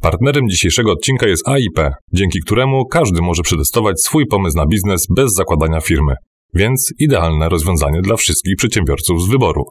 Partnerem 0.00 0.48
dzisiejszego 0.48 0.92
odcinka 0.92 1.26
jest 1.26 1.48
AIP, 1.48 1.90
dzięki 2.12 2.40
któremu 2.40 2.86
każdy 2.86 3.22
może 3.22 3.42
przetestować 3.42 4.02
swój 4.02 4.26
pomysł 4.26 4.56
na 4.56 4.66
biznes 4.66 5.06
bez 5.16 5.34
zakładania 5.34 5.80
firmy. 5.80 6.14
Więc 6.54 6.92
idealne 6.98 7.48
rozwiązanie 7.48 8.02
dla 8.02 8.16
wszystkich 8.16 8.56
przedsiębiorców 8.56 9.22
z 9.22 9.28
wyboru. 9.28 9.64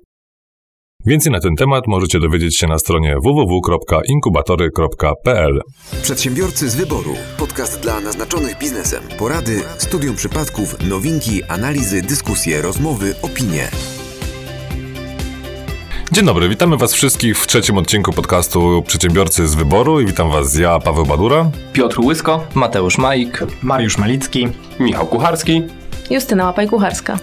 Więcej 1.06 1.32
na 1.32 1.40
ten 1.40 1.56
temat 1.56 1.84
możecie 1.88 2.20
dowiedzieć 2.20 2.58
się 2.58 2.68
na 2.68 2.80
stronie 2.80 3.16
www.inkubatory.pl. 3.24 5.62
Przedsiębiorcy 6.04 6.70
z 6.70 6.76
wyboru. 6.76 7.16
Podcast 7.38 7.82
dla 7.82 8.02
naznaczonych 8.02 8.60
biznesem. 8.60 9.04
Porady, 9.18 9.62
studium 9.78 10.16
przypadków, 10.16 10.90
nowinki, 10.90 11.44
analizy, 11.44 12.02
dyskusje, 12.02 12.62
rozmowy, 12.62 13.16
opinie. 13.22 13.70
Dzień 16.12 16.26
dobry, 16.26 16.50
witamy 16.50 16.78
Was 16.78 16.94
wszystkich 16.94 17.38
w 17.38 17.48
trzecim 17.48 17.78
odcinku 17.78 18.14
podcastu 18.14 18.84
Przedsiębiorcy 18.88 19.48
z 19.48 19.56
wyboru 19.56 20.02
i 20.02 20.06
witam 20.06 20.32
Was 20.32 20.56
ja, 20.56 20.80
Paweł 20.80 21.06
Badura. 21.06 21.52
Piotr 21.74 22.00
Łysko, 22.00 22.48
Mateusz 22.56 22.98
Majk, 22.98 23.44
Mariusz 23.62 23.98
Malicki, 23.98 24.48
Michał 24.80 25.08
Kucharski. 25.08 25.64
Justyna 26.10 26.44
Łapaj-Kucharska. 26.46 27.18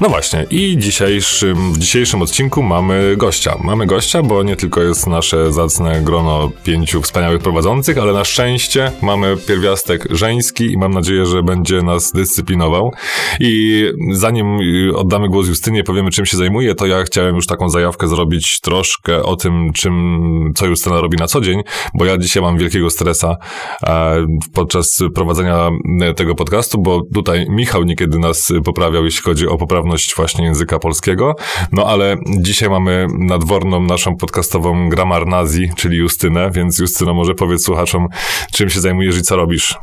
No 0.00 0.08
właśnie, 0.08 0.46
i 0.50 0.78
dzisiejszym, 0.78 1.72
w 1.72 1.78
dzisiejszym 1.78 2.22
odcinku 2.22 2.62
mamy 2.62 3.16
gościa. 3.16 3.56
Mamy 3.64 3.86
gościa, 3.86 4.22
bo 4.22 4.42
nie 4.42 4.56
tylko 4.56 4.82
jest 4.82 5.06
nasze 5.06 5.52
zacne 5.52 6.00
grono 6.02 6.50
pięciu 6.64 7.02
wspaniałych 7.02 7.42
prowadzących, 7.42 7.98
ale 7.98 8.12
na 8.12 8.24
szczęście 8.24 8.92
mamy 9.02 9.36
pierwiastek 9.46 10.08
żeński 10.10 10.72
i 10.72 10.78
mam 10.78 10.92
nadzieję, 10.92 11.26
że 11.26 11.42
będzie 11.42 11.82
nas 11.82 12.12
dyscyplinował. 12.12 12.92
I 13.40 13.84
zanim 14.12 14.58
oddamy 14.94 15.28
głos 15.28 15.48
Justynie, 15.48 15.84
powiemy 15.84 16.10
czym 16.10 16.26
się 16.26 16.36
zajmuje, 16.36 16.74
to 16.74 16.86
ja 16.86 17.02
chciałem 17.02 17.36
już 17.36 17.46
taką 17.46 17.68
zajawkę 17.68 18.08
zrobić 18.08 18.60
troszkę 18.60 19.22
o 19.22 19.36
tym, 19.36 19.72
czym, 19.72 20.52
co 20.56 20.66
Justyna 20.66 21.00
robi 21.00 21.16
na 21.16 21.26
co 21.26 21.40
dzień, 21.40 21.62
bo 21.94 22.04
ja 22.04 22.18
dzisiaj 22.18 22.42
mam 22.42 22.58
wielkiego 22.58 22.90
stresa 22.90 23.36
e, 23.86 24.26
podczas 24.54 24.98
prowadzenia 25.14 25.70
tego 26.16 26.34
podcastu, 26.34 26.82
bo 26.82 27.02
tutaj 27.14 27.46
Michał 27.48 27.82
niekiedy 27.82 28.18
nas 28.18 28.52
poprawiał, 28.64 29.04
jeśli 29.04 29.22
chodzi 29.22 29.46
o 29.48 29.58
poprawność 29.58 29.89
właśnie 30.16 30.44
języka 30.44 30.78
polskiego. 30.78 31.36
No 31.72 31.86
ale 31.86 32.16
dzisiaj 32.26 32.70
mamy 32.70 33.06
nadworną 33.18 33.80
naszą 33.80 34.16
podcastową 34.16 34.88
gramarnazji, 34.88 35.70
czyli 35.76 35.96
Justynę, 35.96 36.50
więc 36.50 36.78
Justyno, 36.78 37.14
może 37.14 37.34
powiedz 37.34 37.64
słuchaczom, 37.64 38.08
czym 38.52 38.70
się 38.70 38.80
zajmujesz 38.80 39.18
i 39.18 39.22
co 39.22 39.36
robisz? 39.36 39.78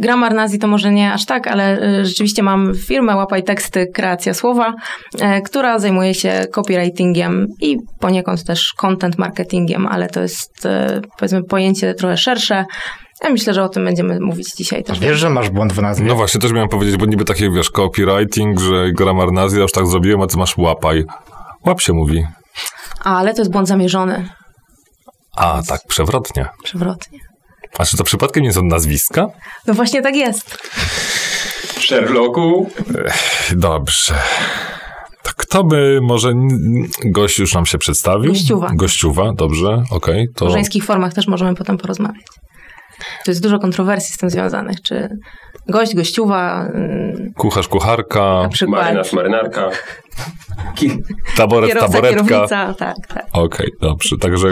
Grammar 0.00 0.34
Nazi 0.34 0.58
to 0.58 0.66
może 0.66 0.92
nie 0.92 1.12
aż 1.12 1.24
tak, 1.26 1.46
ale 1.46 1.82
y, 1.82 2.04
rzeczywiście 2.04 2.42
mam 2.42 2.74
firmę 2.74 3.16
Łapaj 3.16 3.42
Teksty 3.42 3.86
Kreacja 3.86 4.34
Słowa, 4.34 4.74
y, 5.14 5.42
która 5.42 5.78
zajmuje 5.78 6.14
się 6.14 6.46
copywritingiem 6.52 7.46
i 7.60 7.76
poniekąd 8.00 8.44
też 8.44 8.72
content 8.72 9.18
marketingiem, 9.18 9.86
ale 9.86 10.08
to 10.08 10.20
jest 10.20 10.66
y, 10.66 11.00
powiedzmy 11.18 11.42
pojęcie 11.42 11.94
trochę 11.94 12.16
szersze. 12.16 12.64
Ja 13.24 13.30
myślę, 13.30 13.54
że 13.54 13.62
o 13.62 13.68
tym 13.68 13.84
będziemy 13.84 14.20
mówić 14.20 14.54
dzisiaj 14.56 14.84
też. 14.84 14.98
Wiesz, 15.00 15.18
że 15.18 15.30
masz 15.30 15.50
błąd 15.50 15.72
w 15.72 15.82
nazwie? 15.82 16.06
No 16.06 16.14
właśnie, 16.14 16.40
też 16.40 16.52
miałem 16.52 16.68
powiedzieć, 16.68 16.96
bo 16.96 17.06
niby 17.06 17.24
takie, 17.24 17.50
wiesz, 17.50 17.70
copywriting, 17.70 18.60
że 18.60 18.92
grammar 18.92 19.32
nazi, 19.32 19.56
już 19.56 19.72
tak 19.72 19.86
zrobiłem, 19.86 20.20
a 20.22 20.26
ty 20.26 20.36
masz 20.36 20.56
łapaj. 20.56 21.04
Łap 21.66 21.80
się 21.80 21.92
mówi. 21.92 22.26
A, 23.04 23.18
ale 23.18 23.34
to 23.34 23.40
jest 23.40 23.50
błąd 23.50 23.68
zamierzony. 23.68 24.28
A, 25.36 25.62
tak, 25.68 25.80
przewrotnie. 25.88 26.48
Przewrotnie. 26.64 27.18
A 27.78 27.84
czy 27.84 27.96
to 27.96 28.04
przypadkiem 28.04 28.42
nie 28.42 28.52
są 28.52 28.62
nazwiska? 28.62 29.26
No 29.66 29.74
właśnie 29.74 30.02
tak 30.02 30.16
jest. 30.16 30.58
Sherlocku. 31.80 32.70
Dobrze. 33.52 34.14
To 35.22 35.30
kto 35.36 35.64
by 35.64 36.00
może. 36.02 36.32
Gość 37.04 37.38
już 37.38 37.54
nam 37.54 37.66
się 37.66 37.78
przedstawił? 37.78 38.32
Gościuwa. 38.32 38.70
Gościuwa, 38.74 39.32
dobrze, 39.32 39.82
okej. 39.90 40.28
O 40.36 40.38
to 40.38 40.50
żeńskich 40.50 40.84
formach 40.84 41.14
też 41.14 41.26
możemy 41.26 41.54
potem 41.54 41.78
porozmawiać. 41.78 42.26
To 43.24 43.30
jest 43.30 43.42
dużo 43.42 43.58
kontrowersji 43.58 44.14
z 44.14 44.18
tym 44.18 44.30
związanych, 44.30 44.82
czy 44.82 45.08
gość, 45.68 45.94
gościuwa, 45.94 46.66
y, 46.66 47.32
kucharz, 47.36 47.68
kucharka, 47.68 48.48
Marynarz, 48.68 49.12
marynarka. 49.12 49.70
taboret, 51.36 51.68
kierowca, 51.70 51.92
taboretka. 51.92 52.24
kierownica, 52.24 52.74
tak, 52.74 52.96
tak. 53.08 53.26
Okej, 53.32 53.68
dobrze. 53.80 54.16
Także 54.18 54.48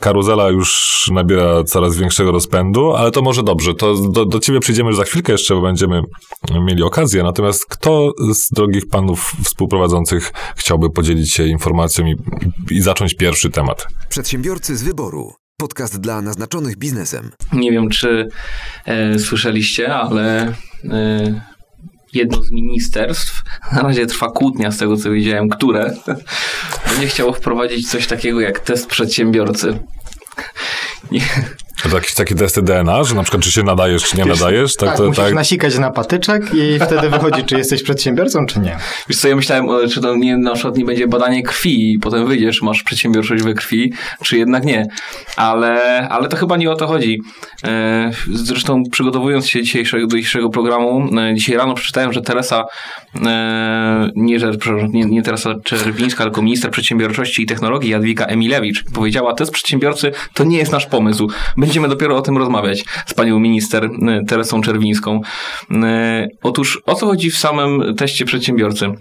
karuzela 0.00 0.48
już 0.48 1.04
nabiera 1.12 1.64
coraz 1.64 1.96
większego 1.96 2.32
rozpędu, 2.32 2.94
ale 2.94 3.10
to 3.10 3.22
może 3.22 3.42
dobrze. 3.42 3.74
To 3.74 3.94
do, 3.94 4.24
do 4.24 4.40
ciebie 4.40 4.60
przyjdziemy 4.60 4.88
już 4.88 4.96
za 4.96 5.04
chwilkę 5.04 5.32
jeszcze, 5.32 5.54
bo 5.54 5.60
będziemy 5.60 6.02
mieli 6.66 6.82
okazję. 6.82 7.22
Natomiast 7.22 7.66
kto 7.66 8.12
z 8.34 8.50
drogich 8.50 8.88
panów 8.88 9.32
współprowadzących 9.44 10.32
chciałby 10.56 10.90
podzielić 10.90 11.32
się 11.32 11.46
informacją 11.46 12.06
i, 12.06 12.14
i 12.70 12.80
zacząć 12.80 13.14
pierwszy 13.14 13.50
temat? 13.50 13.86
Przedsiębiorcy 14.08 14.76
z 14.76 14.82
wyboru. 14.82 15.32
Podcast 15.60 16.00
dla 16.00 16.22
naznaczonych 16.22 16.76
biznesem. 16.76 17.30
Nie 17.52 17.72
wiem, 17.72 17.88
czy 17.88 18.28
e, 18.84 19.18
słyszeliście, 19.18 19.94
ale 19.94 20.52
e, 20.84 21.40
jedno 22.12 22.42
z 22.42 22.50
ministerstw, 22.50 23.42
na 23.72 23.82
razie 23.82 24.06
trwa 24.06 24.30
kłótnia 24.30 24.70
z 24.70 24.78
tego, 24.78 24.96
co 24.96 25.10
widziałem, 25.10 25.48
które 25.48 25.94
będzie 26.90 27.06
chciało 27.06 27.32
wprowadzić 27.32 27.90
coś 27.90 28.06
takiego 28.06 28.40
jak 28.40 28.60
test 28.60 28.86
przedsiębiorcy. 28.86 29.78
Nie, 31.10 31.20
To 31.82 31.94
jakieś 31.96 32.14
takie 32.14 32.34
testy 32.34 32.62
DNA, 32.62 33.04
że 33.04 33.14
na 33.14 33.22
przykład 33.22 33.42
czy 33.42 33.52
się 33.52 33.62
nadajesz, 33.62 34.02
czy 34.02 34.16
nie 34.16 34.24
nadajesz? 34.24 34.76
Tak, 34.76 34.96
to, 34.96 35.06
musisz 35.06 35.32
nasikać 35.32 35.78
na 35.78 35.90
patyczek 35.90 36.54
i 36.54 36.78
wtedy 36.86 37.10
wychodzi, 37.10 37.44
czy 37.44 37.58
jesteś 37.58 37.82
przedsiębiorcą, 37.82 38.46
czy 38.46 38.60
nie. 38.60 38.76
Wiesz 39.08 39.18
co, 39.18 39.28
ja 39.28 39.36
myślałem, 39.36 39.66
czy 39.90 40.00
to 40.00 40.16
nie, 40.16 40.36
na 40.36 40.54
przykład 40.54 40.76
nie 40.76 40.84
będzie 40.84 41.08
badanie 41.08 41.42
krwi 41.42 41.92
i 41.92 41.98
potem 41.98 42.26
wyjdziesz, 42.26 42.62
masz 42.62 42.82
przedsiębiorczość 42.82 43.44
we 43.44 43.54
krwi, 43.54 43.92
czy 44.22 44.38
jednak 44.38 44.64
nie. 44.64 44.86
Ale, 45.36 46.08
ale 46.08 46.28
to 46.28 46.36
chyba 46.36 46.56
nie 46.56 46.70
o 46.70 46.74
to 46.74 46.86
chodzi. 46.86 47.20
E, 47.64 48.10
Zresztą 48.32 48.82
przygotowując 48.92 49.48
się 49.48 49.62
dzisiejszego, 49.62 50.06
do 50.06 50.16
dzisiejszego 50.16 50.50
programu, 50.50 51.08
e, 51.18 51.34
dzisiaj 51.34 51.56
rano 51.56 51.74
przeczytałem, 51.74 52.12
że 52.12 52.22
Teresa, 52.22 52.64
e, 53.26 54.10
nie, 54.14 54.38
nie, 54.92 55.04
nie 55.04 55.22
Teresa 55.22 55.54
Czerwińska, 55.64 56.24
tylko 56.24 56.42
minister 56.42 56.70
przedsiębiorczości 56.70 57.42
i 57.42 57.46
technologii 57.46 57.90
Jadwiga 57.90 58.24
Emilewicz 58.24 58.84
powiedziała, 58.94 59.34
test 59.34 59.52
przedsiębiorcy 59.52 60.12
to 60.34 60.44
nie 60.44 60.58
jest 60.58 60.72
nasz 60.72 60.86
pomysł. 60.86 61.28
Będziemy 61.66 61.88
dopiero 61.88 62.16
o 62.16 62.22
tym 62.22 62.38
rozmawiać 62.38 62.84
z 63.06 63.14
panią 63.14 63.38
minister 63.38 63.84
e, 63.84 64.24
Teresą 64.28 64.60
Czerwińską. 64.60 65.20
E, 65.70 66.28
Otóż 66.42 66.82
o 66.86 66.94
co 66.94 67.06
chodzi 67.06 67.30
w 67.30 67.36
samym 67.36 67.94
teście 67.96 68.24
przedsiębiorcy? 68.24 68.92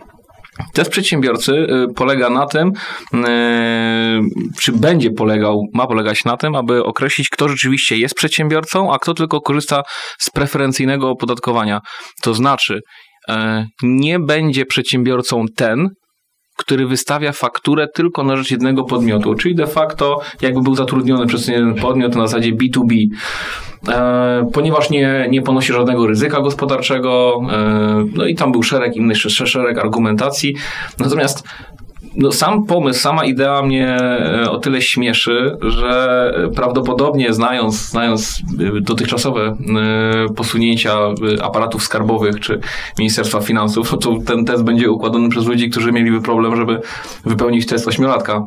Test 0.74 0.92
przedsiębiorcy 0.92 1.52
y, 1.54 1.94
polega 1.96 2.30
na 2.30 2.46
tym, 2.46 2.72
y, 3.14 4.20
czy 4.62 4.72
będzie 4.72 5.12
polegał, 5.12 5.62
ma 5.74 5.88
polegać 5.88 6.26
na 6.26 6.38
tym, 6.38 6.56
aby 6.56 6.84
określić, 6.84 7.30
kto 7.30 7.50
rzeczywiście 7.50 7.98
jest 7.98 8.16
przedsiębiorcą, 8.16 8.94
a 8.94 9.00
kto 9.00 9.14
tylko 9.14 9.42
korzysta 9.42 9.84
z 10.20 10.30
preferencyjnego 10.30 11.10
opodatkowania. 11.10 11.82
To 12.22 12.34
znaczy, 12.34 12.80
y, 13.30 13.34
nie 13.84 14.20
będzie 14.20 14.66
przedsiębiorcą 14.66 15.46
ten, 15.56 15.90
który 16.56 16.88
wystawia 16.88 17.32
fakturę 17.32 17.88
tylko 17.88 18.24
na 18.24 18.38
rzecz 18.38 18.52
jednego 18.52 18.84
podmiotu, 18.84 19.36
czyli 19.36 19.56
de 19.56 19.68
facto 19.68 20.22
jakby 20.42 20.62
był 20.62 20.76
zatrudniony 20.76 21.28
przez 21.28 21.48
jeden 21.48 21.76
podmiot 21.76 22.16
na 22.16 22.28
zasadzie 22.28 22.54
B2B. 22.54 23.08
E, 23.90 24.50
ponieważ 24.54 24.90
nie, 24.90 25.28
nie 25.30 25.42
ponosi 25.42 25.74
żadnego 25.74 26.08
ryzyka 26.08 26.42
gospodarczego, 26.42 27.42
e, 27.52 28.06
no 28.14 28.26
i 28.26 28.36
tam 28.36 28.52
był 28.52 28.64
szereg 28.64 28.96
innych, 28.96 29.18
sz- 29.18 29.50
szereg 29.50 29.78
argumentacji. 29.78 30.56
Natomiast 31.00 31.48
no, 32.18 32.32
sam 32.32 32.66
pomysł, 32.66 33.00
sama 33.00 33.26
idea 33.26 33.62
mnie 33.62 33.88
e, 33.88 34.52
o 34.52 34.58
tyle 34.58 34.82
śmieszy, 34.82 35.58
że 35.62 36.34
prawdopodobnie 36.56 37.34
znając, 37.34 37.90
znając 37.90 38.42
e, 38.78 38.82
dotychczasowe 38.82 39.42
e, 39.42 40.34
posunięcia 40.34 40.98
aparatów 41.42 41.84
skarbowych 41.84 42.40
czy 42.40 42.60
Ministerstwa 43.00 43.42
Finansów, 43.42 43.96
to 44.02 44.16
ten 44.26 44.46
test 44.46 44.64
będzie 44.64 44.92
układany 44.92 45.30
przez 45.30 45.46
ludzi, 45.46 45.70
którzy 45.70 45.92
mieliby 45.92 46.22
problem, 46.22 46.56
żeby 46.56 46.82
wypełnić 47.26 47.66
test 47.66 47.88
ośmiolatka. 47.88 48.46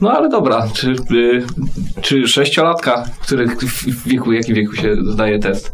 No 0.00 0.12
ale 0.12 0.28
dobra, 0.28 0.68
czy, 0.74 0.96
czy 2.00 2.28
sześciolatka, 2.28 3.04
który 3.22 3.48
w 3.48 4.08
wieku, 4.08 4.32
jakim 4.32 4.54
wieku 4.54 4.76
się 4.76 4.96
zdaje 5.12 5.38
test? 5.38 5.72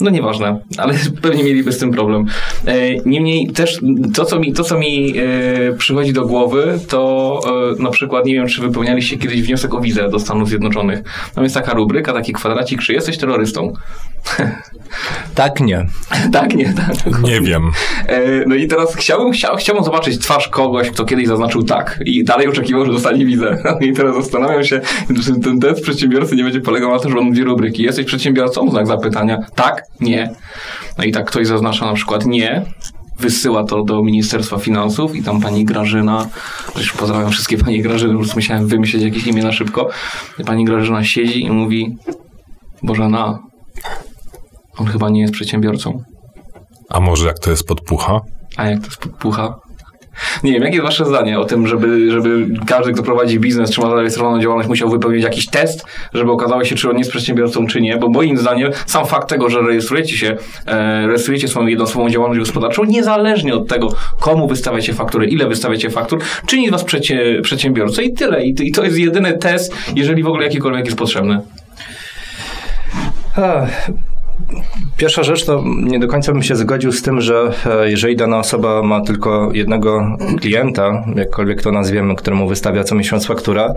No 0.00 0.10
nieważne, 0.10 0.60
ale 0.78 0.94
pewnie 1.22 1.44
mieliby 1.44 1.72
z 1.72 1.78
tym 1.78 1.90
problem. 1.90 2.26
E, 2.66 2.96
Niemniej 3.06 3.50
też 3.50 3.78
to, 4.14 4.24
co 4.24 4.40
mi, 4.40 4.52
to, 4.52 4.64
co 4.64 4.78
mi 4.78 5.14
e, 5.18 5.72
przychodzi 5.72 6.12
do 6.12 6.26
głowy, 6.26 6.78
to 6.88 7.40
e, 7.78 7.82
na 7.82 7.90
przykład, 7.90 8.26
nie 8.26 8.34
wiem, 8.34 8.46
czy 8.48 8.60
wypełnialiście 8.60 9.18
kiedyś 9.18 9.42
wniosek 9.42 9.74
o 9.74 9.80
wizę 9.80 10.08
do 10.10 10.18
Stanów 10.18 10.48
Zjednoczonych. 10.48 11.02
Tam 11.34 11.44
jest 11.44 11.54
taka 11.54 11.74
rubryka, 11.74 12.12
taki 12.12 12.32
kwadracik, 12.32 12.82
czy 12.82 12.92
jesteś 12.92 13.18
terrorystą? 13.18 13.72
Tak, 15.34 15.60
nie. 15.60 15.86
tak, 16.32 16.54
nie, 16.54 16.72
tak. 16.74 17.22
Nie 17.22 17.40
wiem. 17.40 17.62
E, 18.06 18.44
No 18.46 18.54
i 18.54 18.66
teraz 18.68 18.94
chciałbym, 18.96 19.32
chciał, 19.32 19.56
chciałbym 19.56 19.84
zobaczyć 19.84 20.18
twarz 20.18 20.48
kogoś, 20.48 20.90
kto 20.90 21.04
kiedyś 21.04 21.26
zaznaczył 21.26 21.62
tak 21.62 22.00
i 22.04 22.24
dalej 22.24 22.48
oczekiwał, 22.48 22.86
że 22.86 22.92
dostanie 22.92 23.26
wizę. 23.26 23.58
I 23.80 23.92
teraz 23.92 24.14
zastanawiam 24.14 24.64
się, 24.64 24.80
czy 25.24 25.40
ten 25.40 25.60
test 25.60 25.82
przedsiębiorcy 25.82 26.36
nie 26.36 26.44
będzie 26.44 26.60
polegał 26.60 26.90
na 26.92 26.98
tym, 26.98 27.10
że 27.12 27.18
on 27.18 27.30
dwie 27.32 27.44
rubryki. 27.44 27.82
Jesteś 27.82 28.06
przedsiębiorcą? 28.06 28.70
Znak 28.70 28.86
zapytania. 28.86 29.38
Tak? 29.54 29.82
Nie. 30.00 30.34
No 30.98 31.04
i 31.04 31.12
tak 31.12 31.26
ktoś 31.30 31.46
zaznacza 31.46 31.86
na 31.86 31.92
przykład 31.92 32.26
nie. 32.26 32.64
wysyła 33.18 33.64
to 33.64 33.82
do 33.82 34.02
Ministerstwa 34.02 34.58
Finansów 34.58 35.16
i 35.16 35.22
tam 35.22 35.40
pani 35.40 35.64
Grażyna, 35.64 36.28
już 36.76 36.92
pozdrawiam 36.92 37.30
wszystkie 37.30 37.58
pani 37.58 37.82
Grażyny, 37.82 38.12
już 38.12 38.34
musiałem 38.34 38.68
wymyślić 38.68 39.02
jakieś 39.02 39.26
imię 39.26 39.42
na 39.42 39.52
szybko. 39.52 39.88
I 40.38 40.44
pani 40.44 40.64
Grażyna 40.64 41.04
siedzi 41.04 41.44
i 41.44 41.50
mówi, 41.50 41.96
Bożena, 42.82 43.38
on 44.78 44.86
chyba 44.86 45.08
nie 45.10 45.20
jest 45.20 45.32
przedsiębiorcą. 45.32 46.02
A 46.88 47.00
może 47.00 47.26
jak 47.26 47.38
to 47.38 47.50
jest 47.50 47.64
podpucha? 47.64 48.20
A 48.56 48.66
jak 48.66 48.80
to 48.80 48.86
jest 48.86 48.98
podpucha? 49.00 49.54
Nie 50.42 50.52
wiem, 50.52 50.62
jakie 50.62 50.74
jest 50.74 50.86
wasze 50.86 51.04
zdanie 51.04 51.38
o 51.38 51.44
tym, 51.44 51.66
żeby, 51.66 52.10
żeby 52.10 52.46
każdy, 52.66 52.92
kto 52.92 53.02
prowadzi 53.02 53.40
biznes, 53.40 53.70
czy 53.70 53.80
ma 53.80 53.90
zarejestrowaną 53.90 54.40
działalność, 54.40 54.68
musiał 54.68 54.90
wypełnić 54.90 55.24
jakiś 55.24 55.46
test, 55.46 55.84
żeby 56.14 56.32
okazało 56.32 56.64
się, 56.64 56.74
czy 56.74 56.90
on 56.90 56.98
jest 56.98 57.10
przedsiębiorcą, 57.10 57.66
czy 57.66 57.80
nie, 57.80 57.96
bo 57.96 58.08
moim 58.08 58.38
zdaniem 58.38 58.70
sam 58.86 59.06
fakt 59.06 59.28
tego, 59.28 59.50
że 59.50 59.60
rejestrujecie 59.60 60.16
się, 60.16 60.36
e, 60.66 61.06
rejestrujecie 61.06 61.48
swoją 61.48 61.66
jednoosobową 61.66 62.10
działalność 62.10 62.40
gospodarczą, 62.40 62.84
niezależnie 62.84 63.54
od 63.54 63.68
tego, 63.68 63.88
komu 64.20 64.48
wystawiacie 64.48 64.94
faktury, 64.94 65.26
ile 65.26 65.48
wystawiacie 65.48 65.90
faktur, 65.90 66.20
czyni 66.46 66.70
was 66.70 66.84
przecie, 66.84 67.40
przedsiębiorcą 67.42 68.02
i 68.02 68.12
tyle. 68.12 68.44
I, 68.44 68.54
I 68.60 68.72
to 68.72 68.84
jest 68.84 68.98
jedyny 68.98 69.38
test, 69.38 69.74
jeżeli 69.96 70.22
w 70.22 70.26
ogóle 70.26 70.44
jakikolwiek 70.44 70.84
jest 70.84 70.98
potrzebny. 70.98 71.40
Pierwsza 74.98 75.22
rzecz, 75.22 75.44
to 75.44 75.64
nie 75.82 75.98
do 75.98 76.08
końca 76.08 76.32
bym 76.32 76.42
się 76.42 76.56
zgodził 76.56 76.92
z 76.92 77.02
tym, 77.02 77.20
że 77.20 77.52
e, 77.66 77.90
jeżeli 77.90 78.16
dana 78.16 78.38
osoba 78.38 78.82
ma 78.82 79.00
tylko 79.00 79.50
jednego 79.52 80.16
klienta, 80.40 81.04
jakkolwiek 81.16 81.62
to 81.62 81.72
nazwiemy, 81.72 82.16
któremu 82.16 82.48
wystawia 82.48 82.84
co 82.84 82.94
miesiąc 82.94 83.26
faktura, 83.26 83.74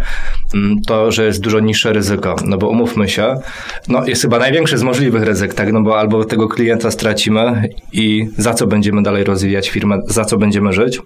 mm, 0.53 0.81
to 0.87 1.11
że 1.11 1.25
jest 1.25 1.41
dużo 1.41 1.59
niższe 1.59 1.93
ryzyko. 1.93 2.35
No 2.45 2.57
bo 2.57 2.69
umówmy 2.69 3.09
się, 3.09 3.35
no 3.87 4.05
jest 4.05 4.21
chyba 4.21 4.39
największy 4.39 4.77
z 4.77 4.83
możliwych 4.83 5.23
ryzyk, 5.23 5.53
tak? 5.53 5.73
No 5.73 5.81
bo 5.81 5.99
albo 5.99 6.25
tego 6.25 6.47
klienta 6.47 6.91
stracimy 6.91 7.69
i 7.93 8.27
za 8.37 8.53
co 8.53 8.67
będziemy 8.67 9.03
dalej 9.03 9.23
rozwijać 9.23 9.69
firmę, 9.69 9.99
za 10.07 10.25
co 10.25 10.37
będziemy 10.37 10.73
żyć, 10.73 10.99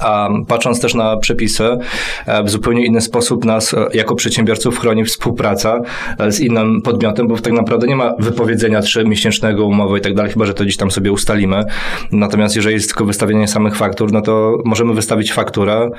a 0.00 0.28
patrząc 0.48 0.80
też 0.80 0.94
na 0.94 1.16
przepisy, 1.16 1.78
e, 2.26 2.42
w 2.42 2.50
zupełnie 2.50 2.86
inny 2.86 3.00
sposób 3.00 3.44
nas 3.44 3.74
e, 3.74 3.86
jako 3.94 4.14
przedsiębiorców 4.14 4.78
chroni 4.78 5.04
współpraca 5.04 5.80
e, 6.18 6.32
z 6.32 6.40
innym 6.40 6.82
podmiotem, 6.82 7.28
bo 7.28 7.38
tak 7.38 7.52
naprawdę 7.52 7.86
nie 7.86 7.96
ma 7.96 8.14
wypowiedzenia 8.18 8.80
trzymiesięcznego 8.80 9.66
umowy 9.66 9.98
i 9.98 10.00
tak 10.00 10.14
dalej, 10.14 10.32
chyba 10.32 10.46
że 10.46 10.54
to 10.54 10.64
gdzieś 10.64 10.76
tam 10.76 10.90
sobie 10.90 11.12
ustalimy. 11.12 11.64
Natomiast 12.12 12.56
jeżeli 12.56 12.74
jest 12.74 12.88
tylko 12.88 13.04
wystawienie 13.04 13.48
samych 13.48 13.76
faktur, 13.76 14.12
no 14.12 14.20
to 14.20 14.58
możemy 14.64 14.94
wystawić 14.94 15.32
fakturę, 15.32 15.90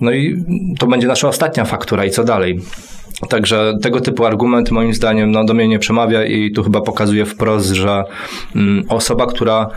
no 0.00 0.12
i 0.12 0.44
to 0.78 0.86
będzie 0.86 1.06
nasza 1.06 1.28
ostatnia 1.28 1.64
faktura 1.64 2.04
i 2.04 2.10
co 2.10 2.24
dalej. 2.24 2.60
Także 3.28 3.74
tego 3.82 4.00
typu 4.00 4.26
argument 4.26 4.70
moim 4.70 4.94
zdaniem 4.94 5.32
no, 5.32 5.44
do 5.44 5.54
mnie 5.54 5.68
nie 5.68 5.78
przemawia 5.78 6.24
i 6.24 6.50
tu 6.50 6.62
chyba 6.62 6.80
pokazuje 6.80 7.26
wprost, 7.26 7.70
że 7.70 8.04
mm, 8.56 8.84
osoba, 8.88 9.26
która 9.26 9.68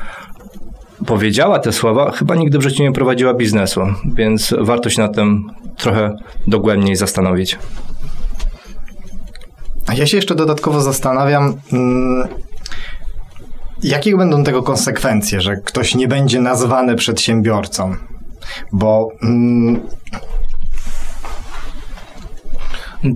powiedziała 1.05 1.59
te 1.59 1.71
słowa, 1.71 2.11
chyba 2.11 2.35
nigdy 2.35 2.57
w 2.57 2.61
życiu 2.61 2.83
nie 2.83 2.91
prowadziła 2.91 3.33
biznesu, 3.33 3.81
więc 4.15 4.53
warto 4.59 4.89
się 4.89 5.01
nad 5.01 5.15
tym 5.15 5.51
trochę 5.77 6.15
dogłębniej 6.47 6.95
zastanowić. 6.95 7.57
A 9.87 9.93
ja 9.93 10.05
się 10.05 10.17
jeszcze 10.17 10.35
dodatkowo 10.35 10.81
zastanawiam, 10.81 11.53
mm, 11.73 12.27
jakie 13.83 14.17
będą 14.17 14.43
tego 14.43 14.63
konsekwencje, 14.63 15.41
że 15.41 15.55
ktoś 15.55 15.95
nie 15.95 16.07
będzie 16.07 16.41
nazwany 16.41 16.95
przedsiębiorcą. 16.95 17.95
Bo 18.71 19.09
mm, 19.23 19.81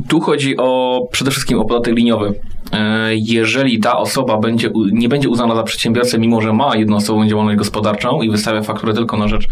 Tu 0.07 0.19
chodzi 0.19 0.57
o 0.57 0.99
przede 1.11 1.31
wszystkim 1.31 1.59
o 1.59 1.65
podatek 1.65 1.95
liniowy. 1.95 2.39
E, 2.73 3.09
Jeżeli 3.15 3.79
ta 3.79 3.97
osoba 3.97 4.37
będzie, 4.37 4.69
nie 4.91 5.09
będzie 5.09 5.29
uznana 5.29 5.55
za 5.55 5.63
przedsiębiorcę, 5.63 6.19
mimo 6.19 6.41
że 6.41 6.53
ma 6.53 6.75
jednoosobową 6.75 7.27
działalność 7.27 7.57
gospodarczą 7.57 8.21
i 8.21 8.29
wystawia 8.29 8.61
fakturę 8.61 8.93
tylko 8.93 9.17
na 9.17 9.27
rzecz 9.27 9.47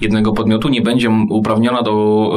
jednego 0.00 0.32
podmiotu, 0.32 0.68
nie 0.68 0.82
będzie 0.82 1.10
uprawniona 1.30 1.82
do, 1.82 2.30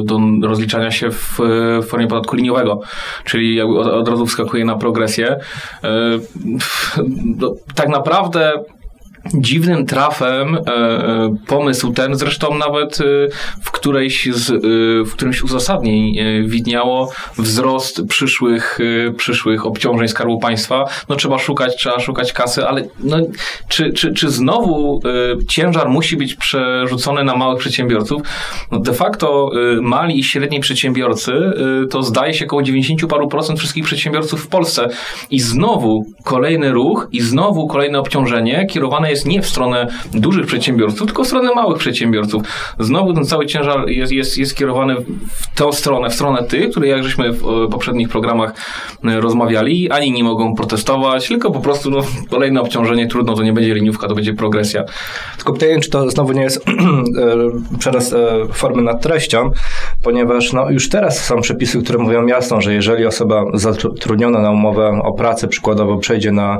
e, 0.00 0.04
do 0.04 0.18
rozliczania 0.42 0.90
się 0.90 1.10
w, 1.10 1.38
w 1.82 1.86
formie 1.86 2.06
podatku 2.06 2.36
liniowego. 2.36 2.80
Czyli 3.24 3.60
od, 3.60 4.08
razu 4.08 4.26
wskakuje 4.26 4.64
na 4.64 4.76
progresję. 4.76 5.36
E, 5.84 5.88
no, 7.40 7.54
Tak 7.74 7.88
naprawdę 7.88 8.52
dziwnym 9.34 9.86
trafem 9.86 10.54
e, 10.54 10.58
e, 10.58 11.36
pomysł 11.46 11.92
ten, 11.92 12.14
zresztą 12.14 12.58
nawet 12.58 13.00
e, 13.00 13.04
w, 13.62 13.70
którejś 13.70 14.28
z, 14.32 14.50
e, 14.50 14.54
w 15.04 15.12
którymś 15.12 15.42
uzasadnień 15.42 16.18
widniało 16.44 17.12
wzrost 17.38 18.02
przyszłych, 18.08 18.78
przyszłych 19.16 19.66
obciążeń 19.66 20.08
Skarbu 20.08 20.38
Państwa. 20.38 20.84
No 21.08 21.16
trzeba 21.16 21.38
szukać, 21.38 21.76
trzeba 21.76 22.00
szukać 22.00 22.32
kasy, 22.32 22.66
ale 22.66 22.84
no, 23.00 23.16
czy, 23.68 23.92
czy, 23.92 24.12
czy 24.12 24.30
znowu 24.30 25.00
ciężar 25.48 25.88
musi 25.88 26.16
być 26.16 26.34
przerzucony 26.34 27.24
na 27.24 27.36
małych 27.36 27.58
przedsiębiorców? 27.58 28.22
No 28.70 28.78
de 28.78 28.92
facto 28.92 29.50
mali 29.80 30.18
i 30.18 30.24
średni 30.24 30.60
przedsiębiorcy 30.60 31.32
to 31.90 32.02
zdaje 32.02 32.34
się 32.34 32.44
około 32.44 32.62
90 32.62 33.06
paru 33.06 33.28
procent 33.28 33.58
wszystkich 33.58 33.84
przedsiębiorców 33.84 34.44
w 34.44 34.48
Polsce. 34.48 34.88
I 35.30 35.40
znowu 35.40 36.06
kolejny 36.24 36.72
ruch 36.72 37.08
i 37.12 37.20
znowu 37.20 37.66
kolejne 37.66 37.98
obciążenie 37.98 38.66
kierowane 38.66 39.07
jest 39.10 39.26
nie 39.26 39.42
w 39.42 39.46
stronę 39.46 39.86
dużych 40.12 40.46
przedsiębiorców, 40.46 41.06
tylko 41.06 41.24
w 41.24 41.26
stronę 41.26 41.54
małych 41.54 41.78
przedsiębiorców. 41.78 42.42
Znowu 42.78 43.12
ten 43.14 43.24
cały 43.24 43.46
ciężar 43.46 43.88
jest, 43.88 44.12
jest, 44.12 44.38
jest 44.38 44.56
kierowany 44.56 44.96
w 44.96 45.54
tę 45.54 45.72
stronę, 45.72 46.10
w 46.10 46.14
stronę 46.14 46.42
tych, 46.42 46.70
które 46.70 46.88
jak 46.88 47.04
żeśmy 47.04 47.32
w 47.32 47.44
e, 47.48 47.68
poprzednich 47.68 48.08
programach 48.08 48.54
e, 49.04 49.20
rozmawiali, 49.20 49.90
ani 49.90 50.12
nie 50.12 50.24
mogą 50.24 50.54
protestować, 50.54 51.28
tylko 51.28 51.50
po 51.50 51.60
prostu 51.60 51.90
no, 51.90 51.98
kolejne 52.30 52.60
obciążenie, 52.60 53.06
trudno, 53.06 53.34
to 53.34 53.42
nie 53.42 53.52
będzie 53.52 53.74
liniówka, 53.74 54.08
to 54.08 54.14
będzie 54.14 54.34
progresja. 54.34 54.84
Tylko 55.36 55.52
pytanie, 55.52 55.80
czy 55.80 55.90
to 55.90 56.10
znowu 56.10 56.32
nie 56.32 56.42
jest 56.42 56.56
e, 56.68 57.78
przerost 57.78 58.14
formy 58.52 58.82
nad 58.82 59.02
treścią, 59.02 59.50
ponieważ 60.02 60.52
no, 60.52 60.70
już 60.70 60.88
teraz 60.88 61.24
są 61.24 61.40
przepisy, 61.40 61.82
które 61.82 61.98
mówią 61.98 62.26
jasno, 62.26 62.60
że 62.60 62.74
jeżeli 62.74 63.06
osoba 63.06 63.44
zatrudniona 63.54 64.40
na 64.40 64.50
umowę 64.50 65.00
o 65.04 65.12
pracę 65.12 65.48
przykładowo 65.48 65.96
przejdzie 65.96 66.32
na 66.32 66.58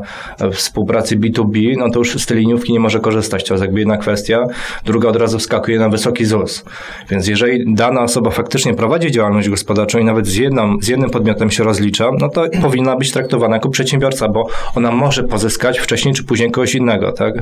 współpracę 0.52 1.16
B2B, 1.16 1.76
no 1.78 1.90
to 1.90 1.98
już 1.98 2.16
tej 2.28 2.37
liniówki 2.38 2.72
nie 2.72 2.80
może 2.80 3.00
korzystać. 3.00 3.44
To 3.44 3.54
jest 3.54 3.64
jakby 3.64 3.78
jedna 3.78 3.96
kwestia. 3.96 4.44
Druga 4.84 5.08
od 5.08 5.16
razu 5.16 5.38
wskakuje 5.38 5.78
na 5.78 5.88
wysoki 5.88 6.24
ZUS. 6.24 6.64
Więc 7.10 7.28
jeżeli 7.28 7.74
dana 7.74 8.02
osoba 8.02 8.30
faktycznie 8.30 8.74
prowadzi 8.74 9.10
działalność 9.10 9.48
gospodarczą 9.48 9.98
i 9.98 10.04
nawet 10.04 10.26
z, 10.26 10.36
jedną, 10.36 10.76
z 10.80 10.88
jednym 10.88 11.10
podmiotem 11.10 11.50
się 11.50 11.64
rozlicza, 11.64 12.10
no 12.18 12.28
to 12.28 12.44
powinna 12.62 12.96
być 12.96 13.12
traktowana 13.12 13.56
jako 13.56 13.68
przedsiębiorca, 13.68 14.28
bo 14.28 14.46
ona 14.74 14.90
może 14.90 15.24
pozyskać 15.24 15.78
wcześniej 15.78 16.14
czy 16.14 16.24
później 16.24 16.50
kogoś 16.50 16.74
innego, 16.74 17.12
tak? 17.12 17.34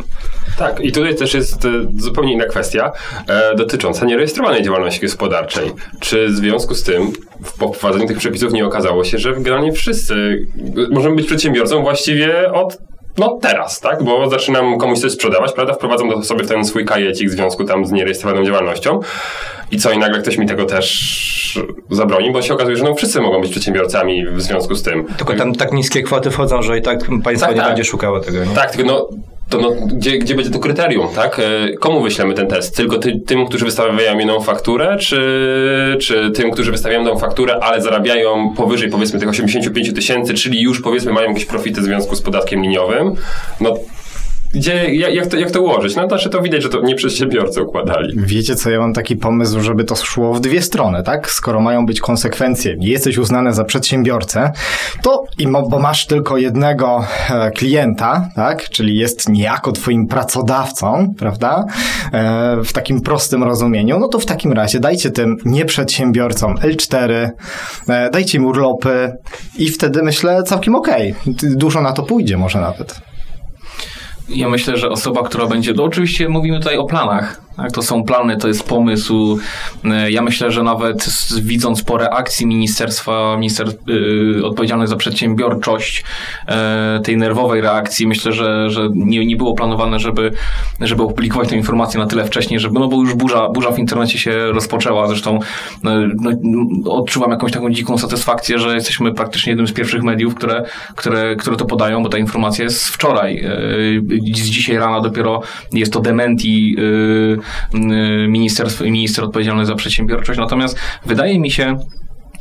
Tak, 0.59 0.81
i 0.81 0.93
tutaj 0.93 1.15
też 1.15 1.35
jest 1.35 1.65
e, 1.65 1.69
zupełnie 1.99 2.33
inna 2.33 2.45
kwestia 2.45 2.93
e, 3.29 3.55
dotycząca 3.57 4.07
nierejestrowanej 4.07 4.63
działalności 4.63 5.01
gospodarczej. 5.01 5.71
Czy 6.01 6.29
w 6.29 6.35
związku 6.35 6.75
z 6.75 6.83
tym 6.83 7.13
po 7.59 7.73
wprowadzeniu 7.73 8.09
tych 8.09 8.19
przepisów 8.19 8.53
nie 8.53 8.67
okazało 8.67 9.05
się, 9.05 9.19
że 9.19 9.33
generalnie 9.33 9.73
wszyscy 9.73 10.47
e, 10.77 10.95
możemy 10.95 11.17
być 11.17 11.27
przedsiębiorcą 11.27 11.83
właściwie 11.83 12.53
od 12.53 12.79
no 13.19 13.39
teraz, 13.43 13.81
tak? 13.81 14.03
Bo 14.03 14.31
zaczynam 14.31 14.79
komuś 14.79 14.99
coś 14.99 15.13
sprzedawać, 15.13 15.53
prawda? 15.53 15.75
Wprowadzam 15.75 16.11
to 16.11 16.23
sobie 16.23 16.45
w 16.45 16.49
ten 16.49 16.65
swój 16.65 16.85
kajecik 16.85 17.29
w 17.29 17.33
związku 17.33 17.65
tam 17.65 17.87
z 17.87 17.93
nierejestrowaną 17.93 18.45
działalnością. 18.45 19.01
I 19.71 19.79
co, 19.79 19.93
i 19.93 19.99
nagle 19.99 20.21
ktoś 20.21 20.39
mi 20.39 20.47
tego 20.47 20.65
też 20.65 21.61
zabroni, 21.91 22.33
bo 22.33 22.43
się 22.43 22.55
okazuje, 22.55 22.77
że 22.77 22.85
no 22.85 22.95
wszyscy 22.95 23.21
mogą 23.21 23.41
być 23.41 23.51
przedsiębiorcami 23.51 24.27
w 24.27 24.43
związku 24.43 24.75
z 24.75 24.83
tym. 24.83 25.05
Tylko 25.17 25.35
tam 25.35 25.55
tak 25.55 25.73
niskie 25.73 26.03
kwoty 26.03 26.31
wchodzą, 26.31 26.63
że 26.63 26.79
i 26.79 26.83
tak 26.83 26.99
państwo 27.25 27.47
Tak, 27.47 27.57
nie 27.57 27.61
tak. 27.61 27.71
będzie 27.71 27.85
szukało 27.85 28.21
tego. 28.21 28.45
Nie? 28.45 28.55
Tak, 28.55 28.71
tylko 28.71 28.93
no, 28.93 29.09
to 29.49 29.59
no, 29.59 29.71
gdzie, 29.71 30.19
gdzie 30.19 30.35
będzie 30.35 30.51
to 30.51 30.59
kryterium, 30.59 31.09
tak? 31.15 31.39
E, 31.39 31.77
Komu 31.77 32.03
wyślemy 32.03 32.35
ten 32.35 32.47
test? 32.47 32.77
Tylko 32.77 32.99
ty, 32.99 33.21
tym, 33.27 33.47
którzy 33.47 33.65
wystawiają 33.65 34.19
jedną 34.19 34.41
fakturę, 34.41 34.97
czy, 35.01 35.99
czy 36.01 36.31
tym, 36.31 36.51
którzy 36.51 36.73
wystawiają 36.73 37.05
tą 37.05 37.19
fakturę, 37.19 37.59
ale 37.61 37.83
zarabiają 37.83 38.55
powyżej 38.57 38.91
powiedzmy 38.91 39.21
tych 39.21 39.29
85 39.29 39.95
tysięcy, 39.95 40.35
czyli 40.35 40.63
już 40.63 40.81
powiedzmy 40.81 41.13
mają 41.13 41.29
jakieś 41.29 41.45
profity 41.45 41.81
w 41.81 41.85
związku 41.85 42.17
z 42.17 42.23
podatkiem 42.23 42.63
liniowym? 42.63 43.15
No, 43.61 43.75
gdzie, 44.55 44.95
jak, 44.95 45.27
to, 45.27 45.37
jak 45.37 45.51
to 45.51 45.63
ułożyć? 45.63 45.97
No, 45.97 46.09
znaczy 46.09 46.31
to 46.31 46.43
widać, 46.43 46.63
że 46.63 46.69
to 46.69 46.81
nie 46.81 46.95
przedsiębiorcy 46.95 47.63
układali. 47.63 48.15
wiecie 48.17 48.55
co, 48.55 48.71
ja 48.71 48.79
mam 48.79 48.93
taki 48.93 49.17
pomysł, 49.17 49.61
żeby 49.61 49.85
to 49.85 49.97
szło 49.97 50.35
w 50.35 50.41
dwie 50.41 50.63
strony, 50.63 51.03
tak? 51.03 51.31
Skoro 51.31 51.61
mają 51.61 51.87
być 51.87 52.01
konsekwencje, 52.01 52.77
jesteś 52.81 53.19
uznany 53.19 53.53
za 53.53 53.65
przedsiębiorcę, 53.65 54.53
to 55.03 55.25
i 55.39 55.49
bo 55.71 55.79
masz 55.79 56.07
tylko 56.07 56.37
jednego 56.37 57.05
e, 57.31 57.51
klienta, 57.51 58.29
tak? 58.37 58.69
Czyli 58.71 58.99
jest 58.99 59.29
niejako 59.29 59.73
twoim 59.73 60.07
pracodawcą, 60.07 61.15
prawda? 61.19 61.65
E, 62.13 62.57
w 62.65 62.73
takim 62.73 63.01
prostym 63.01 63.43
rozumieniu, 63.43 63.99
no 63.99 64.09
to 64.09 64.19
w 64.19 64.27
takim 64.27 64.53
razie 64.53 64.81
dajcie 64.81 65.11
tym 65.11 65.37
nieprzedsiębiorcom 65.45 66.55
L4, 66.55 67.29
e, 67.89 68.11
dajcie 68.11 68.39
im 68.39 68.47
urlopy 68.47 69.13
i 69.59 69.69
wtedy 69.69 70.03
myślę 70.03 70.43
całkiem 70.43 70.75
okej. 70.75 71.15
Dużo 71.43 71.83
na 71.83 71.93
to 71.93 72.03
pójdzie 72.03 72.37
może 72.37 72.61
nawet. 72.61 73.06
Ja 74.29 74.49
myślę, 74.49 74.77
że 74.77 74.89
osoba, 74.89 75.23
która 75.23 75.47
będzie, 75.47 75.73
no 75.73 75.85
oczywiście 75.85 76.29
mówimy 76.29 76.59
tutaj 76.59 76.77
o 76.77 76.85
planach, 76.85 77.46
Tak, 77.57 77.73
to 77.73 77.83
są 77.83 78.05
plany, 78.05 78.37
to 78.37 78.49
jest 78.49 78.69
pomysł. 78.69 79.39
E, 79.85 80.11
ja 80.11 80.23
myślę, 80.23 80.51
że 80.51 80.63
nawet 80.63 81.03
z, 81.03 81.39
widząc 81.39 81.83
po 81.83 81.99
reakcji 81.99 82.47
ministerstwa, 82.47 83.37
minister 83.37 83.69
yy, 83.87 84.47
odpowiedzialny 84.47 84.87
za 84.87 84.97
przedsiębiorczość, 84.97 86.05
yy, 86.49 86.55
tej 87.01 87.17
nerwowej 87.17 87.61
reakcji, 87.61 88.07
myślę, 88.07 88.33
że, 88.33 88.71
że 88.71 88.89
nie, 88.95 89.27
nie 89.27 89.37
było 89.37 89.55
planowane, 89.55 89.99
żeby, 89.99 90.33
żeby 90.81 91.03
opublikować 91.03 91.49
tę 91.49 91.57
informację 91.57 92.01
na 92.01 92.07
tyle 92.07 92.25
wcześniej, 92.25 92.61
żeby, 92.61 92.79
no 92.79 92.89
bo 92.89 93.01
już 93.01 93.15
burza, 93.15 93.49
burza 93.49 93.71
w 93.71 93.79
internecie 93.79 94.19
się 94.19 94.53
rozpoczęła. 94.53 95.09
Zresztą 95.09 95.39
no, 95.83 95.91
no, 96.43 96.93
odczuwam 96.93 97.31
jakąś 97.31 97.53
taką 97.53 97.71
dziką 97.71 97.99
satysfakcję, 97.99 98.59
że 98.59 98.75
jesteśmy 98.75 99.15
praktycznie 99.15 99.51
jednym 99.51 99.67
z 99.67 99.73
pierwszych 99.73 100.03
mediów, 100.03 100.35
które, 100.35 100.65
które, 100.97 101.37
które 101.37 101.57
to 101.57 101.65
podają, 101.65 102.03
bo 102.03 102.09
ta 102.09 102.19
informacja 102.19 102.65
jest 102.65 102.89
wczoraj. 102.89 103.37
Yy, 104.11 104.35
z 104.35 104.49
dzisiaj 104.49 104.77
rana 104.77 105.01
dopiero 105.01 105.43
jest 105.73 105.93
to 105.93 106.01
dementi 106.01 106.77
ministerstwo 108.29 108.85
i 108.85 108.91
minister 108.91 109.25
odpowiedzialny 109.25 109.67
za 109.67 109.75
przedsiębiorczość. 109.75 110.39
Natomiast 110.39 110.79
wydaje 111.07 111.41
mi 111.41 111.51
się, 111.51 111.79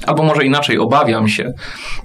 Albo 0.07 0.23
może 0.23 0.45
inaczej, 0.45 0.79
obawiam 0.79 1.27
się, 1.27 1.51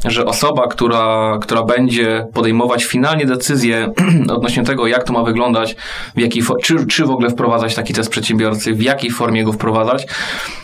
że 0.05 0.25
osoba, 0.25 0.67
która, 0.69 1.39
która 1.41 1.63
będzie 1.63 2.27
podejmować 2.35 2.85
finalnie 2.85 3.27
decyzję 3.27 3.93
odnośnie 4.37 4.63
tego, 4.63 4.87
jak 4.87 5.05
to 5.05 5.13
ma 5.13 5.23
wyglądać, 5.23 5.77
w 6.17 6.21
jakiej 6.21 6.43
czy, 6.63 6.87
czy 6.87 7.05
w 7.05 7.11
ogóle 7.11 7.31
wprowadzać 7.31 7.75
taki 7.75 7.95
test 7.95 8.11
przedsiębiorcy, 8.11 8.75
w 8.75 8.83
jakiej 8.83 9.11
formie 9.11 9.45
go 9.45 9.53
wprowadzać, 9.53 10.07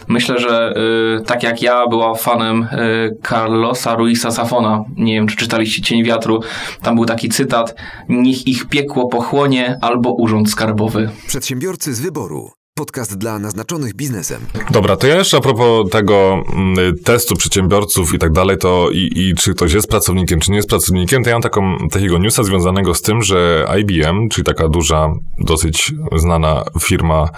myślę, 0.09 0.38
że 0.38 0.75
y, 1.21 1.25
tak 1.25 1.42
jak 1.42 1.62
ja 1.62 1.87
była 1.87 2.14
fanem 2.14 2.62
y, 2.62 3.16
Carlosa 3.28 3.95
Ruisa 3.95 4.30
Safona, 4.30 4.85
nie 4.97 5.14
wiem, 5.14 5.26
czy 5.26 5.37
czytaliście 5.37 5.83
Cień 5.83 6.04
Wiatru, 6.04 6.40
tam 6.83 6.95
był 6.95 7.04
taki 7.04 7.28
cytat, 7.28 7.75
niech 8.09 8.47
ich 8.47 8.68
piekło 8.68 9.09
pochłonie 9.09 9.78
albo 9.83 10.12
urząd 10.12 10.50
skarbowy. 10.50 11.11
Przedsiębiorcy 11.26 11.95
z 11.95 12.00
wyboru. 12.00 12.50
Podcast 12.78 13.18
dla 13.18 13.38
naznaczonych 13.38 13.95
biznesem. 13.95 14.47
Dobra, 14.71 14.97
to 14.97 15.06
ja 15.06 15.16
jeszcze 15.16 15.37
a 15.37 15.40
propos 15.40 15.90
tego 15.90 16.42
mm, 16.52 16.99
testu 17.04 17.37
przedsiębiorców 17.37 18.14
i 18.14 18.18
tak 18.18 18.33
dalej, 18.33 18.59
to 18.59 18.88
i, 18.92 19.11
i 19.14 19.35
czy 19.35 19.54
ktoś 19.54 19.73
jest 19.73 19.88
pracownikiem, 19.88 20.40
czy 20.40 20.50
nie 20.50 20.56
jest 20.56 20.68
pracownikiem, 20.68 21.25
to 21.25 21.30
ja 21.30 21.35
mam 21.35 21.42
taką, 21.42 21.76
takiego 21.90 22.18
newsa 22.18 22.42
związanego 22.42 22.95
z 22.95 23.02
tym, 23.02 23.23
że 23.23 23.66
IBM, 23.80 24.28
czyli 24.28 24.45
taka 24.45 24.68
duża, 24.68 25.12
dosyć 25.38 25.92
znana 26.16 26.64
firma 26.80 27.28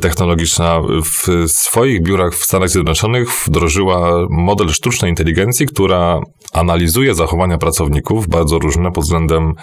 technologiczna 0.00 0.80
w 1.04 1.50
swoich 1.50 2.02
biurach 2.02 2.34
w 2.34 2.44
Stanach 2.44 2.68
Zjednoczonych 2.68 3.28
wdrożyła 3.46 4.26
model 4.30 4.68
sztucznej 4.68 5.10
inteligencji, 5.10 5.66
która 5.66 6.20
analizuje 6.52 7.14
zachowania 7.14 7.58
pracowników, 7.58 8.28
bardzo 8.28 8.58
różne 8.58 8.92
pod 8.92 9.04
względem 9.04 9.54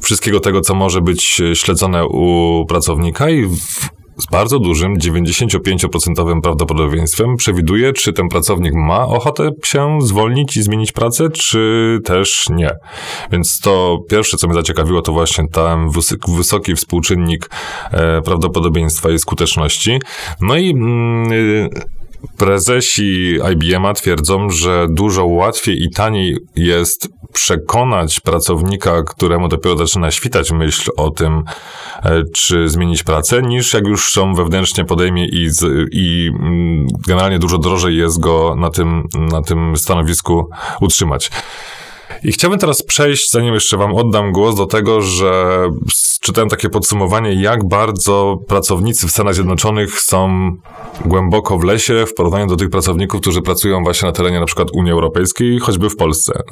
wszystkiego 0.00 0.40
tego, 0.40 0.60
co 0.60 0.74
może 0.74 1.00
być 1.00 1.42
śledzone 1.54 2.06
u 2.06 2.64
pracownika 2.68 3.30
i 3.30 3.46
w, 3.46 3.95
z 4.18 4.26
bardzo 4.26 4.58
dużym, 4.58 4.98
95% 4.98 6.40
prawdopodobieństwem 6.40 7.36
przewiduje, 7.36 7.92
czy 7.92 8.12
ten 8.12 8.28
pracownik 8.28 8.74
ma 8.74 9.06
ochotę 9.06 9.50
się 9.64 9.98
zwolnić 10.00 10.56
i 10.56 10.62
zmienić 10.62 10.92
pracę, 10.92 11.30
czy 11.30 11.98
też 12.04 12.46
nie. 12.50 12.70
Więc 13.32 13.60
to 13.60 13.98
pierwsze, 14.10 14.36
co 14.36 14.46
mnie 14.46 14.54
zaciekawiło, 14.54 15.02
to 15.02 15.12
właśnie 15.12 15.44
ten 15.48 15.90
wysoki 16.28 16.74
współczynnik 16.74 17.50
e, 17.92 18.22
prawdopodobieństwa 18.22 19.10
i 19.10 19.18
skuteczności. 19.18 19.98
No 20.40 20.56
i 20.56 20.70
mm, 20.70 21.68
Prezesi 22.36 23.38
IBM 23.52 23.94
twierdzą, 23.94 24.50
że 24.50 24.86
dużo 24.90 25.26
łatwiej 25.26 25.82
i 25.82 25.90
taniej 25.90 26.36
jest 26.56 27.08
przekonać 27.32 28.20
pracownika, 28.20 29.02
któremu 29.02 29.48
dopiero 29.48 29.76
zaczyna 29.76 30.10
świtać 30.10 30.52
myśl 30.52 30.90
o 30.96 31.10
tym, 31.10 31.42
e, 32.02 32.22
czy 32.34 32.68
zmienić 32.68 33.02
pracę, 33.02 33.42
niż 33.42 33.74
jak 33.74 33.86
już 33.86 34.10
są 34.10 34.34
wewnętrznie 34.34 34.84
podejmie 34.84 35.26
i, 35.26 35.48
i 35.92 36.30
mm, 36.40 36.86
generalnie 37.06 37.38
dużo 37.38 37.58
drożej 37.58 37.96
jest 37.96 38.20
go 38.20 38.54
na 38.58 38.70
tym, 38.70 39.08
na 39.14 39.42
tym 39.42 39.76
stanowisku 39.76 40.48
utrzymać. 40.80 41.30
I 42.24 42.32
chciałbym 42.32 42.58
teraz 42.58 42.82
przejść, 42.82 43.30
zanim 43.30 43.54
jeszcze 43.54 43.76
Wam 43.76 43.94
oddam 43.94 44.32
głos, 44.32 44.56
do 44.56 44.66
tego, 44.66 45.02
że 45.02 45.62
czytałem 46.20 46.48
takie 46.48 46.68
podsumowanie, 46.68 47.42
jak 47.42 47.68
bardzo 47.68 48.38
pracownicy 48.48 49.06
w 49.06 49.10
Stanach 49.10 49.34
Zjednoczonych 49.34 50.00
są 50.00 50.50
głęboko 51.04 51.58
w 51.58 51.64
lesie 51.64 52.04
w 52.06 52.14
porównaniu 52.14 52.46
do 52.46 52.56
tych 52.56 52.70
pracowników, 52.70 53.20
którzy 53.20 53.42
pracują 53.42 53.82
właśnie 53.82 54.06
na 54.06 54.12
terenie 54.12 54.40
na 54.40 54.46
przykład 54.46 54.68
Unii 54.72 54.92
Europejskiej, 54.92 55.58
choćby 55.58 55.90
w 55.90 55.96
Polsce. 55.96 56.42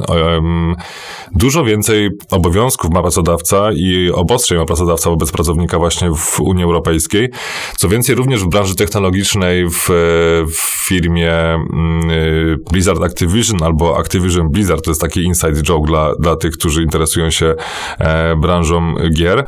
Dużo 1.33 1.65
więcej 1.65 2.11
obowiązków 2.31 2.91
ma 2.91 3.03
pracodawca 3.03 3.73
i 3.73 4.11
obostrzeń 4.15 4.59
ma 4.59 4.65
pracodawca 4.65 5.11
wobec 5.11 5.33
pracownika 5.33 5.79
właśnie 5.79 6.11
w 6.11 6.41
Unii 6.41 6.65
Europejskiej. 6.65 7.29
Co 7.79 7.89
więcej, 7.89 8.15
również 8.15 8.45
w 8.45 8.49
branży 8.49 8.75
technologicznej 8.75 9.69
w, 9.69 9.87
w 10.49 10.85
firmie 10.87 11.33
mm, 11.33 12.59
Blizzard 12.73 13.03
Activision 13.03 13.63
albo 13.63 13.99
Activision 13.99 14.49
Blizzard, 14.51 14.85
to 14.85 14.91
jest 14.91 15.01
taki 15.01 15.23
inside 15.23 15.54
joke 15.63 15.87
dla, 15.87 16.15
dla 16.21 16.37
tych, 16.37 16.53
którzy 16.53 16.83
interesują 16.83 17.31
się 17.31 17.55
e, 17.99 18.37
branżą 18.37 18.95
gier 19.17 19.45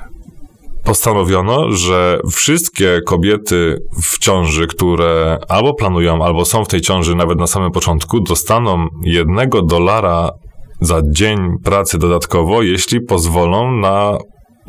postanowiono, 0.85 1.73
że 1.73 2.21
wszystkie 2.33 3.01
kobiety 3.07 3.77
w 4.03 4.19
ciąży, 4.19 4.67
które 4.67 5.39
albo 5.49 5.75
planują, 5.75 6.25
albo 6.25 6.45
są 6.45 6.65
w 6.65 6.69
tej 6.69 6.81
ciąży 6.81 7.15
nawet 7.15 7.39
na 7.39 7.47
samym 7.47 7.71
początku, 7.73 8.21
dostaną 8.21 8.87
jednego 9.05 9.63
dolara 9.63 10.31
za 10.81 11.01
dzień 11.11 11.39
pracy 11.65 11.99
dodatkowo, 11.99 12.63
jeśli 12.63 13.01
pozwolą 13.01 13.73
na 13.73 14.19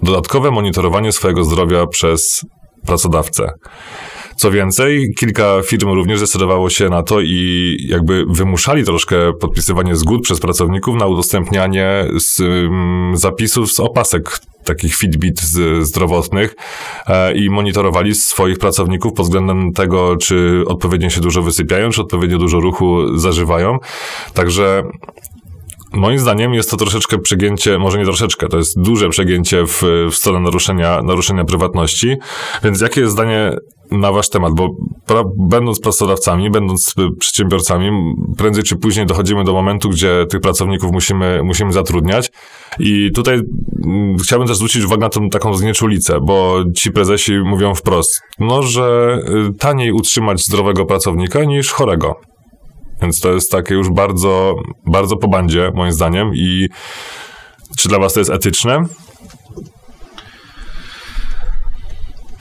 dodatkowe 0.03 0.51
monitorowanie 0.51 1.11
swojego 1.11 1.43
zdrowia 1.43 1.87
przez 1.87 2.41
pracodawcę. 2.85 3.51
Co 4.37 4.51
więcej, 4.51 5.13
kilka 5.19 5.61
firm 5.65 5.89
również 5.89 6.17
zdecydowało 6.17 6.69
się 6.69 6.89
na 6.89 7.03
to 7.03 7.21
i 7.21 7.77
jakby 7.89 8.25
wymuszali 8.29 8.83
troszkę 8.83 9.33
podpisywanie 9.33 9.95
zgód 9.95 10.23
przez 10.23 10.39
pracowników 10.39 10.95
na 10.95 11.05
udostępnianie 11.05 12.05
z, 12.17 12.39
um, 12.39 13.11
zapisów 13.15 13.71
z 13.71 13.79
opasek 13.79 14.39
takich 14.63 14.95
Fitbit 14.95 15.41
zdrowotnych 15.81 16.55
e, 17.07 17.33
i 17.33 17.49
monitorowali 17.49 18.15
swoich 18.15 18.57
pracowników 18.57 19.13
pod 19.13 19.25
względem 19.25 19.73
tego, 19.73 20.17
czy 20.17 20.63
odpowiednio 20.67 21.09
się 21.09 21.21
dużo 21.21 21.41
wysypiają, 21.41 21.89
czy 21.89 22.01
odpowiednio 22.01 22.37
dużo 22.37 22.59
ruchu 22.59 23.17
zażywają. 23.17 23.77
Także 24.33 24.83
Moim 25.93 26.19
zdaniem 26.19 26.53
jest 26.53 26.71
to 26.71 26.77
troszeczkę 26.77 27.17
przegięcie, 27.17 27.79
może 27.79 27.97
nie 27.97 28.05
troszeczkę, 28.05 28.47
to 28.47 28.57
jest 28.57 28.81
duże 28.81 29.09
przegięcie 29.09 29.65
w, 29.65 29.83
w 30.11 30.15
stronę 30.15 30.39
naruszenia, 30.39 31.01
naruszenia 31.01 31.45
prywatności. 31.45 32.15
Więc 32.63 32.81
jakie 32.81 33.01
jest 33.01 33.13
zdanie 33.13 33.51
na 33.91 34.11
wasz 34.11 34.29
temat? 34.29 34.53
Bo 34.53 34.69
pra, 35.05 35.23
będąc 35.37 35.79
pracodawcami, 35.79 36.49
będąc 36.49 36.95
przedsiębiorcami, 37.19 38.15
prędzej 38.37 38.63
czy 38.63 38.75
później 38.75 39.05
dochodzimy 39.05 39.43
do 39.43 39.53
momentu, 39.53 39.89
gdzie 39.89 40.25
tych 40.29 40.41
pracowników 40.41 40.91
musimy, 40.91 41.41
musimy 41.43 41.73
zatrudniać. 41.73 42.31
I 42.79 43.11
tutaj 43.11 43.41
mm, 43.85 44.17
chciałbym 44.17 44.47
też 44.47 44.57
zwrócić 44.57 44.83
uwagę 44.83 45.01
na 45.01 45.09
tą 45.09 45.29
taką 45.29 45.53
znieczulicę, 45.53 46.19
bo 46.21 46.63
ci 46.75 46.91
prezesi 46.91 47.33
mówią 47.45 47.75
wprost, 47.75 48.21
no, 48.39 48.63
że 48.63 49.17
y, 49.49 49.53
taniej 49.53 49.91
utrzymać 49.91 50.43
zdrowego 50.45 50.85
pracownika 50.85 51.43
niż 51.43 51.71
chorego. 51.71 52.15
Więc 53.01 53.19
to 53.19 53.33
jest 53.33 53.51
takie 53.51 53.75
już 53.75 53.89
bardzo, 53.89 54.55
bardzo 54.85 55.17
po 55.17 55.27
bandzie, 55.27 55.71
moim 55.75 55.91
zdaniem. 55.91 56.31
I 56.35 56.69
czy 57.77 57.89
dla 57.89 57.99
was 57.99 58.13
to 58.13 58.19
jest 58.19 58.31
etyczne? 58.31 58.83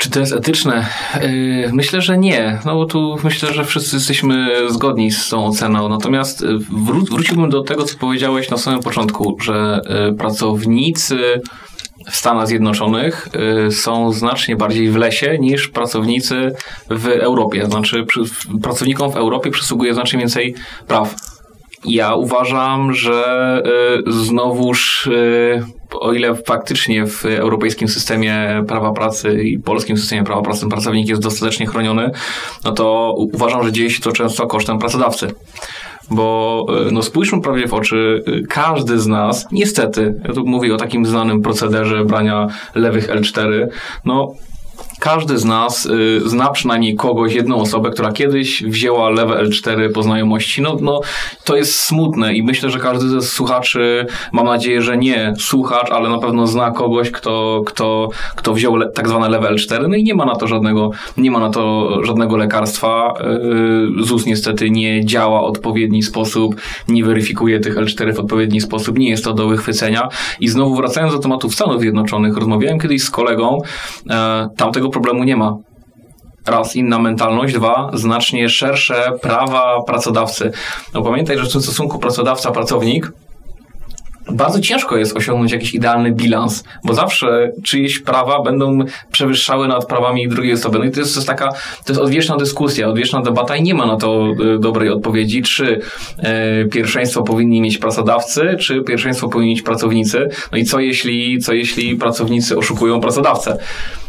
Czy 0.07 0.13
to 0.13 0.21
jest 0.21 0.33
etyczne? 0.33 0.87
Yy, 1.23 1.71
myślę, 1.73 2.01
że 2.01 2.19
nie. 2.19 2.59
No 2.65 2.75
bo 2.75 2.87
tu 2.87 3.17
myślę, 3.25 3.55
że 3.55 3.65
wszyscy 3.65 3.97
jesteśmy 3.97 4.49
zgodni 4.69 5.11
z 5.11 5.29
tą 5.29 5.47
oceną. 5.47 5.89
Natomiast 5.89 6.45
wró- 6.87 7.11
wróciłbym 7.11 7.51
do 7.51 7.63
tego, 7.63 7.85
co 7.85 7.99
powiedziałeś 7.99 8.51
na 8.51 8.57
samym 8.57 8.81
początku, 8.81 9.37
że 9.41 9.81
yy, 10.09 10.15
pracownicy 10.15 11.41
w 12.11 12.17
Stanach 12.17 12.47
Zjednoczonych 12.47 13.29
y, 13.69 13.71
są 13.71 14.13
znacznie 14.13 14.57
bardziej 14.57 14.91
w 14.91 14.97
lesie 14.97 15.39
niż 15.41 15.69
pracownicy 15.69 16.53
w 16.91 17.07
Europie. 17.07 17.67
Znaczy, 17.67 18.07
pracownikom 18.63 19.13
w 19.13 19.17
Europie 19.17 19.51
przysługuje 19.51 19.95
znacznie 19.95 20.19
więcej 20.19 20.55
praw. 20.89 21.15
Ja 21.87 22.15
uważam, 22.15 22.93
że 22.93 23.63
y, 24.09 24.13
znowuż, 24.13 25.07
y, 25.07 25.63
o 26.01 26.13
ile 26.13 26.35
faktycznie 26.35 27.07
w 27.07 27.25
europejskim 27.25 27.89
systemie 27.89 28.65
prawa 28.69 28.93
pracy 28.93 29.43
i 29.43 29.59
polskim 29.59 29.97
systemie 29.97 30.25
prawa 30.25 30.43
pracy 30.43 30.69
pracownik 30.69 31.09
jest 31.09 31.23
dostatecznie 31.23 31.67
chroniony, 31.67 32.11
no 32.65 32.73
to 32.73 33.15
uważam, 33.17 33.65
że 33.65 33.73
dzieje 33.73 33.91
się 33.91 34.03
to 34.03 34.13
często 34.13 34.47
kosztem 34.47 34.79
pracodawcy. 34.79 35.35
Bo 36.11 36.67
e, 36.69 36.91
no 36.91 37.03
spójrzmy 37.03 37.41
prawie 37.41 37.69
w 37.69 37.75
oczy, 37.75 38.25
e, 38.27 38.47
każdy 38.47 38.99
z 38.99 39.07
nas, 39.07 39.47
niestety, 39.53 40.15
ja 40.29 40.35
tu 40.35 40.47
mówię 40.47 40.75
o 40.75 40.77
takim 40.77 41.07
znanym 41.07 41.43
procederze 41.43 42.05
brania 42.05 42.47
lewych 42.75 43.09
L4, 43.09 43.67
no 44.05 44.35
każdy 45.01 45.39
z 45.39 45.45
nas 45.45 45.87
y, 45.87 46.21
zna 46.29 46.51
przynajmniej 46.51 46.97
kogoś, 46.97 47.35
jedną 47.35 47.57
osobę, 47.57 47.91
która 47.91 48.13
kiedyś 48.13 48.63
wzięła 48.63 49.11
level 49.11 49.51
L4 49.51 49.93
po 49.93 50.03
znajomości. 50.03 50.63
No, 50.63 50.77
no, 50.81 51.01
to 51.45 51.57
jest 51.57 51.81
smutne 51.81 52.35
i 52.35 52.43
myślę, 52.43 52.71
że 52.71 52.79
każdy 52.79 53.09
ze 53.09 53.23
słuchaczy, 53.23 54.07
mam 54.33 54.47
nadzieję, 54.47 54.83
że 54.83 54.97
nie 54.97 55.35
słuchacz, 55.39 55.91
ale 55.91 56.09
na 56.09 56.19
pewno 56.19 56.47
zna 56.47 56.71
kogoś, 56.71 57.11
kto, 57.11 57.63
kto, 57.67 58.09
kto 58.37 58.55
wziął 58.55 58.77
le, 58.77 58.91
tak 58.91 59.09
zwane 59.09 59.29
level 59.29 59.57
L4, 59.57 59.89
no 59.89 59.97
i 59.97 60.05
nie 60.05 60.15
ma 60.15 60.25
na 60.25 60.37
to 60.37 60.47
żadnego, 60.47 60.91
nie 61.17 61.31
ma 61.31 61.41
na 61.41 61.51
to 61.51 61.91
żadnego 62.05 62.37
lekarstwa. 62.37 63.15
Y, 64.01 64.05
ZUS 64.05 64.27
niestety 64.27 64.71
nie 64.71 65.05
działa 65.05 65.41
w 65.41 65.45
odpowiedni 65.45 66.03
sposób, 66.03 66.57
nie 66.89 67.05
weryfikuje 67.05 67.61
tych 67.61 67.77
L4 67.77 68.15
w 68.15 68.19
odpowiedni 68.19 68.61
sposób, 68.61 68.99
nie 68.99 69.11
jest 69.11 69.25
to 69.25 69.33
do 69.33 69.49
wychwycenia. 69.49 70.09
I 70.41 70.49
znowu 70.49 70.75
wracając 70.75 71.13
do 71.13 71.19
tematów 71.19 71.55
Stanów 71.55 71.81
Zjednoczonych, 71.81 72.37
rozmawiałem 72.37 72.81
kiedyś 72.81 73.03
z 73.03 73.11
kolegą, 73.11 73.59
e, 74.11 74.49
tam 74.57 74.73
tego 74.87 74.93
problemu 74.93 75.25
nie 75.25 75.37
ma. 75.37 75.57
Raz, 76.47 76.77
inna 76.77 76.99
mentalność, 76.99 77.55
dwa, 77.55 77.91
znacznie 77.95 78.49
szersze 78.49 79.13
prawa 79.23 79.83
pracodawcy. 79.87 80.53
No 80.95 81.03
pamiętaj, 81.03 81.39
że 81.39 81.45
w 81.45 81.53
tym 81.53 81.63
stosunku 81.63 81.99
pracodawca-pracownik 81.99 83.13
bardzo 84.31 84.61
ciężko 84.61 84.97
jest 84.97 85.17
osiągnąć 85.17 85.53
jakiś 85.53 85.75
idealny 85.75 86.13
bilans, 86.13 86.65
bo 86.85 86.95
zawsze 86.95 87.51
czyjeś 87.65 87.99
prawa 87.99 88.43
będą 88.43 88.79
przewyższały 89.13 89.69
nad 89.69 89.87
prawami 89.87 90.29
drugiej 90.29 90.53
osoby. 90.53 90.79
No 90.79 90.85
i 90.85 90.91
to 90.91 91.01
jest, 91.01 91.15
to 91.15 91.21
jest 91.21 91.29
taka, 91.29 91.49
to 91.85 91.89
jest 91.89 92.01
odwieczna 92.01 92.37
dyskusja, 92.37 92.89
odwieczna 92.89 93.23
debata 93.23 93.57
i 93.57 93.63
nie 93.63 93.75
ma 93.75 93.87
na 93.87 93.97
to 93.97 94.27
y, 94.57 94.59
dobrej 94.59 94.91
odpowiedzi, 94.91 95.43
czy 95.43 95.81
e, 96.19 96.65
pierwszeństwo 96.65 97.23
powinni 97.23 97.61
mieć 97.61 97.79
pracodawcy, 97.79 98.57
czy 98.61 98.83
pierwszeństwo 98.83 99.29
powinni 99.29 99.51
mieć 99.51 99.63
pracownicy. 99.63 100.29
No 100.53 100.59
i 100.59 100.65
co 100.65 100.81
jeśli, 100.81 101.39
co 101.39 101.53
jeśli 101.53 101.97
pracownicy 101.97 102.59
oszukują 102.59 103.01
pracodawcę? 103.01 103.59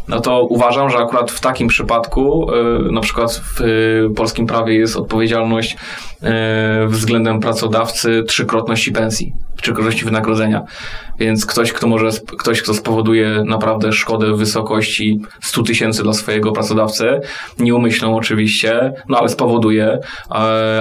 No 0.08 0.20
to 0.20 0.44
uważam, 0.44 0.90
że 0.90 0.98
akurat 0.98 1.30
w 1.30 1.40
takim 1.40 1.68
przypadku, 1.68 2.50
y, 2.88 2.92
na 2.92 3.00
przykład 3.00 3.32
w 3.32 3.60
y, 3.60 4.14
polskim 4.16 4.46
prawie 4.46 4.74
jest 4.74 4.96
odpowiedzialność 4.96 5.76
y, 6.82 6.86
względem 6.86 7.40
pracodawcy 7.40 8.22
trzykrotności 8.22 8.92
pensji, 8.92 9.32
trzykrotności 9.62 10.04
wynagrodzenia. 10.04 10.62
Więc 11.18 11.46
ktoś, 11.46 11.72
kto 11.72 11.86
może, 11.86 12.08
ktoś, 12.38 12.62
kto 12.62 12.74
spowoduje 12.74 13.42
naprawdę 13.46 13.92
szkodę 13.92 14.32
w 14.32 14.36
wysokości 14.36 15.20
100 15.40 15.62
tysięcy 15.62 16.02
dla 16.02 16.12
swojego 16.12 16.52
pracodawcy, 16.52 17.20
nieumyślną 17.58 18.16
oczywiście, 18.16 18.92
no 19.08 19.18
ale 19.18 19.28
spowoduje, 19.28 19.98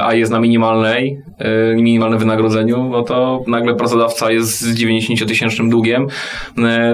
a 0.03 0.13
jest 0.13 0.31
na 0.31 0.39
minimalnej, 0.39 1.21
minimalnym 1.75 2.19
wynagrodzeniu, 2.19 2.89
no 2.91 3.03
to 3.03 3.43
nagle 3.47 3.75
pracodawca 3.75 4.31
jest 4.31 4.61
z 4.61 4.75
90-tysięcznym 4.75 5.69
długiem, 5.69 6.07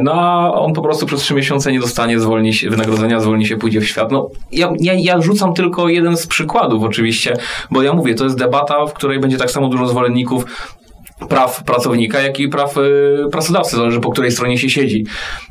no 0.02 0.14
a 0.14 0.54
on 0.54 0.74
po 0.74 0.82
prostu 0.82 1.06
przez 1.06 1.22
3 1.22 1.34
miesiące 1.34 1.72
nie 1.72 1.80
dostanie 1.80 2.20
zwolni 2.24 2.54
się, 2.54 2.70
wynagrodzenia, 2.70 3.20
zwolni 3.20 3.46
się, 3.46 3.58
pójdzie 3.58 3.82
w 3.82 3.88
świat. 3.88 4.12
No, 4.12 4.30
ja, 4.52 4.74
ja, 4.80 4.94
ja 4.94 5.22
rzucam 5.22 5.54
tylko 5.54 5.90
jeden 5.90 6.18
z 6.18 6.28
przykładów 6.28 6.84
oczywiście, 6.84 7.38
bo 7.72 7.82
ja 7.82 7.94
mówię, 7.94 8.16
to 8.16 8.24
jest 8.24 8.38
debata, 8.38 8.86
w 8.86 8.94
której 8.94 9.20
będzie 9.20 9.38
tak 9.38 9.52
samo 9.52 9.70
dużo 9.70 9.88
zwolenników 9.88 10.46
praw 11.30 11.64
pracownika, 11.64 12.22
jak 12.22 12.40
i 12.40 12.48
praw 12.48 12.78
y, 12.78 13.30
pracodawcy, 13.32 13.76
zależy 13.76 14.00
po 14.00 14.12
której 14.12 14.32
stronie 14.32 14.58
się 14.58 14.70
siedzi. 14.70 15.06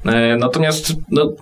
E, 0.04 0.36
natomiast 0.36 0.92
no, 1.10 1.32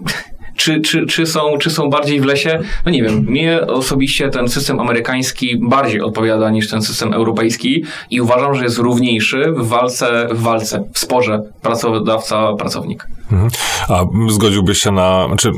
czy, 0.61 0.81
czy, 0.81 1.07
czy, 1.07 1.27
są, 1.27 1.59
czy 1.59 1.71
są 1.71 1.91
bardziej 1.91 2.21
w 2.21 2.25
lesie? 2.25 2.59
No 2.87 2.93
nie 2.93 3.03
wiem. 3.03 3.15
Mnie 3.15 3.61
osobiście 3.67 4.29
ten 4.29 4.49
system 4.49 4.81
amerykański 4.81 5.57
bardziej 5.63 6.01
odpowiada 6.01 6.51
niż 6.51 6.71
ten 6.71 6.83
system 6.83 7.13
europejski 7.13 7.85
i 8.11 8.21
uważam, 8.21 8.55
że 8.55 8.65
jest 8.65 8.79
równiejszy 8.79 9.53
w 9.57 9.69
walce, 9.69 10.29
w 10.31 10.43
walce, 10.43 10.85
w 10.95 10.99
sporze 10.99 11.43
pracodawca-pracownik. 11.63 13.07
Mhm. 13.33 13.51
A 13.89 14.05
zgodziłbyś 14.29 14.79
się 14.79 14.93
na, 14.93 15.29
czy 15.39 15.51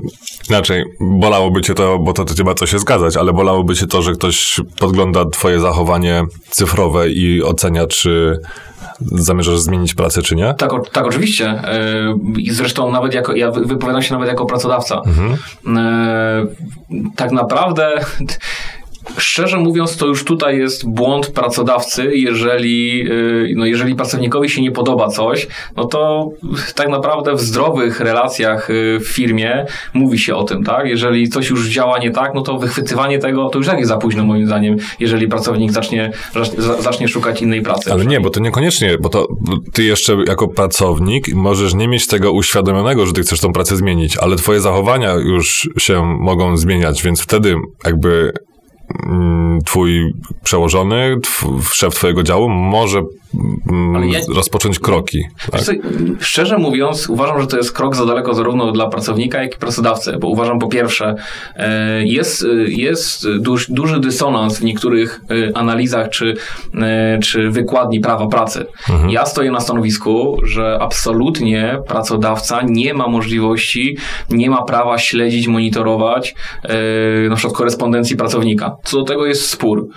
inaczej, 0.51 0.85
bolałoby 1.01 1.61
cię 1.61 1.75
to, 1.75 1.99
bo 1.99 2.13
to, 2.13 2.25
to 2.25 2.45
ma 2.45 2.55
co 2.55 2.67
się 2.67 2.79
zgadzać, 2.79 3.17
ale 3.17 3.33
bolałoby 3.33 3.75
cię 3.75 3.87
to, 3.87 4.03
że 4.03 4.13
ktoś 4.13 4.61
podgląda 4.81 5.25
twoje 5.25 5.61
zachowanie 5.61 6.25
cyfrowe 6.51 7.11
i 7.11 7.43
ocenia, 7.43 7.87
czy 7.87 8.39
zamierzasz 9.07 9.59
zmienić 9.59 9.95
pracę, 9.95 10.23
czy 10.23 10.37
nie? 10.37 10.55
Tak, 10.55 10.71
tak 10.93 11.07
oczywiście. 11.07 11.47
E, 11.47 12.15
I 12.39 12.51
zresztą 12.51 12.91
nawet 12.91 13.15
jako, 13.15 13.35
ja 13.35 13.51
wypowiadam 13.51 14.03
się 14.03 14.15
nawet 14.15 14.29
jako 14.29 14.47
pracodawca. 14.47 15.03
Mhm. 15.07 15.37
E, 15.77 16.47
tak 17.17 17.33
naprawdę 17.33 17.91
Szczerze 19.19 19.57
mówiąc, 19.59 19.97
to 19.97 20.07
już 20.07 20.25
tutaj 20.25 20.59
jest 20.59 20.89
błąd 20.89 21.27
pracodawcy, 21.27 22.11
jeżeli, 22.15 23.11
y, 23.11 23.55
no 23.57 23.67
jeżeli 23.67 23.95
pracownikowi 23.95 24.51
się 24.51 24.63
nie 24.63 24.71
podoba 24.71 25.09
coś, 25.09 25.47
no 25.77 25.85
to 25.85 26.31
tak 26.75 26.89
naprawdę 26.89 27.35
w 27.35 27.41
zdrowych 27.41 28.01
relacjach 28.01 28.71
y, 28.71 28.99
w 29.01 29.09
firmie 29.09 29.67
mówi 29.95 30.19
się 30.19 30.35
o 30.35 30.45
tym, 30.45 30.65
tak? 30.65 30.87
Jeżeli 30.87 31.29
coś 31.29 31.51
już 31.51 31.69
działa 31.69 31.99
nie 31.99 32.11
tak, 32.11 32.35
no 32.35 32.41
to 32.43 32.59
wychwytywanie 32.59 33.19
tego 33.19 33.49
to 33.49 33.59
już 33.59 33.67
tak 33.67 33.79
jest 33.79 33.89
za 33.89 33.97
późno 33.97 34.25
moim 34.25 34.47
zdaniem, 34.47 34.77
jeżeli 35.01 35.29
pracownik 35.29 35.73
zacznie, 35.73 36.11
zacznie 36.79 37.09
szukać 37.09 37.43
innej 37.43 37.63
pracy. 37.63 37.93
Ale 37.93 38.07
nie, 38.07 38.21
bo 38.21 38.31
to 38.31 38.41
niekoniecznie, 38.41 38.99
bo 38.99 39.09
to 39.09 39.27
ty 39.73 39.85
jeszcze 39.85 40.17
jako 40.27 40.49
pracownik 40.49 41.35
możesz 41.35 41.75
nie 41.75 41.89
mieć 41.89 42.07
tego 42.07 42.33
uświadomionego, 42.33 43.07
że 43.07 43.13
ty 43.13 43.23
chcesz 43.23 43.41
tą 43.41 43.53
pracę 43.53 43.77
zmienić, 43.77 44.17
ale 44.17 44.37
twoje 44.37 44.61
zachowania 44.61 45.13
już 45.15 45.69
się 45.79 46.03
mogą 46.05 46.57
zmieniać, 46.57 47.03
więc 47.03 47.21
wtedy 47.21 47.55
jakby 47.85 48.33
twój 49.65 50.13
przełożony, 50.43 51.17
szef 51.73 51.95
twojego 51.95 52.23
działu 52.23 52.49
może 52.49 52.99
mm, 52.99 53.11
ja... 54.13 54.21
rozpocząć 54.35 54.79
kroki. 54.79 55.25
Tak? 55.51 55.61
Co, 55.61 55.73
szczerze 56.21 56.59
mówiąc, 56.59 57.09
uważam, 57.09 57.41
że 57.41 57.47
to 57.47 57.57
jest 57.57 57.73
krok 57.73 57.97
za 57.97 58.07
daleko 58.07 58.35
zarówno 58.35 58.73
dla 58.73 58.89
pracownika, 58.89 59.43
jak 59.43 59.55
i 59.55 59.59
pracodawcy, 59.59 60.17
bo 60.21 60.29
uważam 60.29 60.59
po 60.59 60.69
pierwsze, 60.69 61.15
e, 61.57 62.05
jest, 62.05 62.47
jest 62.67 63.37
duż, 63.39 63.71
duży 63.71 64.01
dysonans 64.01 64.59
w 64.59 64.65
niektórych 64.65 65.21
e, 65.31 65.57
analizach 65.57 66.09
czy, 66.09 66.35
e, 66.75 67.19
czy 67.23 67.51
wykładni 67.51 68.01
prawa 68.01 68.27
pracy. 68.27 68.67
Mhm. 68.91 69.11
Ja 69.11 69.27
stoję 69.27 69.51
na 69.51 69.61
stanowisku, 69.61 70.39
że 70.43 70.79
absolutnie 70.81 71.79
pracodawca 71.89 72.63
nie 72.63 72.95
ma 72.95 73.09
możliwości, 73.09 73.97
nie 74.31 74.51
ma 74.51 74.63
prawa 74.63 74.99
śledzić, 74.99 75.49
monitorować 75.49 76.35
na 77.29 77.37
przykład 77.37 77.57
korespondencji 77.57 78.17
pracownika 78.17 78.77
co 78.85 78.99
do 78.99 79.05
tego 79.05 79.27
jest 79.27 79.51
spór. 79.51 79.89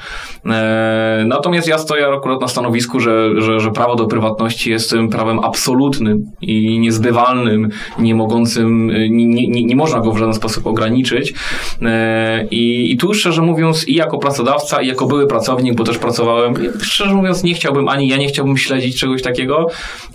Natomiast 1.26 1.67
ja 1.67 1.78
stoję 1.78 2.08
akurat 2.08 2.41
na 2.41 2.48
stanowisku, 2.48 3.00
że, 3.00 3.24
że, 3.38 3.59
że 3.59 3.71
prawo 3.71 3.95
do 3.95 4.05
prywatności 4.05 4.71
jest 4.71 4.89
tym 4.89 5.09
prawem 5.09 5.39
absolutnym 5.39 6.25
i 6.41 6.79
niezbywalnym, 6.79 7.69
nie 7.99 8.15
mogącym, 8.15 8.88
nie, 9.09 9.25
nie, 9.25 9.63
nie 9.63 9.75
można 9.75 9.99
go 9.99 10.11
w 10.11 10.17
żaden 10.17 10.33
sposób 10.33 10.67
ograniczyć. 10.67 11.33
E, 11.81 12.47
I, 12.51 12.91
I 12.91 12.97
tu 12.97 13.13
szczerze 13.13 13.41
mówiąc, 13.41 13.88
i 13.88 13.95
jako 13.95 14.17
pracodawca, 14.17 14.81
i 14.81 14.88
jako 14.88 15.05
były 15.05 15.27
pracownik, 15.27 15.75
bo 15.75 15.83
też 15.83 15.97
pracowałem, 15.97 16.53
szczerze 16.81 17.13
mówiąc, 17.13 17.43
nie 17.43 17.53
chciałbym, 17.53 17.88
ani 17.88 18.07
ja 18.07 18.17
nie 18.17 18.27
chciałbym 18.27 18.57
śledzić 18.57 18.99
czegoś 18.99 19.21
takiego, 19.21 19.67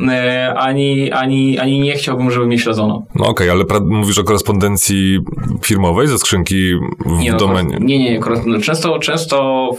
e, 0.08 0.54
ani, 0.56 1.12
ani, 1.12 1.58
ani 1.58 1.80
nie 1.80 1.92
chciałbym, 1.92 2.30
żeby 2.30 2.46
mnie 2.46 2.58
śledzono. 2.58 3.02
No 3.14 3.26
okej, 3.26 3.50
okay, 3.50 3.66
ale 3.72 3.80
mówisz 3.84 4.18
o 4.18 4.24
korespondencji 4.24 5.18
firmowej 5.62 6.08
ze 6.08 6.18
skrzynki 6.18 6.74
w 7.06 7.18
nie, 7.18 7.32
no, 7.32 7.38
domenie? 7.38 7.78
Nie, 7.80 7.98
nie, 7.98 8.10
nie. 8.10 8.60
Często, 8.60 8.98
często 8.98 9.70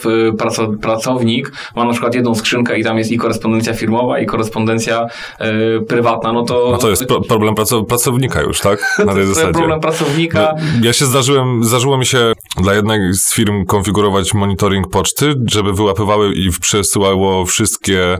pracownik 0.81 1.51
ma 1.75 1.85
na 1.85 1.91
przykład 1.91 2.15
jedną 2.15 2.35
skrzynkę 2.35 2.79
i 2.79 2.83
tam 2.83 2.97
jest 2.97 3.11
i 3.11 3.17
korespondencja 3.21 3.73
firmowa, 3.73 4.19
i 4.19 4.25
korespondencja 4.25 5.07
y, 5.41 5.81
prywatna, 5.88 6.34
no 6.34 6.43
to... 6.43 6.69
No 6.71 6.77
to 6.77 6.89
jest 6.89 7.05
pro, 7.05 7.21
problem 7.21 7.55
pracownika 7.88 8.41
już, 8.41 8.60
tak? 8.62 8.79
Na 9.05 9.13
tej 9.13 9.23
to 9.23 9.34
zasadzie. 9.34 9.53
problem 9.53 9.79
pracownika. 9.79 10.53
No, 10.57 10.86
ja 10.88 10.93
się 10.93 11.05
zdarzyłem, 11.05 11.63
zdarzyło 11.63 11.97
mi 11.97 12.05
się 12.05 12.34
dla 12.57 12.73
jednej 12.73 13.13
z 13.13 13.33
firm 13.33 13.65
konfigurować 13.65 14.33
monitoring 14.33 14.89
poczty, 14.89 15.33
żeby 15.51 15.73
wyłapywały 15.73 16.33
i 16.33 16.49
przesyłało 16.61 17.45
wszystkie 17.45 18.17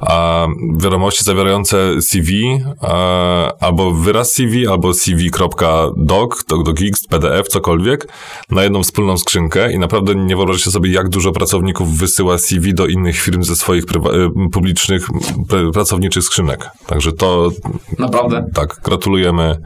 a 0.00 0.46
wiadomości 0.76 1.24
zawierające 1.24 2.02
CV, 2.02 2.60
a, 2.80 3.52
albo 3.60 3.90
wyraz 3.90 4.32
CV, 4.32 4.66
albo 4.66 4.94
CV.doc, 4.94 6.44
docx, 6.46 7.06
PDF, 7.08 7.48
cokolwiek, 7.48 8.08
na 8.50 8.62
jedną 8.62 8.82
wspólną 8.82 9.18
skrzynkę 9.18 9.72
i 9.72 9.78
naprawdę 9.78 10.14
nie 10.14 10.36
wyobraźcie 10.36 10.70
sobie, 10.70 10.92
jak 10.92 11.08
dużo 11.08 11.32
pracowników 11.32 11.98
wysyła 11.98 12.38
CV 12.38 12.74
do 12.74 12.86
innych 12.86 13.20
firm 13.20 13.42
ze 13.42 13.56
swoich 13.56 13.84
y, 13.84 14.50
publicznych 14.52 15.08
pracowniczych 15.72 16.24
skrzynek. 16.24 16.68
Także 16.86 17.12
to... 17.12 17.50
Naprawdę? 17.98 18.46
Tak, 18.54 18.80
gratulujemy 18.84 19.56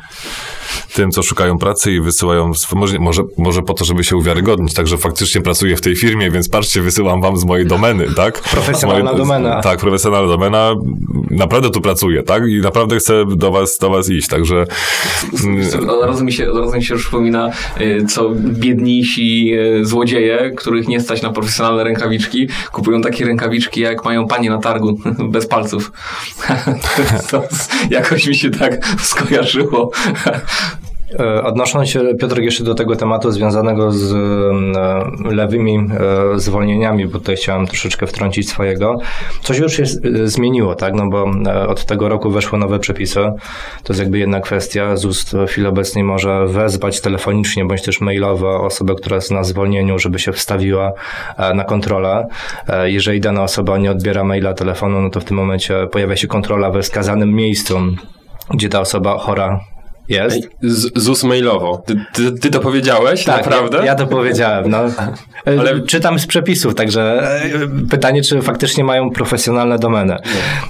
tym, 0.95 1.11
co 1.11 1.23
szukają 1.23 1.59
pracy 1.59 1.93
i 1.93 2.01
wysyłają, 2.01 2.53
może, 2.75 2.99
może, 2.99 3.23
może 3.39 3.63
po 3.63 3.75
to, 3.75 3.84
żeby 3.85 4.05
się 4.05 4.17
uwiarygodnić, 4.17 4.75
także 4.75 4.99
faktycznie 4.99 5.41
pracuję 5.41 5.77
w 5.77 5.81
tej 5.81 5.97
firmie, 5.97 6.31
więc 6.31 6.49
patrzcie, 6.49 6.81
wysyłam 6.81 7.21
wam 7.21 7.37
z 7.37 7.45
mojej 7.45 7.67
domeny, 7.67 8.07
tak? 8.17 8.41
Profesjonalna 8.51 9.05
mojej, 9.05 9.19
domena. 9.19 9.61
Tak, 9.61 9.79
profesjonalna 9.81 10.29
domena. 10.29 10.75
Naprawdę 11.31 11.71
tu 11.71 11.81
pracuję, 11.81 12.23
tak? 12.23 12.49
I 12.49 12.61
naprawdę 12.61 12.97
chcę 12.97 13.25
do 13.37 13.51
was, 13.51 13.79
do 13.79 13.91
was 13.91 14.11
iść, 14.11 14.29
także... 14.29 14.67
Od 15.89 16.07
razu 16.07 16.25
mi 16.25 16.33
się, 16.33 16.51
od 16.51 16.59
razu 16.59 16.77
mi 16.77 16.85
się 16.85 16.95
już 16.95 17.03
przypomina, 17.03 17.51
y, 17.81 18.07
co 18.09 18.31
biedniejsi 18.35 19.55
y, 19.55 19.85
złodzieje, 19.85 20.53
których 20.57 20.89
nie 20.89 21.01
stać 21.01 21.23
na 21.23 21.33
profesjonalne 21.33 21.85
rękawiczki, 21.85 22.49
kupują 22.73 23.03
takie 23.03 23.25
rękawiczki, 23.25 23.81
jak 23.81 24.05
mają 24.05 24.27
panie 24.27 24.51
na 24.51 24.59
targu, 24.59 24.99
bez 25.35 25.47
palców. 25.47 25.93
to 27.31 27.43
jakoś 27.91 28.27
mi 28.27 28.35
się 28.35 28.51
tak 28.51 28.87
skojarzyło. 29.03 29.91
E, 31.21 31.43
Odnosząc 31.43 31.89
się, 31.89 32.15
Piotr, 32.21 32.41
jeszcze 32.41 32.65
do 32.65 32.75
tego 32.75 32.97
tematu 32.97 33.31
związanego 33.31 33.93
z 33.93 34.13
e, 34.13 35.35
lewymi 35.35 35.77
e, 35.77 36.39
zwolnieniami, 36.39 37.07
bo 37.07 37.19
tutaj 37.19 37.37
chciałem 37.37 37.67
troszeczkę 37.67 38.07
wtrącić 38.07 38.51
swojego. 38.51 38.99
Coś 39.43 39.59
już 39.59 39.73
się 39.73 39.83
zmieniło, 40.25 40.75
tak? 40.75 40.95
No 40.95 41.09
bo 41.11 41.27
od 41.69 41.85
tego 41.85 42.09
roku 42.09 42.31
weszły 42.31 42.59
nowe 42.59 42.79
przepisy. 42.79 43.21
To 43.83 43.93
jest 43.93 44.01
jakby 44.01 44.19
jedna 44.19 44.41
kwestia. 44.41 44.97
ZUS 44.97 45.25
w 45.33 45.47
chwili 45.47 45.67
obecnej 45.67 46.05
może 46.05 46.47
wezwać 46.47 47.01
telefonicznie 47.01 47.65
bądź 47.65 47.83
też 47.83 48.01
mailowo 48.01 48.65
osobę, 48.65 48.95
która 48.95 49.17
jest 49.17 49.31
na 49.31 49.45
zwolnieniu, 49.45 49.99
żeby 49.99 50.19
się 50.19 50.33
wstawiła 50.33 50.93
na 51.55 51.65
kontrolę. 51.65 52.27
Jeżeli 52.85 53.21
dana 53.21 53.43
osoba 53.43 53.79
nie 53.79 53.91
odbiera 53.91 54.25
maila, 54.25 54.55
telefonu, 54.55 55.01
no 55.01 55.11
to 55.11 55.21
w 55.21 55.25
tym 55.25 55.37
momencie 55.37 55.87
pojawia 55.87 56.17
się 56.17 56.27
kontrola 56.27 56.71
we 56.71 56.83
wskazanym 56.83 57.35
miejscu, 57.35 57.81
gdzie 58.51 58.69
ta 58.69 58.81
osoba 58.81 59.19
chora 59.19 59.61
jest. 60.09 60.41
Z, 60.63 60.99
ZUS 61.03 61.25
mailowo. 61.25 61.83
Ty, 61.87 62.05
ty, 62.15 62.33
ty 62.33 62.51
to 62.51 62.61
powiedziałeś? 62.61 63.27
Naprawdę? 63.27 63.79
Ja, 63.79 63.85
ja 63.85 63.95
to 63.95 64.07
powiedziałem. 64.07 64.71
No. 64.71 64.79
Ale- 65.47 65.61
Ale 65.61 65.81
czytam 65.81 66.19
z 66.19 66.27
przepisów, 66.27 66.75
także 66.75 67.03
e, 67.45 67.51
pytanie, 67.91 68.23
czy 68.23 68.43
faktycznie 68.43 68.85
mają 68.85 69.11
profesjonalne 69.11 69.79
domeny. 69.79 70.17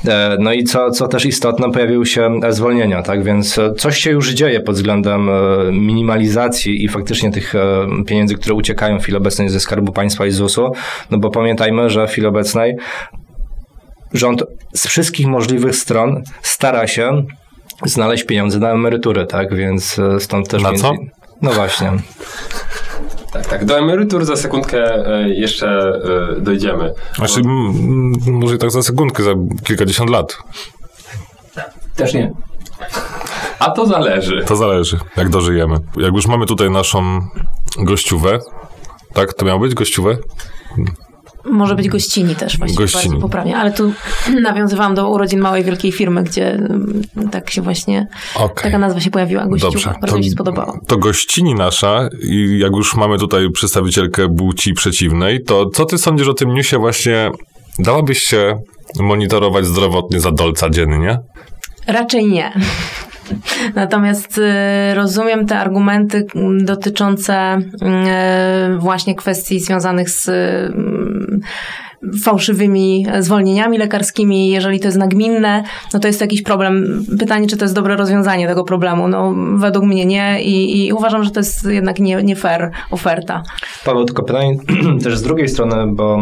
E, 0.09 0.37
No 0.41 0.53
i 0.53 0.65
co, 0.65 0.91
co 0.91 1.09
też 1.09 1.25
istotne, 1.27 1.73
pojawiły 1.73 2.07
się 2.07 2.41
zwolnienia, 2.51 3.03
tak? 3.03 3.23
Więc 3.25 3.59
e, 3.59 3.75
coś 3.75 3.99
się 3.99 4.11
już 4.11 4.31
dzieje 4.31 4.61
pod 4.61 4.75
względem 4.75 5.29
e, 5.29 5.33
minimalizacji 5.73 6.85
i 6.85 6.89
faktycznie 6.89 7.31
tych 7.33 7.55
e, 7.55 7.87
pieniędzy, 8.07 8.35
które 8.35 8.55
uciekają 8.55 8.99
w 8.99 9.03
chwili 9.03 9.17
obecnej 9.19 9.49
ze 9.49 9.61
Skarbu 9.61 9.93
Państwa 9.93 10.27
i 10.27 10.31
ZUS-u. 10.31 10.73
No 11.11 11.19
bo 11.19 11.31
pamiętajmy, 11.31 11.91
że 11.91 12.07
w 12.07 12.11
chwili 12.11 12.27
obecnej 12.27 12.77
rząd 14.13 14.43
z 14.75 14.87
wszystkich 14.87 15.27
możliwych 15.27 15.77
stron 15.77 16.23
stara 16.43 16.87
się 16.87 17.23
znaleźć 17.85 18.25
pieniądze 18.25 18.59
na 18.59 18.71
emerytury, 18.71 19.27
tak? 19.27 19.55
Więc 19.55 19.99
e, 19.99 20.21
stąd 20.21 20.49
też... 20.49 20.63
Na 20.63 20.69
między- 20.71 20.83
co? 20.83 20.93
No 21.43 21.51
właśnie. 21.53 21.93
Tak, 23.33 23.47
tak. 23.47 23.65
Do 23.65 23.79
emerytur 23.79 24.25
za 24.25 24.37
sekundkę 24.37 25.07
e, 25.07 25.29
jeszcze 25.29 25.69
e, 26.37 26.41
dojdziemy. 26.41 26.93
Znaczy, 27.17 27.41
m, 27.41 27.49
m, 28.27 28.33
może 28.35 28.55
i 28.55 28.59
tak 28.59 28.71
za 28.71 28.83
sekundkę, 28.83 29.23
za 29.23 29.31
kilkadziesiąt 29.65 30.11
lat. 30.11 30.37
Też 31.97 32.15
nie. 32.15 32.33
A 33.59 33.71
to 33.71 33.87
zależy. 33.87 34.45
To 34.47 34.57
zależy, 34.57 34.99
jak 35.17 35.29
dożyjemy. 35.29 35.77
Jak 35.97 36.15
już 36.15 36.27
mamy 36.27 36.47
tutaj 36.47 36.71
naszą 36.71 37.21
gościówę, 37.79 38.39
tak? 39.15 39.35
To 39.35 39.45
miało 39.45 39.61
być 39.61 39.75
gościówę? 39.75 40.17
Może 41.51 41.75
być 41.75 41.89
gościni 41.89 42.37
też 42.37 42.59
właściwie 42.59 42.85
Gościni. 42.85 43.21
poprawnie, 43.21 43.57
ale 43.57 43.73
tu 43.73 43.93
nawiązywałam 44.43 44.95
do 44.95 45.11
urodzin 45.11 45.41
małej 45.41 45.65
wielkiej 45.65 45.93
firmy, 45.93 46.23
gdzie 46.23 46.53
mm, 46.53 47.03
tak 47.31 47.51
się 47.51 47.63
właśnie 47.63 48.07
Okej. 48.35 48.63
taka 48.63 48.79
nazwa 48.79 49.01
się 49.01 49.11
pojawiła, 49.11 49.47
gościuwa. 49.47 49.73
Dobrze. 49.73 49.95
Bardzo 50.01 50.19
mi 50.19 50.25
się 50.25 50.31
spodobało. 50.31 50.79
To 50.87 50.97
gościni 50.97 51.55
nasza 51.55 52.09
i 52.23 52.59
jak 52.59 52.73
już 52.73 52.95
mamy 52.95 53.19
tutaj 53.19 53.51
przedstawicielkę 53.51 54.35
płci 54.37 54.73
przeciwnej, 54.73 55.43
to 55.43 55.67
co 55.71 55.85
ty 55.85 55.99
sądzisz 55.99 56.29
o 56.29 56.35
tym 56.35 56.55
newsie 56.55 56.79
właśnie? 56.79 57.31
Dałabyś 57.79 58.23
się 58.23 58.55
monitorować 59.01 59.67
zdrowotnie 59.67 60.21
za 60.21 60.31
dolca 60.33 60.71
dziennie? 60.71 61.19
Raczej 61.87 62.27
nie. 62.27 62.53
Natomiast 63.75 64.39
y, 64.39 64.95
rozumiem 64.95 65.47
te 65.47 65.59
argumenty 65.59 66.27
mm, 66.35 66.65
dotyczące 66.65 67.59
y, 68.75 68.79
właśnie 68.79 69.15
kwestii 69.15 69.61
związanych 69.61 70.11
z 70.11 70.29
y, 70.29 70.73
fałszywymi 72.25 73.07
zwolnieniami 73.21 73.79
lekarskimi. 73.79 74.49
Jeżeli 74.49 74.81
to 74.81 74.89
jest 74.89 74.99
nagminne, 74.99 75.65
no 75.95 76.01
to 76.01 76.07
jest 76.07 76.21
jakiś 76.21 76.43
problem. 76.43 77.05
Pytanie, 77.19 77.47
czy 77.47 77.57
to 77.57 77.65
jest 77.65 77.75
dobre 77.75 77.97
rozwiązanie 77.97 78.47
tego 78.47 78.65
problemu. 78.65 79.09
No, 79.09 79.35
według 79.57 79.85
mnie 79.85 80.07
nie 80.07 80.43
i, 80.43 80.87
i 80.87 80.93
uważam, 80.93 81.25
że 81.25 81.31
to 81.31 81.41
jest 81.41 81.65
jednak 81.65 81.99
nie, 81.99 82.23
nie 82.23 82.37
fair 82.37 82.71
oferta. 82.91 83.43
Paweł, 83.85 84.05
tylko 84.05 84.23
pytanie 84.23 84.57
też 85.05 85.19
z 85.19 85.23
drugiej 85.23 85.49
strony, 85.49 85.87
bo 85.87 86.19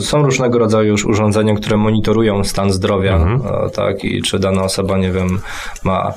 są 0.00 0.22
różnego 0.22 0.58
rodzaju 0.58 0.88
już 0.88 1.04
urządzenia, 1.04 1.54
które 1.54 1.76
monitorują 1.76 2.44
stan 2.44 2.72
zdrowia, 2.72 3.16
e, 3.16 3.70
tak, 3.70 4.04
i 4.04 4.22
czy 4.22 4.38
dana 4.38 4.62
osoba, 4.62 4.98
nie 4.98 5.12
wiem, 5.12 5.38
ma 5.84 6.12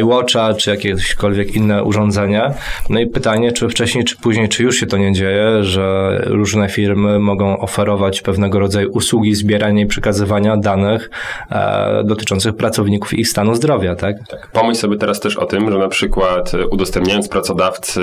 iWatcha, 0.00 0.54
czy 0.54 0.70
jakiekolwiek 0.70 1.54
inne 1.54 1.84
urządzenie. 1.84 2.54
No 2.90 3.00
i 3.00 3.06
pytanie, 3.06 3.52
czy 3.52 3.68
wcześniej, 3.68 4.04
czy 4.04 4.16
później, 4.16 4.48
czy 4.48 4.62
już 4.62 4.76
się 4.76 4.86
to 4.86 4.96
nie 4.96 5.12
dzieje, 5.12 5.64
że 5.64 6.18
różne 6.26 6.68
firmy 6.68 7.18
mogą 7.18 7.58
oferować 7.58 8.22
pewnego 8.22 8.58
rodzaju 8.64 8.90
usługi 8.92 9.34
zbierania 9.34 9.82
i 9.82 9.86
przekazywania 9.86 10.56
danych 10.56 11.10
e, 11.50 12.02
dotyczących 12.04 12.56
pracowników 12.56 13.14
i 13.14 13.20
ich 13.20 13.28
stanu 13.28 13.54
zdrowia, 13.54 13.96
tak? 13.96 14.16
Tak. 14.30 14.50
Pomyśl 14.52 14.80
sobie 14.80 14.96
teraz 14.96 15.20
też 15.20 15.36
o 15.36 15.46
tym, 15.46 15.72
że 15.72 15.78
na 15.78 15.88
przykład 15.88 16.54
e, 16.54 16.66
udostępniając 16.66 17.28
pracodawcy 17.28 18.00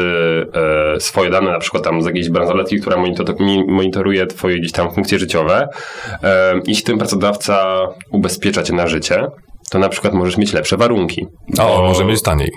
e, 0.96 1.00
swoje 1.00 1.30
dane, 1.30 1.52
na 1.52 1.60
przykład 1.60 1.84
tam 1.84 2.02
z 2.02 2.06
jakiejś 2.06 2.30
bransoletki, 2.30 2.80
która 2.82 2.98
monitor, 2.98 3.36
monitoruje 3.68 4.28
twoje 4.28 4.60
gdzieś 4.60 4.72
tam 4.72 4.92
funkcje 4.92 5.20
życiowe, 5.20 5.68
e, 6.24 6.54
jeśli 6.68 6.84
ten 6.84 6.98
pracodawca 6.98 7.88
ubezpiecza 8.12 8.64
cię 8.64 8.74
na 8.74 8.88
życie, 8.88 9.28
to 9.72 9.80
na 9.80 9.90
przykład 9.90 10.14
możesz 10.14 10.38
mieć 10.38 10.54
lepsze 10.54 10.78
warunki. 10.78 11.28
Bo 11.58 11.82
może 11.82 12.06
mieć 12.06 12.22
taniej. 12.22 12.52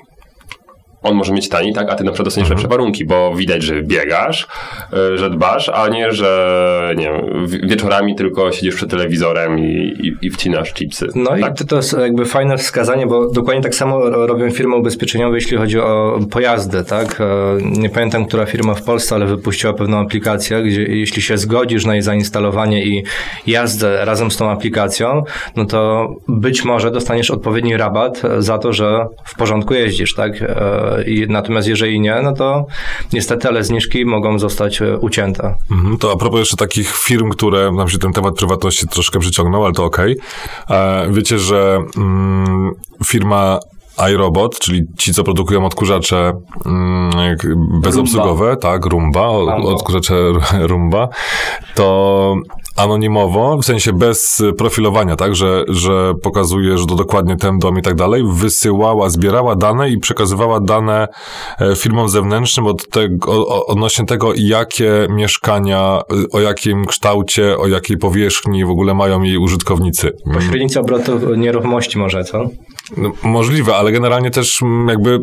On 1.05 1.14
może 1.14 1.33
mieć 1.33 1.49
taniej, 1.49 1.73
tak, 1.73 1.90
a 1.90 1.95
ty 1.95 2.05
na 2.05 2.11
przykład 2.11 2.27
dostaniesz 2.27 2.51
lepsze 2.51 2.69
warunki, 2.69 3.05
bo 3.05 3.35
widać, 3.35 3.62
że 3.62 3.83
biegasz, 3.83 4.47
e, 4.93 5.19
że 5.19 5.31
dbasz, 5.31 5.69
a 5.69 5.88
nie, 5.88 6.12
że 6.12 6.95
nie 6.97 7.05
wiem, 7.05 7.47
wi- 7.47 7.61
wieczorami 7.69 8.14
tylko 8.14 8.53
siedzisz 8.53 8.75
przed 8.75 8.90
telewizorem 8.90 9.59
i, 9.59 9.93
i, 10.23 10.27
i 10.27 10.31
wcinasz 10.31 10.73
chipsy. 10.75 11.07
No 11.14 11.31
tak? 11.31 11.61
i 11.61 11.64
to, 11.67 11.77
jest 11.77 11.93
jakby 12.01 12.25
fajne 12.25 12.59
wskazanie, 12.59 13.07
bo 13.07 13.31
dokładnie 13.31 13.62
tak 13.62 13.75
samo 13.75 13.99
ro- 14.11 14.27
robią 14.27 14.51
firmy 14.51 14.77
ubezpieczeniowe, 14.77 15.35
jeśli 15.37 15.57
chodzi 15.57 15.79
o 15.81 16.19
pojazdy, 16.31 16.85
tak? 16.85 17.21
E, 17.21 17.25
Nie 17.62 17.90
pamiętam, 17.90 18.27
która 18.27 18.47
firma 18.47 18.75
w 18.75 18.83
Polsce, 18.83 19.14
ale 19.14 19.27
wypuściła 19.27 19.73
pewną 19.73 19.99
aplikację, 19.99 20.62
gdzie 20.62 20.83
jeśli 20.83 21.23
się 21.23 21.38
zgodzisz 21.38 21.87
na 21.87 21.93
jej 21.93 22.03
zainstalowanie 22.03 22.85
i 22.85 23.05
jazdę 23.47 24.05
razem 24.05 24.31
z 24.31 24.37
tą 24.37 24.51
aplikacją, 24.51 25.23
no 25.57 25.64
to 25.64 26.09
być 26.29 26.64
może 26.64 26.90
dostaniesz 26.90 27.31
odpowiedni 27.31 27.77
rabat 27.77 28.23
za 28.38 28.59
to, 28.59 28.73
że 28.73 29.07
w 29.25 29.37
porządku 29.37 29.75
jeździsz, 29.75 30.14
tak? 30.14 30.33
I 31.03 31.27
natomiast 31.29 31.69
jeżeli 31.69 32.01
nie, 32.01 32.21
no 32.23 32.33
to 32.33 32.67
niestety, 33.13 33.49
ale 33.49 33.65
zniżki 33.65 34.05
mogą 34.05 34.39
zostać 34.39 34.83
e, 34.83 34.99
ucięte. 34.99 35.55
Mhm, 35.71 35.99
to 35.99 36.13
a 36.13 36.17
propos 36.17 36.39
jeszcze 36.39 36.57
takich 36.57 36.97
firm, 36.97 37.31
które 37.31 37.73
nam 37.73 37.89
się 37.89 37.99
ten 37.99 38.13
temat 38.13 38.35
prywatności 38.35 38.89
troszkę 38.89 39.19
przyciągnął, 39.19 39.65
ale 39.65 39.75
to 39.75 39.85
okej. 39.85 40.17
E, 40.71 41.09
Wiecie, 41.11 41.39
że 41.39 41.79
mm, 41.97 42.71
firma 43.07 43.61
iRobot, 44.13 44.59
czyli 44.59 44.83
ci, 44.99 45.15
co 45.15 45.25
produkują 45.25 45.67
odkurzacze 45.67 46.33
mm, 46.67 47.37
bezobsługowe, 47.81 48.57
tak, 48.57 48.87
Rumba, 48.87 49.29
odkurzacze 49.29 50.15
Rumba, 50.71 51.09
to 51.75 52.37
anonimowo, 52.77 53.59
w 53.59 53.65
sensie 53.65 53.93
bez 53.93 54.43
profilowania, 54.59 55.17
tak, 55.17 55.35
że, 55.35 55.65
że 55.69 56.15
pokazuje, 56.23 56.79
że 56.79 56.87
to 56.87 56.95
dokładnie 56.95 57.37
ten 57.37 57.59
dom 57.59 57.79
i 57.79 57.83
tak 57.83 57.95
dalej, 57.95 58.23
wysyłała, 58.33 59.09
zbierała 59.09 59.57
dane 59.57 59.91
i 59.91 59.99
przekazywała 59.99 60.61
dane 60.61 61.09
e, 61.61 61.77
firmom 61.77 62.09
zewnętrznym 62.09 62.67
od 62.67 62.89
tego, 62.89 63.67
odnośnie 63.67 64.07
tego, 64.07 64.33
jakie 64.37 65.07
mieszkania, 65.11 66.01
y, 66.13 66.31
o 66.33 66.41
jakim 66.41 66.85
kształcie, 66.87 67.59
o 67.59 67.67
jakiej 67.67 67.99
powierzchni 67.99 68.65
w 68.65 68.71
ogóle 68.71 68.95
mają 68.95 69.23
jej 69.23 69.39
użytkownicy. 69.39 70.13
Pośrednicy 70.35 70.81
obrotu 70.81 71.35
nieruchomości 71.35 71.99
może, 71.99 72.25
co? 72.25 72.49
No, 72.97 73.12
możliwe, 73.23 73.77
ale 73.77 73.92
generalnie 73.92 74.31
też 74.31 74.62
mm, 74.62 74.88
jakby, 74.88 75.20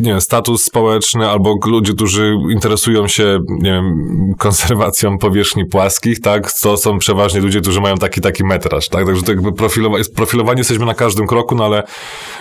nie 0.00 0.10
wiem, 0.10 0.20
status 0.20 0.64
społeczny 0.64 1.28
albo 1.28 1.58
ludzie, 1.66 1.92
którzy 1.92 2.34
interesują 2.50 3.08
się, 3.08 3.40
nie 3.48 3.70
wiem, 3.70 4.34
konserwacją 4.38 5.18
powierzchni 5.18 5.64
płaskich, 5.66 6.20
tak, 6.20 6.52
to 6.52 6.76
są 6.76 6.98
przeważnie 6.98 7.40
ludzie, 7.40 7.60
którzy 7.60 7.80
mają 7.80 7.96
taki, 7.96 8.20
taki 8.20 8.44
metraż, 8.44 8.88
tak, 8.88 9.06
także 9.06 9.22
to 9.22 9.32
jakby 9.32 9.50
profilowa- 9.50 10.14
profilowani 10.14 10.58
jesteśmy 10.58 10.86
na 10.86 10.94
każdym 10.94 11.26
kroku, 11.26 11.54
no 11.54 11.64
ale 11.64 11.82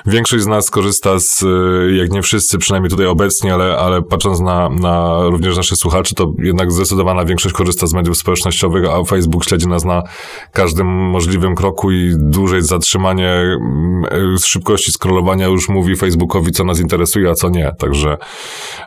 większość 0.06 0.43
z 0.43 0.47
nas 0.47 0.69
korzysta 0.69 1.19
z, 1.19 1.43
y, 1.43 1.95
jak 1.95 2.12
nie 2.12 2.21
wszyscy, 2.21 2.58
przynajmniej 2.58 2.89
tutaj 2.89 3.06
obecnie, 3.06 3.54
ale, 3.54 3.78
ale 3.78 4.02
patrząc 4.02 4.39
na, 4.39 4.69
na 4.69 5.24
również 5.24 5.58
naszych 5.58 5.78
słuchaczy, 5.78 6.15
to 6.15 6.34
jednak 6.39 6.71
zdecydowana 6.71 7.26
większość 7.26 7.56
korzysta 7.56 7.88
z 7.88 7.93
mediów 7.93 8.17
społecznościowych, 8.17 8.89
a 8.89 9.04
Facebook 9.04 9.45
śledzi 9.45 9.67
nas 9.67 9.86
na 9.86 10.04
każdym 10.52 10.88
możliwym 10.88 11.56
kroku 11.56 11.91
i 11.91 12.13
dłużej 12.17 12.62
zatrzymanie 12.62 13.30
mm, 13.30 14.38
z 14.38 14.51
szybkości 14.52 14.92
scrollowania 14.92 15.48
już 15.48 15.70
mówi 15.70 15.96
Facebookowi, 15.96 16.52
co 16.52 16.64
nas 16.64 16.80
interesuje, 16.80 17.30
a 17.30 17.34
co 17.34 17.50
nie. 17.50 17.72
Także 17.80 18.18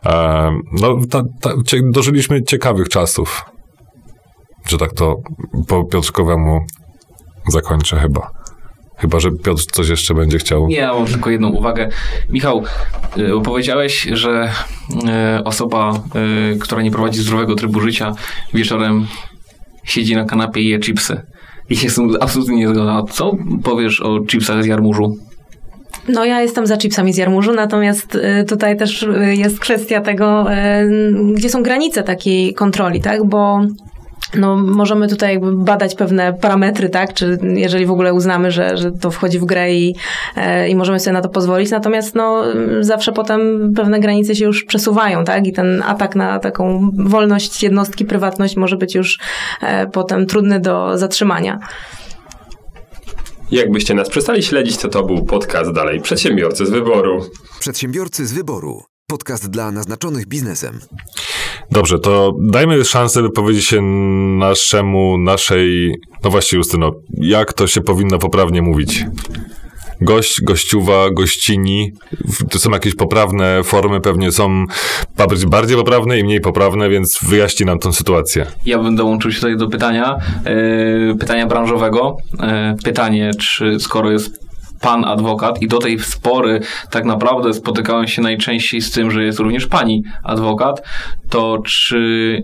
e, 0.07 0.51
no, 0.73 0.97
ta, 1.11 1.23
ta, 1.41 1.51
cie, 1.67 1.81
dożyliśmy 1.91 2.43
ciekawych 2.43 2.89
czasów. 2.89 3.43
Że 4.69 4.79
tak 4.79 4.93
to 4.93 5.17
po 5.69 5.85
Piotrkowemu 5.85 6.61
zakończę 7.49 7.97
chyba. 7.97 8.31
Chyba, 8.97 9.21
że 9.21 9.31
Piotr 9.31 9.63
coś 9.63 9.89
jeszcze 9.89 10.15
będzie 10.15 10.39
chciał. 10.39 10.67
Nie, 10.67 10.77
ja 10.77 10.95
mam 10.95 11.07
tylko 11.07 11.31
jedną 11.31 11.49
uwagę. 11.49 11.89
Michał, 12.31 12.63
y, 13.17 13.43
powiedziałeś, 13.45 14.09
że 14.13 14.53
y, 15.39 15.45
osoba, 15.45 16.03
y, 16.55 16.59
która 16.59 16.83
nie 16.83 16.91
prowadzi 16.91 17.21
zdrowego 17.21 17.55
trybu 17.55 17.81
życia, 17.81 18.13
wieczorem 18.55 19.07
siedzi 19.85 20.17
na 20.17 20.25
kanapie 20.25 20.61
i 20.61 20.69
je 20.69 20.79
chipsy. 20.79 21.23
Z 21.71 21.95
tym 21.95 22.17
absolutnie 22.21 22.57
nie 22.57 22.69
zgadzam. 22.69 23.07
Co 23.07 23.33
powiesz 23.63 24.01
o 24.01 24.21
chipsach 24.27 24.63
z 24.63 24.67
jarmużu? 24.67 25.17
No 26.09 26.25
ja 26.25 26.41
jestem 26.41 26.67
za 26.67 26.77
chipsami 26.77 27.13
z 27.13 27.17
jarmużu, 27.17 27.53
natomiast 27.53 28.15
y, 28.15 28.45
tutaj 28.45 28.77
też 28.77 29.03
y, 29.03 29.35
jest 29.37 29.61
kwestia 29.61 30.01
tego, 30.01 30.53
y, 30.53 31.35
gdzie 31.35 31.51
są 31.51 31.63
granice 31.63 32.03
takiej 32.03 32.55
kontroli, 32.55 33.01
tak? 33.01 33.25
Bo 33.25 33.61
no, 34.35 34.57
możemy 34.57 35.09
tutaj 35.09 35.41
badać 35.43 35.95
pewne 35.95 36.33
parametry, 36.33 36.89
tak? 36.89 37.15
Czy 37.15 37.39
jeżeli 37.43 37.87
w 37.87 37.91
ogóle 37.91 38.15
uznamy, 38.15 38.51
że, 38.51 38.77
że 38.77 38.93
to 38.93 39.11
wchodzi 39.11 39.39
w 39.39 39.45
grę 39.45 39.75
i, 39.75 39.95
i 40.69 40.77
możemy 40.77 41.01
sobie 41.01 41.13
na 41.13 41.21
to 41.21 41.29
pozwolić. 41.29 41.71
Natomiast 41.71 42.15
no, 42.15 42.45
zawsze 42.81 43.13
potem 43.13 43.73
pewne 43.77 44.01
granice 44.01 44.35
się 44.35 44.45
już 44.45 44.65
przesuwają, 44.65 45.25
tak? 45.25 45.47
I 45.47 45.53
ten 45.53 45.83
atak 45.87 46.17
na 46.17 46.39
taką 46.39 46.91
wolność 46.99 47.63
jednostki, 47.63 48.05
prywatność 48.05 48.57
może 48.57 48.77
być 48.77 48.95
już 48.95 49.19
potem 49.93 50.27
trudny 50.27 50.61
do 50.61 50.99
zatrzymania. 50.99 51.59
Jakbyście 53.51 53.95
nas 53.95 54.11
przestali 54.11 54.43
śledzić, 54.43 54.77
to 54.77 54.89
to 54.89 55.03
był 55.03 55.25
podcast 55.25 55.73
dalej 55.73 56.01
Przedsiębiorcy 56.01 56.67
z 56.67 56.71
wyboru. 56.71 57.27
Przedsiębiorcy 57.61 58.27
z 58.27 58.33
wyboru. 58.33 58.83
Podcast 59.07 59.51
dla 59.51 59.71
naznaczonych 59.71 60.27
biznesem. 60.27 60.81
Dobrze, 61.71 61.99
to 61.99 62.33
dajmy 62.41 62.85
szansę 62.85 63.23
wypowiedzieć 63.23 63.65
się 63.65 63.83
naszemu, 64.39 65.19
naszej, 65.19 65.95
no 66.25 66.31
właśnie 66.31 66.59
Justyno, 66.59 66.93
jak 67.11 67.53
to 67.53 67.67
się 67.67 67.81
powinno 67.81 68.19
poprawnie 68.19 68.63
mówić? 68.63 69.05
Gość, 70.01 70.41
gościuwa, 70.43 71.11
gościni, 71.11 71.93
to 72.51 72.59
są 72.59 72.71
jakieś 72.71 72.95
poprawne 72.95 73.65
formy, 73.65 74.01
pewnie 74.01 74.33
są 74.33 74.65
bardziej- 75.47 75.77
poprawne 75.77 76.19
i 76.19 76.25
mniej 76.25 76.41
poprawne, 76.41 76.89
więc 76.89 77.19
wyjaśnij 77.23 77.67
nam 77.67 77.79
tą 77.79 77.93
sytuację. 77.93 78.47
Ja 78.67 78.79
bym 78.79 78.97
dołączył 78.97 79.31
się 79.31 79.37
tutaj 79.37 79.57
do 79.57 79.69
pytania, 79.69 80.17
e, 80.45 81.15
pytania 81.15 81.47
branżowego. 81.47 82.17
E, 82.43 82.75
pytanie, 82.85 83.31
czy 83.41 83.81
skoro 83.81 84.11
jest 84.11 84.45
pan 84.81 85.05
adwokat 85.05 85.63
i 85.63 85.69
do 85.69 85.79
tej 85.79 85.99
spory 85.99 86.61
tak 86.91 87.05
naprawdę 87.05 87.55
spotykałem 87.55 88.09
się 88.09 88.23
najczęściej 88.23 88.81
z 88.81 88.91
tym, 88.91 89.11
że 89.11 89.25
jest 89.25 89.39
również 89.39 89.67
pani 89.67 90.03
adwokat, 90.25 90.83
to 91.31 91.59
czy 91.67 92.43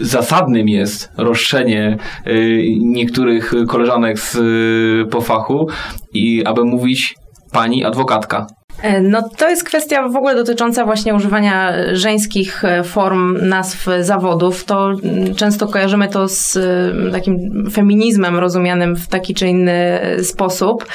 zasadnym 0.00 0.68
jest 0.68 1.10
roszczenie 1.16 1.96
e, 2.24 2.32
niektórych 2.78 3.52
koleżanek 3.68 4.18
z 4.18 4.36
e, 4.36 5.10
po 5.10 5.20
fachu 5.20 5.68
i 6.12 6.44
aby 6.44 6.64
mówić 6.64 7.14
pani 7.52 7.84
adwokatka. 7.84 8.46
E, 8.82 9.00
No 9.00 9.28
to 9.36 9.50
jest 9.50 9.64
kwestia 9.64 10.08
w 10.08 10.16
ogóle 10.16 10.34
dotycząca 10.34 10.84
właśnie 10.84 11.14
używania 11.14 11.72
żeńskich 11.92 12.64
e, 12.64 12.82
form 12.84 13.48
nazw 13.48 13.86
zawodów. 14.00 14.64
To 14.64 14.90
mm, 14.90 15.34
często 15.34 15.66
kojarzymy 15.66 16.08
to 16.08 16.28
z 16.28 16.56
e, 16.56 17.10
takim 17.12 17.64
feminizmem 17.72 18.36
rozumianym 18.36 18.96
w 18.96 19.08
taki 19.08 19.34
czy 19.34 19.46
inny 19.48 20.00
sposób. 20.22 20.86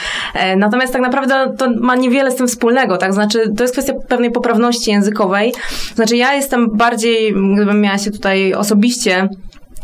Natomiast 0.57 0.93
tak 0.93 1.01
naprawdę 1.01 1.53
to 1.57 1.69
ma 1.79 1.95
niewiele 1.95 2.31
z 2.31 2.35
tym 2.35 2.47
wspólnego, 2.47 2.97
tak? 2.97 3.13
Znaczy 3.13 3.53
to 3.57 3.63
jest 3.63 3.73
kwestia 3.73 3.93
pewnej 4.09 4.31
poprawności 4.31 4.91
językowej. 4.91 5.53
Znaczy 5.95 6.17
ja 6.17 6.33
jestem 6.33 6.77
bardziej, 6.77 7.33
gdybym 7.55 7.81
miała 7.81 7.97
się 7.97 8.11
tutaj 8.11 8.53
osobiście 8.53 9.29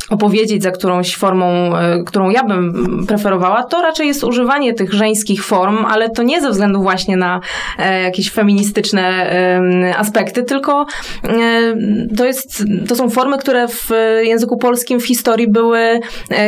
opowiedzieć 0.10 0.64
za 0.64 0.72
którąś 0.72 1.16
formą, 1.16 1.76
e, 1.78 2.04
którą 2.04 2.30
ja 2.30 2.44
bym 2.44 3.06
preferowała, 3.08 3.64
to 3.64 3.82
raczej 3.82 4.08
jest 4.08 4.24
używanie 4.24 4.74
tych 4.74 4.94
żeńskich 4.94 5.46
form, 5.46 5.86
ale 5.86 6.10
to 6.10 6.24
nie 6.24 6.42
ze 6.42 6.50
względu 6.50 6.82
właśnie 6.82 7.18
na 7.18 7.40
e, 7.80 8.02
jakieś 8.02 8.32
feministyczne 8.32 9.02
em, 9.02 9.84
aspekty, 9.98 10.44
tylko 10.44 10.86
e, 11.24 11.74
to, 12.18 12.26
jest, 12.26 12.64
to 12.88 12.96
są 12.96 13.10
formy, 13.10 13.38
które 13.38 13.68
w 13.68 13.90
języku 14.22 14.58
polskim 14.58 15.00
w 15.00 15.08
historii 15.08 15.48
były 15.48 16.00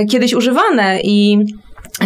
kiedyś 0.10 0.34
używane 0.34 1.00
i 1.04 1.46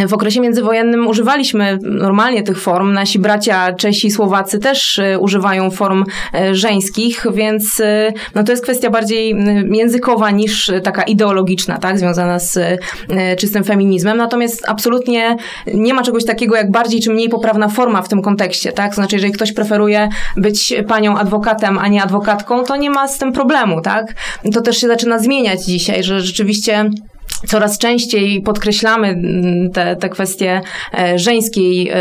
w 0.07 0.13
okresie 0.13 0.41
międzywojennym 0.41 1.07
używaliśmy 1.07 1.77
normalnie 1.81 2.43
tych 2.43 2.61
form. 2.61 2.93
Nasi 2.93 3.19
bracia 3.19 3.73
Czesi 3.73 4.11
Słowacy 4.11 4.59
też 4.59 4.99
e, 4.99 5.19
używają 5.19 5.71
form 5.71 6.03
e, 6.33 6.55
żeńskich, 6.55 7.25
więc 7.33 7.79
e, 7.79 8.13
no 8.35 8.43
to 8.43 8.51
jest 8.51 8.63
kwestia 8.63 8.89
bardziej 8.89 9.35
językowa 9.71 10.31
niż 10.31 10.71
taka 10.83 11.03
ideologiczna, 11.03 11.77
tak, 11.77 11.99
związana 11.99 12.39
z 12.39 12.59
czystym 13.39 13.63
feminizmem. 13.63 14.17
Natomiast 14.17 14.63
absolutnie 14.67 15.35
nie 15.73 15.93
ma 15.93 16.03
czegoś 16.03 16.25
takiego 16.25 16.55
jak 16.55 16.71
bardziej 16.71 17.01
czy 17.01 17.11
mniej 17.11 17.29
poprawna 17.29 17.67
forma 17.67 18.01
w 18.01 18.09
tym 18.09 18.21
kontekście, 18.21 18.71
tak? 18.71 18.95
Znaczy, 18.95 19.15
jeżeli 19.15 19.33
ktoś 19.33 19.53
preferuje 19.53 20.09
być 20.37 20.73
panią 20.87 21.17
adwokatem, 21.17 21.77
a 21.77 21.87
nie 21.87 22.03
adwokatką, 22.03 22.63
to 22.63 22.75
nie 22.75 22.89
ma 22.89 23.07
z 23.07 23.17
tym 23.17 23.31
problemu, 23.33 23.81
tak? 23.81 24.05
To 24.53 24.61
też 24.61 24.77
się 24.77 24.87
zaczyna 24.87 25.19
zmieniać 25.19 25.65
dzisiaj, 25.65 26.03
że 26.03 26.21
rzeczywiście 26.21 26.89
coraz 27.47 27.77
częściej 27.77 28.41
podkreślamy 28.41 29.07
mm, 29.07 29.71
te, 29.71 29.95
te 29.95 30.09
kwestie 30.09 30.61
e, 30.93 31.19
żeńskiej 31.19 31.91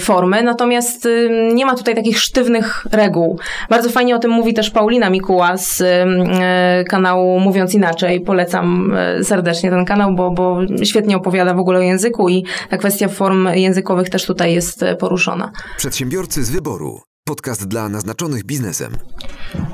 formy, 0.00 0.42
natomiast 0.42 1.08
nie 1.54 1.66
ma 1.66 1.74
tutaj 1.74 1.94
takich 1.94 2.18
sztywnych 2.18 2.86
reguł. 2.92 3.38
Bardzo 3.70 3.90
fajnie 3.90 4.16
o 4.16 4.18
tym 4.18 4.30
mówi 4.30 4.54
też 4.54 4.70
Paulina 4.70 5.10
Mikuła 5.10 5.56
z 5.56 5.80
e, 5.80 6.84
kanału 6.84 7.40
Mówiąc 7.40 7.74
Inaczej. 7.74 8.20
Polecam 8.20 8.92
e, 8.96 9.24
serdecznie 9.24 9.70
ten 9.70 9.84
kanał, 9.84 10.14
bo, 10.14 10.30
bo 10.30 10.60
świetnie 10.84 11.16
opowiada 11.16 11.54
w 11.54 11.58
ogóle 11.58 11.78
o 11.78 11.82
języku 11.82 12.28
i 12.28 12.44
ta 12.70 12.76
kwestia 12.76 13.08
form 13.08 13.48
językowych 13.54 14.10
też 14.10 14.26
tutaj 14.26 14.54
jest 14.54 14.84
poruszona. 14.98 15.52
Przedsiębiorcy 15.76 16.44
z 16.44 16.50
wyboru. 16.50 17.00
Podcast 17.24 17.68
dla 17.68 17.88
naznaczonych 17.88 18.44
biznesem. 18.44 18.96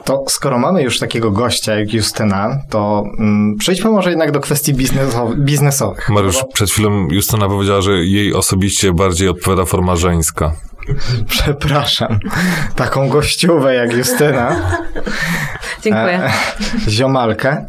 To 0.04 0.24
skoro 0.28 0.58
mamy 0.58 0.82
już 0.82 0.98
takiego 0.98 1.30
gościa 1.30 1.74
jak 1.74 1.92
Justyna, 1.92 2.58
to 2.70 3.04
mm, 3.18 3.56
przejdźmy 3.58 3.90
może 3.90 4.10
jednak 4.10 4.30
do 4.30 4.40
kwestii 4.40 4.74
biznesow- 4.74 5.36
biznesowych. 5.36 6.08
Mariusz, 6.10 6.44
przed 6.54 6.70
chwilą 6.70 7.08
Justyna 7.10 7.48
powiedziała, 7.48 7.80
że 7.80 7.92
jej 7.92 8.34
osobiście 8.34 8.92
bardziej 8.92 9.28
odpowiada 9.28 9.64
forma 9.64 9.96
żeńska. 9.96 10.52
Przepraszam. 11.28 12.18
Taką 12.76 13.08
gościówę 13.08 13.74
jak 13.74 13.92
Justyna, 13.92 14.56
Dziękuję. 15.82 16.20
e, 16.24 16.30
ziomalkę. 16.90 17.66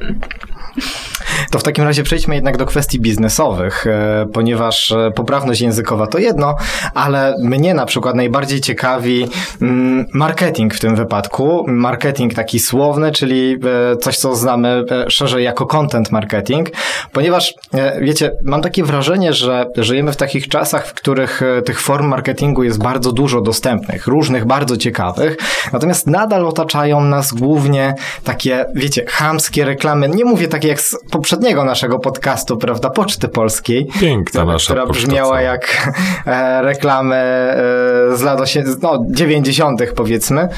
To 1.52 1.60
w 1.60 1.64
takim 1.64 1.84
razie 1.84 2.04
przejdźmy 2.04 2.36
jednak 2.36 2.58
do 2.58 2.66
kwestii 2.66 3.00
biznesowych, 3.00 3.88
e, 3.88 4.26
ponieważ 4.34 4.92
e, 4.92 5.12
poprawność 5.16 5.62
językowa 5.62 6.08
to 6.08 6.18
jedno, 6.18 6.56
ale 6.94 7.36
mnie 7.44 7.74
na 7.74 7.86
przykład 7.86 8.16
najbardziej 8.16 8.62
ciekawi 8.62 9.28
mm, 9.62 10.06
marketing 10.14 10.74
w 10.74 10.80
tym 10.80 10.96
wypadku. 10.96 11.66
Marketing 11.68 12.34
taki 12.34 12.60
słowny, 12.60 13.12
czyli 13.12 13.58
e, 13.94 13.98
coś, 13.98 14.18
co 14.18 14.36
znamy 14.36 14.84
szerzej 15.10 15.44
jako 15.44 15.66
content 15.66 16.12
marketing, 16.12 16.70
ponieważ 17.14 17.54
wiecie, 18.02 18.32
mam 18.44 18.62
takie 18.62 18.84
wrażenie, 18.84 19.34
że 19.34 19.66
żyjemy 19.78 20.12
w 20.12 20.18
takich 20.18 20.48
czasach, 20.48 20.88
w 20.88 20.94
których 20.94 21.42
tych 21.66 21.82
form 21.82 22.08
marketingu 22.08 22.64
jest 22.64 22.84
bardzo 22.84 23.12
dużo 23.12 23.42
dostępnych, 23.42 24.08
różnych, 24.08 24.46
bardzo 24.46 24.78
ciekawych, 24.78 25.38
natomiast 25.74 26.08
nadal 26.08 26.46
otaczają 26.46 27.02
nas 27.02 27.34
głównie 27.34 27.96
takie, 28.24 28.66
wiecie, 28.76 29.06
chamskie 29.08 29.66
reklamy. 29.66 30.10
Nie 30.10 30.26
mówię 30.26 30.48
takie 30.48 30.68
jak 30.68 30.82
z 30.82 30.96
poprzedniego 31.28 31.64
naszego 31.64 32.00
podcastu, 32.00 32.58
prawda, 32.58 32.90
Poczty 32.90 33.28
Polskiej. 33.28 33.88
Piękna 34.00 34.46
nasza 34.46 34.74
która 34.74 34.86
brzmiała 34.86 35.42
jak 35.42 35.94
e, 36.26 36.62
reklamy 36.62 37.16
e, 37.16 38.18
z 38.18 38.22
lat 38.22 38.42
osie, 38.42 38.64
no, 38.82 39.06
90. 39.10 39.82
powiedzmy. 39.96 40.50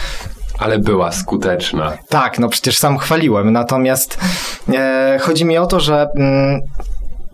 Ale 0.59 0.79
była 0.79 1.11
skuteczna. 1.11 1.97
Tak, 2.09 2.39
no 2.39 2.49
przecież 2.49 2.77
sam 2.77 2.97
chwaliłem. 2.97 3.51
Natomiast 3.51 4.17
e, 4.73 5.17
chodzi 5.21 5.45
mi 5.45 5.57
o 5.57 5.65
to, 5.65 5.79
że 5.79 6.07
mm, 6.15 6.61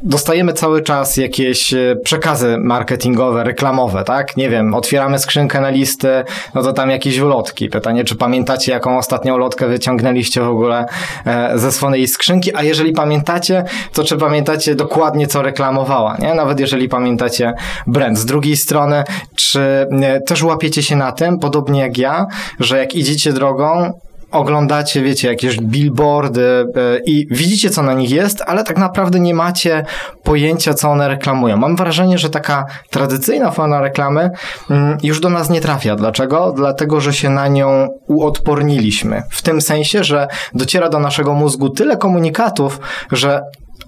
dostajemy 0.06 0.54
cały 0.54 0.82
czas 0.82 1.18
jakieś 1.18 1.74
e, 1.74 1.96
przekazy 2.04 2.58
marketingowe, 2.58 3.44
reklamowe, 3.44 4.04
tak? 4.04 4.38
Nie 4.38 4.50
wiem, 4.50 4.74
otwieramy 4.74 5.20
skrzynkę 5.20 5.62
na 5.62 5.70
listy, 5.70 6.24
no 6.56 6.64
to 6.64 6.74
tam 6.74 6.90
jakieś 6.90 7.20
ulotki. 7.20 7.70
Pytanie, 7.70 8.04
czy 8.04 8.16
pamiętacie, 8.16 8.72
jaką 8.72 8.98
ostatnią 8.98 9.36
ulotkę 9.36 9.68
wyciągnęliście 9.68 10.42
w 10.42 10.50
ogóle 10.50 10.86
e, 11.26 11.60
ze 11.60 11.72
swojej 11.72 12.08
skrzynki? 12.08 12.56
A 12.56 12.64
jeżeli 12.64 12.92
pamiętacie, 12.92 13.64
to 13.94 14.04
czy 14.04 14.18
pamiętacie 14.18 14.76
dokładnie, 14.76 15.28
co 15.28 15.42
reklamowała, 15.42 16.18
nie? 16.18 16.34
Nawet 16.34 16.60
jeżeli 16.60 16.90
pamiętacie 16.90 17.54
brand. 17.88 18.18
Z 18.18 18.26
drugiej 18.26 18.58
strony, 18.58 19.04
czy 19.36 19.60
e, 20.02 20.22
też 20.22 20.44
łapiecie 20.44 20.84
się 20.84 20.96
na 20.96 21.12
tym, 21.12 21.40
podobnie 21.40 21.80
jak 21.82 21.98
ja, 21.98 22.26
że 22.60 22.78
jak 22.78 22.96
idziecie 22.96 23.34
drogą, 23.34 23.92
oglądacie, 24.32 25.02
wiecie, 25.02 25.28
jakieś 25.28 25.58
billboardy 25.58 26.46
e, 26.46 26.66
i 27.06 27.28
widzicie, 27.32 27.70
co 27.70 27.84
na 27.84 27.94
nich 27.94 28.12
jest, 28.12 28.44
ale 28.46 28.64
tak 28.64 28.78
naprawdę 28.78 29.20
nie 29.20 29.34
macie 29.34 29.86
pojęcia, 30.24 30.74
co 30.74 30.90
one 30.90 31.08
reklamują. 31.08 31.58
Mam 31.58 31.76
wrażenie, 31.76 32.18
że 32.18 32.30
taka 32.30 32.66
tradycyjna 32.90 33.52
forma 33.52 33.82
reklamy 33.82 34.30
mm, 34.70 34.98
już 35.04 35.20
do 35.20 35.30
nas 35.30 35.50
nie 35.50 35.62
trafia. 35.62 35.96
Dlaczego? 35.96 36.54
Dlatego, 36.56 37.02
że 37.02 37.14
się 37.14 37.30
na 37.30 37.48
nią 37.48 37.88
uodporniliśmy. 38.08 39.24
W 39.30 39.42
tym 39.42 39.62
sensie, 39.62 40.04
że 40.04 40.28
dociera 40.54 40.90
do 40.90 41.00
naszego 41.00 41.34
mózgu 41.34 41.70
tyle 41.70 41.98
komunikatów, 41.98 42.80
że 43.12 43.42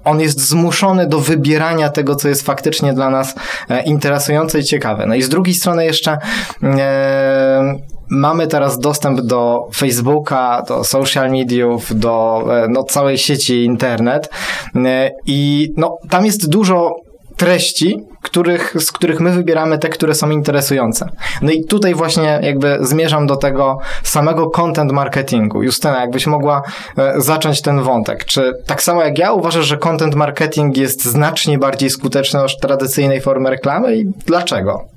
on 0.04 0.20
jest 0.20 0.50
zmuszony 0.50 1.08
do 1.08 1.20
wybierania 1.20 1.90
tego, 1.90 2.16
co 2.16 2.30
jest 2.30 2.46
faktycznie 2.46 2.94
dla 2.94 3.10
nas 3.10 3.36
e, 3.70 3.84
interesujące 3.84 4.60
i 4.60 4.64
ciekawe. 4.64 5.06
No 5.06 5.16
i 5.16 5.22
z 5.22 5.30
drugiej 5.30 5.56
strony 5.56 5.86
jeszcze 5.86 6.18
e, 6.64 7.76
mamy 8.10 8.48
teraz 8.48 8.80
dostęp 8.80 9.22
do 9.22 9.68
Facebooka, 9.76 10.64
do 10.68 10.84
social 10.84 11.32
mediów, 11.32 12.00
do 12.00 12.46
e, 12.50 12.68
no, 12.70 12.84
całej 12.84 13.18
sieci 13.18 13.64
internet 13.64 14.30
e, 14.76 15.12
i 15.26 15.70
no, 15.78 15.98
tam 16.10 16.26
jest 16.26 16.50
dużo 16.50 16.96
treści, 17.38 18.04
których, 18.22 18.74
z 18.80 18.92
których 18.92 19.20
my 19.20 19.32
wybieramy 19.32 19.78
te, 19.78 19.90
które 19.90 20.16
są 20.16 20.30
interesujące. 20.30 21.10
No 21.42 21.52
i 21.52 21.66
tutaj 21.66 21.96
właśnie 21.96 22.40
jakby 22.44 22.78
zmierzam 22.82 23.28
do 23.28 23.36
tego 23.36 23.78
samego 24.04 24.50
content 24.50 24.92
marketingu. 24.92 25.64
Justyna, 25.64 26.02
jakbyś 26.02 26.28
mogła 26.28 26.62
e, 26.98 27.22
zacząć 27.22 27.62
ten 27.62 27.82
wątek. 27.82 28.26
Czy 28.26 28.54
tak 28.66 28.84
samo 28.84 29.04
jak 29.04 29.20
ja 29.20 29.32
uważasz, 29.32 29.66
że 29.66 29.78
content 29.78 30.16
marketing 30.16 30.78
jest 30.78 31.06
znacznie 31.06 31.58
bardziej 31.58 31.90
skuteczny 31.90 32.44
od 32.44 32.60
tradycyjnej 32.62 33.22
formy 33.22 33.50
reklamy 33.50 33.98
i 33.98 34.06
dlaczego? 34.26 34.97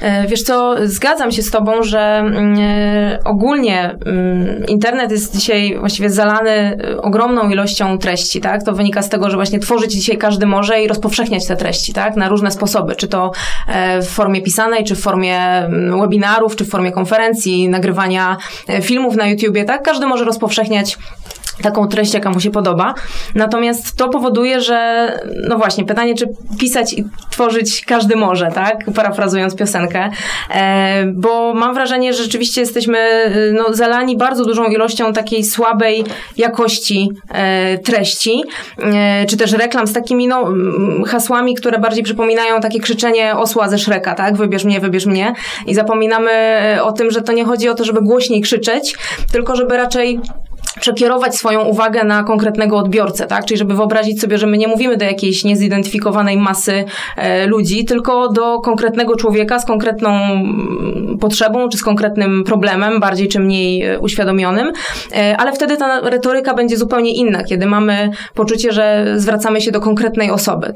E, 0.00 0.26
wiesz 0.26 0.42
co, 0.42 0.74
zgadzam 0.84 1.32
się 1.32 1.42
z 1.42 1.50
Tobą, 1.50 1.82
że 1.82 2.00
mm, 2.00 2.54
e, 2.58 3.18
ogólnie 3.24 3.96
mm, 4.06 4.66
internet 4.66 5.10
jest 5.10 5.36
dzisiaj 5.36 5.78
właściwie 5.78 6.10
zalany 6.10 6.50
e, 6.50 7.02
ogromną 7.02 7.50
ilością 7.50 7.98
treści, 7.98 8.40
tak? 8.40 8.64
To 8.64 8.72
wynika 8.72 9.02
z 9.02 9.08
tego, 9.08 9.30
że 9.30 9.36
właśnie 9.36 9.58
tworzyć 9.58 9.92
dzisiaj 9.92 10.18
każdy 10.18 10.46
może 10.46 10.82
i 10.82 10.88
rozpowszechniać 10.88 11.46
te 11.46 11.56
treści, 11.56 11.92
tak? 11.92 12.16
Na 12.16 12.28
różne 12.28 12.50
sposoby, 12.50 12.96
czy 12.96 13.08
to 13.08 13.32
w 14.02 14.06
formie 14.06 14.42
pisanej, 14.42 14.84
czy 14.84 14.94
w 14.94 15.00
formie 15.00 15.38
mm, 15.38 16.00
webinarów, 16.00 16.56
czy 16.56 16.64
w 16.64 16.70
formie 16.70 16.92
konferencji, 16.92 17.68
nagrywania 17.68 18.36
filmów 18.82 19.16
na 19.16 19.26
YouTubie, 19.26 19.64
tak? 19.64 19.82
Każdy 19.82 20.06
może 20.06 20.24
rozpowszechniać 20.24 20.98
taką 21.62 21.88
treść, 21.88 22.14
jaka 22.14 22.30
mu 22.30 22.40
się 22.40 22.50
podoba. 22.50 22.94
Natomiast 23.34 23.96
to 23.96 24.08
powoduje, 24.08 24.60
że 24.60 25.10
no 25.48 25.58
właśnie, 25.58 25.84
pytanie, 25.84 26.14
czy 26.14 26.28
pisać 26.58 26.92
i 26.92 27.04
tworzyć 27.30 27.84
każdy 27.84 28.16
może, 28.16 28.50
tak? 28.54 28.84
Parafrazując 28.94 29.56
piosenkę. 29.56 30.10
E, 30.50 31.04
bo 31.06 31.54
mam 31.54 31.74
wrażenie, 31.74 32.14
że 32.14 32.22
rzeczywiście 32.22 32.60
jesteśmy 32.60 32.98
no, 33.52 33.74
zalani 33.74 34.16
bardzo 34.16 34.44
dużą 34.44 34.64
ilością 34.64 35.12
takiej 35.12 35.44
słabej 35.44 36.04
jakości 36.36 37.08
e, 37.28 37.78
treści, 37.78 38.42
e, 38.78 39.26
czy 39.26 39.36
też 39.36 39.52
reklam 39.52 39.86
z 39.86 39.92
takimi 39.92 40.28
no, 40.28 40.48
hasłami, 41.06 41.54
które 41.54 41.78
bardziej 41.78 42.04
przypominają 42.04 42.60
takie 42.60 42.80
krzyczenie 42.80 43.36
osła 43.36 43.68
ze 43.68 43.78
Szreka, 43.78 44.14
tak? 44.14 44.36
Wybierz 44.36 44.64
mnie, 44.64 44.80
wybierz 44.80 45.06
mnie. 45.06 45.32
I 45.66 45.74
zapominamy 45.74 46.30
o 46.82 46.92
tym, 46.92 47.10
że 47.10 47.22
to 47.22 47.32
nie 47.32 47.44
chodzi 47.44 47.68
o 47.68 47.74
to, 47.74 47.84
żeby 47.84 48.02
głośniej 48.02 48.40
krzyczeć, 48.40 48.96
tylko 49.32 49.56
żeby 49.56 49.76
raczej 49.76 50.20
przekierować 50.80 51.36
swoją 51.36 51.64
uwagę 51.64 52.04
na 52.04 52.24
konkretnego 52.24 52.78
odbiorcę, 52.78 53.26
tak? 53.26 53.44
Czyli 53.44 53.58
żeby 53.58 53.74
wyobrazić 53.74 54.20
sobie, 54.20 54.38
że 54.38 54.46
my 54.46 54.58
nie 54.58 54.68
mówimy 54.68 54.96
do 54.96 55.04
jakiejś 55.04 55.44
niezidentyfikowanej 55.44 56.36
masy 56.36 56.84
e, 57.16 57.46
ludzi, 57.46 57.84
tylko 57.84 58.28
do 58.28 58.60
konkretnego 58.60 59.16
człowieka 59.16 59.58
z 59.58 59.66
konkretną 59.66 60.10
mm, 60.10 61.18
potrzebą 61.20 61.68
czy 61.68 61.78
z 61.78 61.82
konkretnym 61.82 62.44
problemem, 62.44 63.00
bardziej 63.00 63.28
czy 63.28 63.40
mniej 63.40 63.82
e, 63.82 63.98
uświadomionym, 63.98 64.72
e, 65.16 65.36
ale 65.36 65.52
wtedy 65.52 65.76
ta 65.76 66.00
retoryka 66.00 66.54
będzie 66.54 66.76
zupełnie 66.76 67.14
inna, 67.14 67.44
kiedy 67.44 67.66
mamy 67.66 68.10
poczucie, 68.34 68.72
że 68.72 69.06
zwracamy 69.16 69.60
się 69.60 69.70
do 69.70 69.80
konkretnej 69.80 70.30
osoby. 70.30 70.72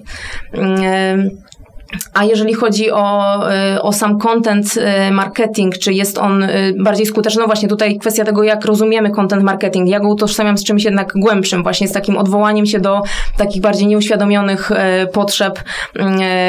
A 2.15 2.25
jeżeli 2.25 2.55
chodzi 2.55 2.91
o, 2.91 3.39
y, 3.77 3.83
o 3.83 3.93
sam 3.93 4.19
content 4.19 4.75
y, 4.77 5.13
marketing, 5.13 5.79
czy 5.79 5.93
jest 5.93 6.19
on 6.19 6.43
y, 6.43 6.75
bardziej 6.79 7.07
skuteczny? 7.07 7.41
No 7.41 7.47
właśnie 7.47 7.69
tutaj 7.69 7.99
kwestia 7.99 8.25
tego, 8.25 8.43
jak 8.43 8.65
rozumiemy 8.65 9.11
content 9.11 9.43
marketing. 9.43 9.89
Ja 9.89 10.01
go 10.01 10.09
utożsamiam 10.09 10.59
z 10.59 10.65
czymś 10.65 10.85
jednak 10.85 11.13
głębszym, 11.17 11.63
właśnie 11.63 11.89
z 11.89 11.93
takim 11.93 12.17
odwołaniem 12.17 12.67
się 12.67 12.81
do 12.81 13.03
takich 13.37 13.63
bardziej 13.63 13.87
nieuświadomionych 13.87 14.71
potrzeb 15.13 15.63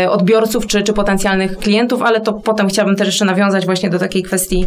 odbiorców 0.09 0.67
czy, 0.67 0.83
czy 0.83 0.93
potencjalnych 0.93 1.57
klientów, 1.57 2.01
ale 2.01 2.21
to 2.21 2.33
potem 2.33 2.67
chciałabym 2.67 2.95
też 2.95 3.07
jeszcze 3.07 3.25
nawiązać 3.25 3.65
właśnie 3.65 3.89
do 3.89 3.99
takiej 3.99 4.23
kwestii 4.23 4.65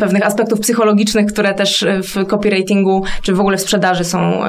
pewnych 0.00 0.26
aspektów 0.26 0.60
psychologicznych, 0.60 1.26
które 1.26 1.54
też 1.54 1.84
w 2.02 2.26
copywritingu 2.26 3.04
czy 3.22 3.34
w 3.34 3.40
ogóle 3.40 3.56
w 3.56 3.60
sprzedaży 3.60 4.04
są 4.04 4.40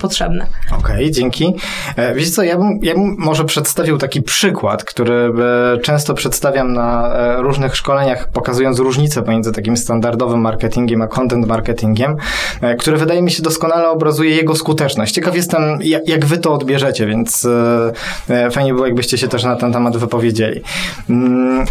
potrzebne. 0.00 0.46
Okej, 0.66 0.96
okay, 0.96 1.10
dzięki. 1.10 1.54
E, 1.96 2.14
wiecie 2.14 2.30
co, 2.30 2.42
ja 2.42 2.56
bym, 2.56 2.78
ja 2.82 2.94
bym 2.94 3.16
może 3.18 3.44
przedstawił 3.44 3.98
taki 3.98 4.22
przykład 4.22 4.53
przykład, 4.54 4.84
który 4.84 5.32
e, 5.74 5.78
często 5.78 6.14
przedstawiam 6.14 6.72
na 6.72 7.14
e, 7.14 7.42
różnych 7.42 7.76
szkoleniach, 7.76 8.28
pokazując 8.28 8.78
różnicę 8.78 9.22
pomiędzy 9.22 9.52
takim 9.52 9.76
standardowym 9.76 10.40
marketingiem 10.40 11.02
a 11.02 11.06
content 11.06 11.46
marketingiem, 11.46 12.16
e, 12.60 12.74
który 12.74 12.96
wydaje 12.96 13.22
mi 13.22 13.30
się 13.30 13.42
doskonale 13.42 13.90
obrazuje 13.90 14.30
jego 14.30 14.54
skuteczność. 14.54 15.14
Ciekaw 15.14 15.36
jestem, 15.36 15.78
jak 16.06 16.24
wy 16.24 16.38
to 16.38 16.52
odbierzecie, 16.52 17.06
więc 17.06 17.46
fajnie 18.52 18.74
było, 18.74 18.86
jakbyście 18.86 19.18
się 19.18 19.28
też 19.28 19.44
na 19.44 19.56
ten 19.56 19.72
temat 19.72 19.96
wypowiedzieli. 19.96 20.60
Mm, 21.10 21.64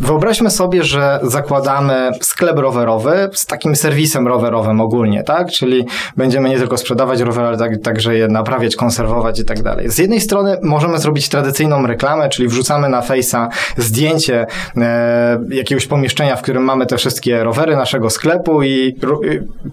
wyobraźmy 0.00 0.50
sobie, 0.50 0.84
że 0.84 1.20
zakładamy 1.22 2.10
sklep 2.20 2.58
rowerowy 2.58 3.28
z 3.32 3.46
takim 3.46 3.76
serwisem 3.76 4.28
rowerowym 4.28 4.80
ogólnie, 4.80 5.22
tak? 5.22 5.50
Czyli 5.50 5.86
będziemy 6.16 6.48
nie 6.48 6.58
tylko 6.58 6.76
sprzedawać 6.76 7.20
rowery, 7.20 7.46
ale 7.46 7.56
tak, 7.56 7.82
także 7.82 8.16
je 8.16 8.28
naprawiać, 8.28 8.76
konserwować 8.76 9.40
i 9.40 9.44
tak 9.44 9.62
dalej. 9.62 9.90
Z 9.90 9.98
jednej 9.98 10.20
strony 10.20 10.56
możemy 10.62 10.98
zrobić 10.98 11.28
tradycyjną 11.28 11.86
reklamę, 11.86 12.05
reklamę, 12.06 12.28
czyli 12.28 12.48
wrzucamy 12.48 12.88
na 12.88 13.00
Face'a 13.00 13.48
zdjęcie 13.76 14.46
e, 14.76 15.38
jakiegoś 15.50 15.86
pomieszczenia, 15.86 16.36
w 16.36 16.42
którym 16.42 16.62
mamy 16.62 16.86
te 16.86 16.96
wszystkie 16.96 17.44
rowery 17.44 17.76
naszego 17.76 18.10
sklepu 18.10 18.62
i 18.62 18.96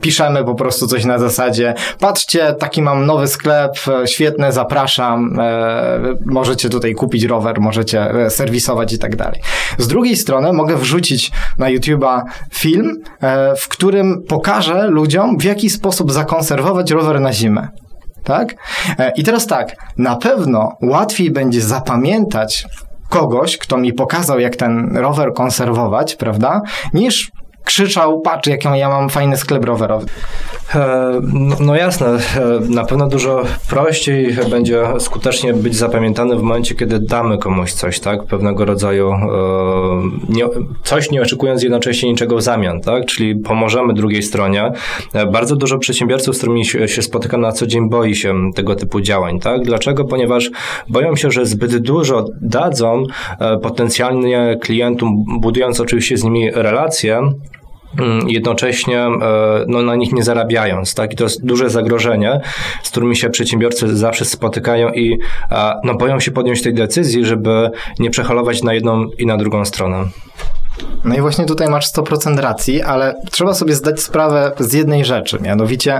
piszemy 0.01 0.43
po 0.43 0.55
prostu 0.55 0.87
coś 0.87 1.05
na 1.05 1.19
zasadzie 1.19 1.73
patrzcie, 1.99 2.53
taki 2.53 2.81
mam 2.81 3.05
nowy 3.05 3.27
sklep, 3.27 3.71
e, 3.87 4.07
świetny, 4.07 4.51
zapraszam, 4.51 5.39
e, 5.39 5.99
możecie 6.25 6.69
tutaj 6.69 6.93
kupić 6.93 7.23
rower, 7.23 7.59
możecie 7.59 8.11
e, 8.25 8.29
serwisować 8.29 8.93
i 8.93 8.99
tak 8.99 9.15
dalej. 9.15 9.41
Z 9.77 9.87
drugiej 9.87 10.15
strony 10.15 10.53
mogę 10.53 10.75
wrzucić 10.75 11.31
na 11.57 11.67
YouTube'a 11.67 12.21
film, 12.53 13.01
e, 13.21 13.55
w 13.55 13.67
którym 13.67 14.23
pokażę 14.27 14.87
ludziom, 14.87 15.37
w 15.37 15.43
jaki 15.43 15.69
sposób 15.69 16.11
zakonserwować 16.11 16.91
rower 16.91 17.21
na 17.21 17.33
zimę 17.33 17.82
tak? 18.23 18.55
E, 18.99 19.11
I 19.15 19.23
teraz 19.23 19.47
tak, 19.47 19.75
na 19.97 20.15
pewno 20.15 20.77
łatwiej 20.81 21.31
będzie 21.31 21.61
zapamiętać 21.61 22.65
kogoś, 23.09 23.57
kto 23.57 23.77
mi 23.77 23.93
pokazał, 23.93 24.39
jak 24.39 24.55
ten 24.55 24.97
rower 24.97 25.33
konserwować, 25.33 26.15
prawda, 26.15 26.61
niż 26.93 27.31
krzyczał, 27.63 28.21
patrz, 28.21 28.47
jaki 28.47 28.67
ja 28.75 28.89
mam 28.89 29.09
fajny 29.09 29.37
sklep 29.37 29.65
rowerowy. 29.65 30.05
E, 30.75 31.21
no, 31.33 31.55
no, 31.59 31.75
jasne, 31.75 32.07
e, 32.07 32.19
na 32.69 32.85
pewno 32.85 33.07
dużo 33.07 33.43
prościej 33.69 34.37
będzie 34.49 34.83
skutecznie 34.99 35.53
być 35.53 35.75
zapamiętany 35.75 36.35
w 36.35 36.41
momencie, 36.41 36.75
kiedy 36.75 36.99
damy 36.99 37.37
komuś 37.37 37.73
coś, 37.73 37.99
tak? 37.99 38.23
Pewnego 38.23 38.65
rodzaju 38.65 39.11
e, 39.11 39.17
nie, 40.29 40.45
coś 40.83 41.11
nie 41.11 41.21
oczekując 41.21 41.63
jednocześnie 41.63 42.09
niczego 42.09 42.37
w 42.37 42.41
zamian, 42.41 42.81
tak? 42.81 43.05
Czyli 43.05 43.35
pomożemy 43.35 43.93
drugiej 43.93 44.23
stronie. 44.23 44.71
Bardzo 45.31 45.55
dużo 45.55 45.77
przedsiębiorców, 45.77 46.35
z 46.35 46.37
którymi 46.37 46.65
się 46.65 47.01
spotykam 47.01 47.41
na 47.41 47.51
co 47.51 47.67
dzień, 47.67 47.89
boi 47.89 48.15
się 48.15 48.51
tego 48.55 48.75
typu 48.75 49.01
działań, 49.01 49.39
tak? 49.39 49.61
Dlaczego? 49.61 50.05
Ponieważ 50.05 50.51
boją 50.89 51.15
się, 51.15 51.31
że 51.31 51.45
zbyt 51.45 51.77
dużo 51.77 52.25
dadzą 52.41 53.03
potencjalnie 53.61 54.57
klientom, 54.61 55.23
budując 55.39 55.79
oczywiście 55.79 56.17
z 56.17 56.23
nimi 56.23 56.51
relacje, 56.51 57.21
jednocześnie 58.27 58.99
e, 58.99 59.11
no, 59.67 59.81
na 59.81 59.95
nich 59.95 60.13
nie 60.13 60.23
zarabiając. 60.23 60.93
Tak? 60.93 61.13
I 61.13 61.15
to 61.15 61.23
jest 61.23 61.45
duże 61.45 61.69
zagrożenie, 61.69 62.41
z 62.83 62.89
którymi 62.89 63.15
się 63.15 63.29
przedsiębiorcy 63.29 63.97
zawsze 63.97 64.25
spotykają 64.25 64.89
i 64.93 65.19
no, 65.83 65.95
boją 65.95 66.19
się 66.19 66.31
podjąć 66.31 66.61
tej 66.61 66.73
decyzji, 66.73 67.25
żeby 67.25 67.71
nie 67.99 68.09
przehalować 68.09 68.63
na 68.63 68.73
jedną 68.73 69.09
i 69.17 69.25
na 69.25 69.37
drugą 69.37 69.65
stronę. 69.65 70.05
No 71.03 71.15
i 71.15 71.21
właśnie 71.21 71.45
tutaj 71.45 71.69
masz 71.69 71.93
100% 71.93 72.39
racji, 72.39 72.81
ale 72.81 73.15
trzeba 73.31 73.53
sobie 73.53 73.75
zdać 73.75 74.01
sprawę 74.01 74.51
z 74.59 74.73
jednej 74.73 75.05
rzeczy, 75.05 75.39
mianowicie 75.41 75.99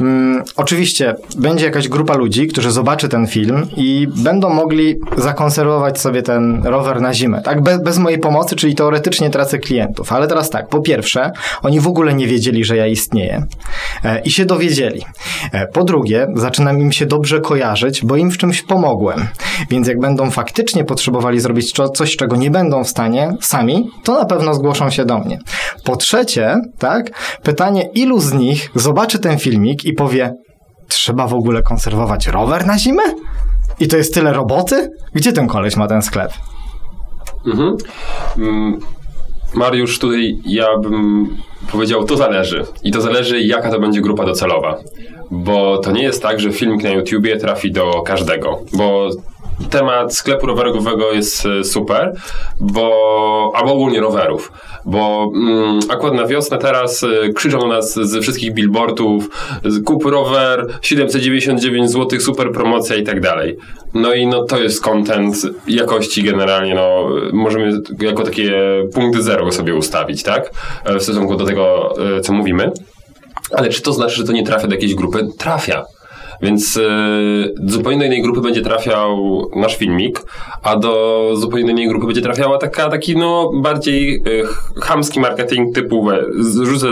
mm, 0.00 0.42
oczywiście 0.56 1.14
będzie 1.36 1.64
jakaś 1.64 1.88
grupa 1.88 2.16
ludzi, 2.16 2.46
którzy 2.46 2.70
zobaczy 2.70 3.08
ten 3.08 3.26
film 3.26 3.66
i 3.76 4.08
będą 4.16 4.50
mogli 4.50 4.96
zakonserwować 5.16 6.00
sobie 6.00 6.22
ten 6.22 6.62
rower 6.64 7.00
na 7.00 7.14
zimę, 7.14 7.42
tak? 7.42 7.62
Bez, 7.62 7.82
bez 7.82 7.98
mojej 7.98 8.18
pomocy, 8.18 8.56
czyli 8.56 8.74
teoretycznie 8.74 9.30
tracę 9.30 9.58
klientów. 9.58 10.12
Ale 10.12 10.28
teraz 10.28 10.50
tak, 10.50 10.68
po 10.68 10.80
pierwsze, 10.80 11.32
oni 11.62 11.80
w 11.80 11.86
ogóle 11.86 12.14
nie 12.14 12.26
wiedzieli, 12.26 12.64
że 12.64 12.76
ja 12.76 12.86
istnieję 12.86 13.46
e, 14.04 14.20
i 14.20 14.30
się 14.30 14.44
dowiedzieli. 14.44 15.04
E, 15.52 15.66
po 15.66 15.84
drugie, 15.84 16.26
zaczynam 16.34 16.80
im 16.80 16.92
się 16.92 17.06
dobrze 17.06 17.40
kojarzyć, 17.40 18.04
bo 18.04 18.16
im 18.16 18.30
w 18.30 18.38
czymś 18.38 18.62
pomogłem. 18.62 19.26
Więc 19.70 19.88
jak 19.88 20.00
będą 20.00 20.30
faktycznie 20.30 20.84
potrzebowali 20.84 21.40
zrobić 21.40 21.72
coś, 21.94 22.16
czego 22.16 22.36
nie 22.36 22.50
będą 22.50 22.84
w 22.84 22.88
stanie 22.88 23.32
sami, 23.40 23.90
to 24.04 24.13
na 24.14 24.24
pewno 24.24 24.54
zgłoszą 24.54 24.90
się 24.90 25.04
do 25.04 25.18
mnie. 25.18 25.38
Po 25.84 25.96
trzecie, 25.96 26.56
tak, 26.78 27.10
pytanie, 27.42 27.90
ilu 27.94 28.20
z 28.20 28.32
nich 28.32 28.70
zobaczy 28.74 29.18
ten 29.18 29.38
filmik 29.38 29.84
i 29.84 29.92
powie, 29.92 30.32
trzeba 30.88 31.26
w 31.26 31.34
ogóle 31.34 31.62
konserwować 31.62 32.26
rower 32.26 32.66
na 32.66 32.78
zimę? 32.78 33.02
I 33.80 33.88
to 33.88 33.96
jest 33.96 34.14
tyle 34.14 34.32
roboty? 34.32 34.90
Gdzie 35.14 35.32
ten 35.32 35.46
koleś 35.46 35.76
ma 35.76 35.86
ten 35.86 36.02
sklep? 36.02 36.32
Mhm. 37.46 37.76
Mm, 38.38 38.80
Mariusz, 39.54 39.98
tutaj 39.98 40.38
ja 40.44 40.78
bym 40.78 41.28
powiedział, 41.72 42.04
to 42.04 42.16
zależy. 42.16 42.64
I 42.82 42.92
to 42.92 43.00
zależy, 43.00 43.40
jaka 43.40 43.70
to 43.70 43.80
będzie 43.80 44.00
grupa 44.00 44.24
docelowa. 44.24 44.78
Bo 45.30 45.78
to 45.78 45.92
nie 45.92 46.02
jest 46.02 46.22
tak, 46.22 46.40
że 46.40 46.52
filmik 46.52 46.82
na 46.82 46.90
YouTubie 46.90 47.36
trafi 47.36 47.72
do 47.72 48.02
każdego. 48.02 48.60
Bo 48.72 49.08
temat 49.70 50.14
sklepu 50.14 50.46
rowerowego 50.46 51.12
jest 51.12 51.46
e, 51.46 51.64
super, 51.64 52.12
bo 52.60 53.52
albo 53.54 53.72
ogólnie 53.72 54.00
rowerów, 54.00 54.52
bo 54.84 55.30
mm, 55.34 55.80
akurat 55.88 56.14
na 56.14 56.26
wiosnę 56.26 56.58
teraz 56.58 57.04
e, 57.04 57.32
krzyczą 57.32 57.68
nas 57.68 57.94
ze 57.94 58.20
wszystkich 58.20 58.54
billboardów 58.54 59.28
kup 59.84 60.04
rower, 60.04 60.66
799 60.82 61.90
zł, 61.90 62.20
super 62.20 62.52
promocja 62.52 62.96
i 62.96 63.02
tak 63.02 63.20
dalej. 63.20 63.56
No 63.94 64.14
i 64.14 64.26
no 64.26 64.44
to 64.44 64.58
jest 64.58 64.82
content 64.82 65.36
jakości 65.68 66.22
generalnie, 66.22 66.74
no 66.74 67.08
możemy 67.32 67.80
jako 68.00 68.22
takie 68.22 68.52
punkty 68.94 69.22
zero 69.22 69.52
sobie 69.52 69.74
ustawić, 69.74 70.22
tak? 70.22 70.50
E, 70.84 70.98
W 70.98 71.02
stosunku 71.02 71.36
do 71.36 71.44
tego, 71.44 71.94
co 72.22 72.32
mówimy. 72.32 72.72
Ale 73.56 73.68
czy 73.68 73.82
to 73.82 73.92
znaczy, 73.92 74.16
że 74.16 74.24
to 74.24 74.32
nie 74.32 74.46
trafia 74.46 74.66
do 74.66 74.74
jakiejś 74.74 74.94
grupy? 74.94 75.28
Trafia. 75.38 75.84
Więc 76.42 76.76
e, 76.76 76.80
zupełnie 77.64 77.98
do 77.98 78.04
innej 78.04 78.22
grupy 78.22 78.40
będzie 78.40 78.62
trafiał 78.62 79.18
nasz 79.56 79.76
filmik, 79.76 80.22
a 80.62 80.76
do 80.76 81.30
zupełnie 81.36 81.70
innej 81.70 81.88
grupy 81.88 82.06
będzie 82.06 82.22
trafiała 82.22 82.58
taka, 82.58 82.88
taki 82.88 83.16
no 83.16 83.50
bardziej 83.54 84.16
e, 84.16 84.20
chamski 84.80 85.20
marketing 85.20 85.74
typu 85.74 86.04
we, 86.04 86.24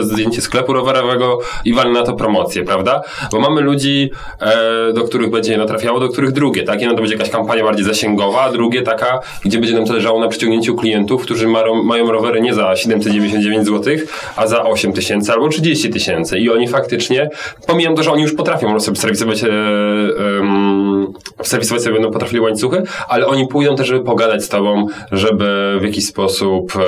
zdjęcie 0.02 0.40
sklepu 0.40 0.72
rowerowego 0.72 1.38
i 1.64 1.74
walę 1.74 1.90
na 1.90 2.02
to 2.02 2.12
promocję, 2.12 2.64
prawda? 2.64 3.02
Bo 3.32 3.40
mamy 3.40 3.60
ludzi, 3.60 4.10
e, 4.40 4.92
do 4.92 5.04
których 5.04 5.30
będzie 5.30 5.50
jedno 5.50 5.66
trafiało, 5.66 6.00
do 6.00 6.08
których 6.08 6.32
drugie, 6.32 6.62
tak? 6.62 6.80
Jedno 6.80 6.94
to 6.94 7.00
będzie 7.00 7.16
jakaś 7.16 7.30
kampania 7.30 7.64
bardziej 7.64 7.84
zasięgowa, 7.84 8.40
a 8.40 8.52
drugie 8.52 8.82
taka, 8.82 9.20
gdzie 9.44 9.58
będzie 9.58 9.74
nam 9.74 9.86
zależało 9.86 10.20
na 10.20 10.28
przyciągnięciu 10.28 10.76
klientów, 10.76 11.22
którzy 11.22 11.48
mają, 11.48 11.82
mają 11.82 12.12
rowery 12.12 12.40
nie 12.40 12.54
za 12.54 12.76
799 12.76 13.66
zł, 13.66 13.94
a 14.36 14.46
za 14.46 14.64
8 14.64 14.92
tysięcy 14.92 15.32
albo 15.32 15.48
30 15.48 15.90
tysięcy 15.90 16.38
i 16.38 16.50
oni 16.50 16.68
faktycznie, 16.68 17.30
pomijam 17.66 17.96
to, 17.96 18.02
że 18.02 18.10
oni 18.10 18.22
już 18.22 18.34
potrafią 18.34 18.80
sobie 18.80 18.96
serwisować 18.96 19.31
e, 19.44 19.48
em, 19.48 21.12
serwisować 21.42 21.82
sobie 21.82 21.94
będą 21.94 22.10
potrafili 22.10 22.40
łańcuchy, 22.40 22.82
ale 23.08 23.26
oni 23.26 23.48
pójdą 23.48 23.76
też, 23.76 23.86
żeby 23.86 24.04
pogadać 24.04 24.44
z 24.44 24.48
tobą, 24.48 24.86
żeby 25.12 25.76
w 25.80 25.84
jakiś 25.84 26.06
sposób 26.06 26.72
e, 26.76 26.80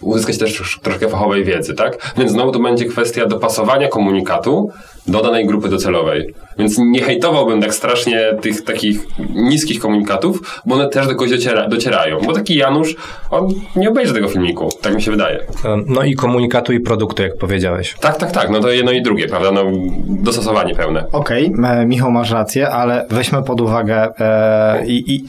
uzyskać 0.00 0.38
też 0.38 0.78
troszkę 0.82 1.08
fachowej 1.08 1.44
wiedzy, 1.44 1.74
tak? 1.74 2.12
Więc 2.18 2.30
znowu 2.32 2.52
to 2.52 2.58
będzie 2.58 2.84
kwestia 2.84 3.26
dopasowania 3.26 3.88
komunikatu 3.88 4.70
do 5.10 5.22
danej 5.22 5.46
grupy 5.46 5.68
docelowej. 5.68 6.34
Więc 6.58 6.78
nie 6.78 7.02
hejtowałbym 7.02 7.60
tak 7.60 7.74
strasznie 7.74 8.34
tych 8.42 8.64
takich 8.64 9.06
niskich 9.34 9.80
komunikatów, 9.80 10.60
bo 10.66 10.74
one 10.74 10.88
też 10.88 11.06
do 11.06 11.12
kogoś 11.12 11.30
dociera, 11.30 11.68
docierają. 11.68 12.20
Bo 12.26 12.32
taki 12.32 12.54
Janusz, 12.54 12.94
on 13.30 13.48
nie 13.76 13.88
obejrzy 13.88 14.14
tego 14.14 14.28
filmiku, 14.28 14.68
tak 14.80 14.94
mi 14.94 15.02
się 15.02 15.10
wydaje. 15.10 15.40
No 15.86 16.02
i 16.04 16.14
komunikatu 16.14 16.72
i 16.72 16.80
produktu, 16.80 17.22
jak 17.22 17.38
powiedziałeś. 17.38 17.94
Tak, 18.00 18.16
tak, 18.16 18.32
tak, 18.32 18.50
no 18.50 18.60
to 18.60 18.70
jedno 18.70 18.92
i 18.92 19.02
drugie, 19.02 19.28
prawda? 19.28 19.50
No, 19.52 19.64
dostosowanie 20.06 20.74
pełne. 20.74 21.04
Okej, 21.12 21.52
e, 21.64 21.86
Michał, 21.86 22.10
masz 22.10 22.30
rację, 22.30 22.70
ale 22.70 23.06
weźmy 23.10 23.42
pod 23.42 23.60
uwagę, 23.60 24.08
e, 24.20 24.86
i, 24.86 25.14
i, 25.14 25.24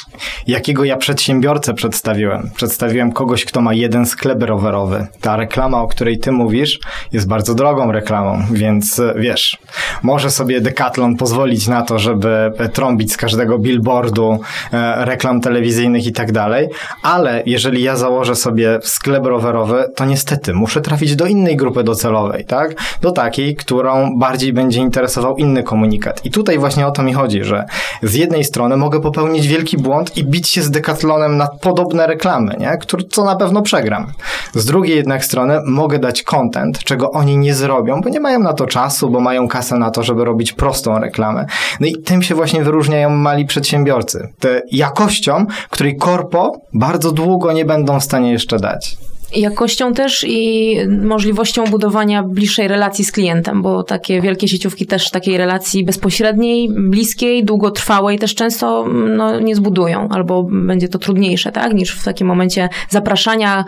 jakiego 0.48 0.84
ja 0.84 0.98
przedsiębiorcę 0.98 1.74
przedstawiłem. 1.74 2.50
Przedstawiłem 2.56 3.12
kogoś, 3.12 3.46
kto 3.46 3.62
ma 3.62 3.74
jeden 3.74 4.06
sklep 4.06 4.44
rowerowy. 4.44 5.08
Ta 5.22 5.36
reklama, 5.36 5.82
o 5.82 5.88
której 5.88 6.20
ty 6.20 6.32
mówisz, 6.32 6.80
jest 7.12 7.28
bardzo 7.28 7.56
drogą 7.56 7.92
reklamą, 7.92 8.40
więc 8.52 9.00
e, 9.00 9.14
wiesz, 9.18 9.58
może 10.04 10.30
sobie 10.30 10.62
Decathlon 10.62 11.16
pozwolić 11.16 11.68
na 11.68 11.82
to, 11.82 12.00
żeby 12.00 12.52
e, 12.58 12.70
trąbić 12.70 13.14
z 13.14 13.18
każdego 13.18 13.60
billboardu 13.60 14.40
e, 14.74 15.06
reklam 15.06 15.42
telewizyjnych 15.42 16.06
i 16.06 16.12
tak 16.12 16.32
dalej, 16.32 16.70
ale 17.04 17.44
jeżeli 17.46 17.84
ja 17.84 17.96
założę 17.96 18.36
sobie 18.36 18.80
sklep 18.84 19.26
rowerowy, 19.26 19.86
to 19.96 20.06
niestety 20.06 20.54
muszę 20.54 20.82
trafić 20.82 21.16
do 21.16 21.26
innej 21.26 21.58
grupy 21.58 21.84
docelowej, 21.84 22.46
tak? 22.46 22.76
Do 23.02 23.12
takiej, 23.12 23.56
którą 23.56 24.18
bardziej 24.18 24.54
będzie 24.54 24.80
interesował 24.80 25.38
inny 25.38 25.64
komunikat. 25.64 26.26
I 26.26 26.32
tutaj 26.32 26.58
właśnie 26.58 26.88
o 26.88 26.92
to 26.92 27.04
mi 27.04 27.14
chodzi, 27.14 27.44
że 27.44 27.66
z 28.04 28.14
jednej 28.14 28.44
strony 28.44 28.78
mogę 28.78 29.02
popełnić 29.02 29.48
wielki 29.48 29.78
błąd 29.78 30.18
i 30.18 30.24
bić 30.24 30.50
się 30.50 30.62
z 30.62 30.72
Decathlonem 30.72 31.38
na 31.38 31.48
podobne 31.48 32.08
reklamy, 32.08 32.56
nie? 32.60 32.78
Co 33.10 33.24
na 33.24 33.36
pewno 33.36 33.62
przegram. 33.62 34.08
Z 34.54 34.66
drugiej 34.66 34.98
jednak 34.98 35.26
strony 35.26 35.60
mogę 35.66 36.00
dać 36.00 36.24
content, 36.24 36.80
czego 36.80 37.12
oni 37.12 37.38
nie 37.38 37.54
zrobią, 37.54 38.02
bo 38.02 38.10
nie 38.10 38.20
mają 38.20 38.40
na 38.40 38.54
to 38.54 38.66
czasu, 38.66 39.10
bo 39.10 39.20
mają 39.20 39.48
kasę 39.52 39.78
na 39.78 39.92
to, 39.92 40.04
żeby 40.04 40.26
robić 40.26 40.54
prostą 40.54 41.00
reklamę. 41.00 41.46
No 41.80 41.88
i 41.88 42.02
tym 42.02 42.22
się 42.22 42.36
właśnie 42.36 42.64
wyróżniają 42.64 43.10
mali 43.10 43.46
przedsiębiorcy. 43.46 44.28
Te 44.40 44.62
jakością, 44.72 45.46
której 45.70 45.98
korpo 45.98 46.52
bardzo 46.74 47.12
długo 47.12 47.52
nie 47.52 47.66
będą 47.66 48.00
w 48.00 48.04
stanie 48.04 48.32
jeszcze 48.32 48.60
dać. 48.60 48.98
Jakością 49.36 49.94
też 49.94 50.26
i 50.28 50.76
możliwością 51.02 51.64
budowania 51.64 52.24
bliższej 52.24 52.68
relacji 52.68 53.06
z 53.06 53.12
klientem, 53.12 53.62
bo 53.62 53.84
takie 53.84 54.22
wielkie 54.22 54.48
sieciówki 54.48 54.86
też 54.86 55.10
takiej 55.10 55.38
relacji 55.38 55.86
bezpośredniej, 55.86 56.70
bliskiej, 56.70 57.46
długotrwałej 57.46 58.20
też 58.20 58.36
często 58.36 58.86
no, 59.18 59.40
nie 59.40 59.56
zbudują, 59.56 60.08
albo 60.10 60.44
będzie 60.44 60.88
to 60.88 61.00
trudniejsze, 61.00 61.52
tak, 61.52 61.74
niż 61.74 61.92
w 61.92 62.04
takim 62.04 62.28
momencie 62.28 62.70
zapraszania 62.90 63.66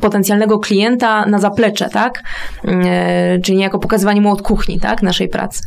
potencjalnego 0.00 0.58
klienta 0.58 1.26
na 1.26 1.38
zaplecze, 1.38 1.88
tak, 1.88 2.22
e, 2.64 3.38
czyli 3.40 3.58
niejako 3.58 3.78
pokazywanie 3.78 4.20
mu 4.20 4.32
od 4.32 4.42
kuchni, 4.42 4.80
tak, 4.80 5.02
naszej 5.02 5.28
pracy. 5.28 5.62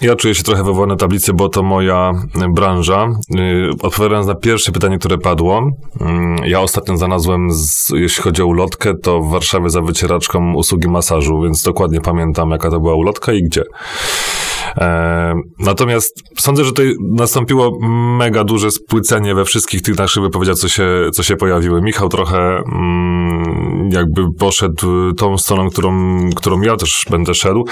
Ja 0.00 0.16
czuję 0.16 0.34
się 0.34 0.42
trochę 0.42 0.64
wywołany 0.64 0.96
tablicy, 0.96 1.32
bo 1.32 1.48
to 1.48 1.62
moja 1.62 2.12
y, 2.44 2.48
branża. 2.48 3.08
Y, 3.34 3.70
Odpowiadając 3.82 4.26
na 4.26 4.34
pierwsze 4.34 4.72
pytanie, 4.72 4.98
które 4.98 5.18
padło, 5.18 5.70
mm, 6.00 6.36
ja 6.44 6.60
ostatnio 6.60 6.96
znalazłem, 6.96 7.48
z, 7.52 7.88
jeśli 7.94 8.22
chodzi 8.22 8.42
o 8.42 8.46
ulotkę, 8.46 8.94
to 9.02 9.20
w 9.20 9.30
Warszawie 9.30 9.70
za 9.70 9.80
wycieraczką 9.80 10.54
usługi 10.54 10.88
masażu, 10.88 11.42
więc 11.42 11.62
dokładnie 11.62 12.00
pamiętam, 12.00 12.50
jaka 12.50 12.70
to 12.70 12.80
była 12.80 12.94
ulotka 12.94 13.32
i 13.32 13.42
gdzie. 13.42 13.62
E, 14.76 15.34
natomiast 15.58 16.22
sądzę, 16.40 16.64
że 16.64 16.70
tutaj 16.70 16.94
nastąpiło 17.00 17.78
mega 18.18 18.44
duże 18.44 18.70
spłycenie 18.70 19.34
we 19.34 19.44
wszystkich 19.44 19.82
tych 19.82 19.98
naszych 19.98 20.22
wypowiedziach, 20.22 20.56
co 20.56 20.68
się, 20.68 20.88
co 21.12 21.22
się 21.22 21.36
pojawiły. 21.36 21.82
Michał 21.82 22.08
trochę 22.08 22.38
mm, 22.38 23.90
jakby 23.92 24.32
poszedł 24.38 25.12
tą 25.12 25.38
stroną, 25.38 25.70
którą, 25.70 26.20
którą 26.36 26.60
ja 26.60 26.76
też 26.76 27.06
będę 27.10 27.34
szedł, 27.34 27.64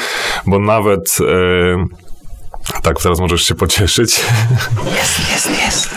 bo 0.46 0.58
nawet 0.58 1.18
e, 1.20 2.03
tak, 2.82 3.02
teraz 3.02 3.20
możesz 3.20 3.42
się 3.42 3.54
pocieszyć. 3.54 4.24
Jest, 4.84 5.30
jest, 5.30 5.50
jest. 5.64 5.90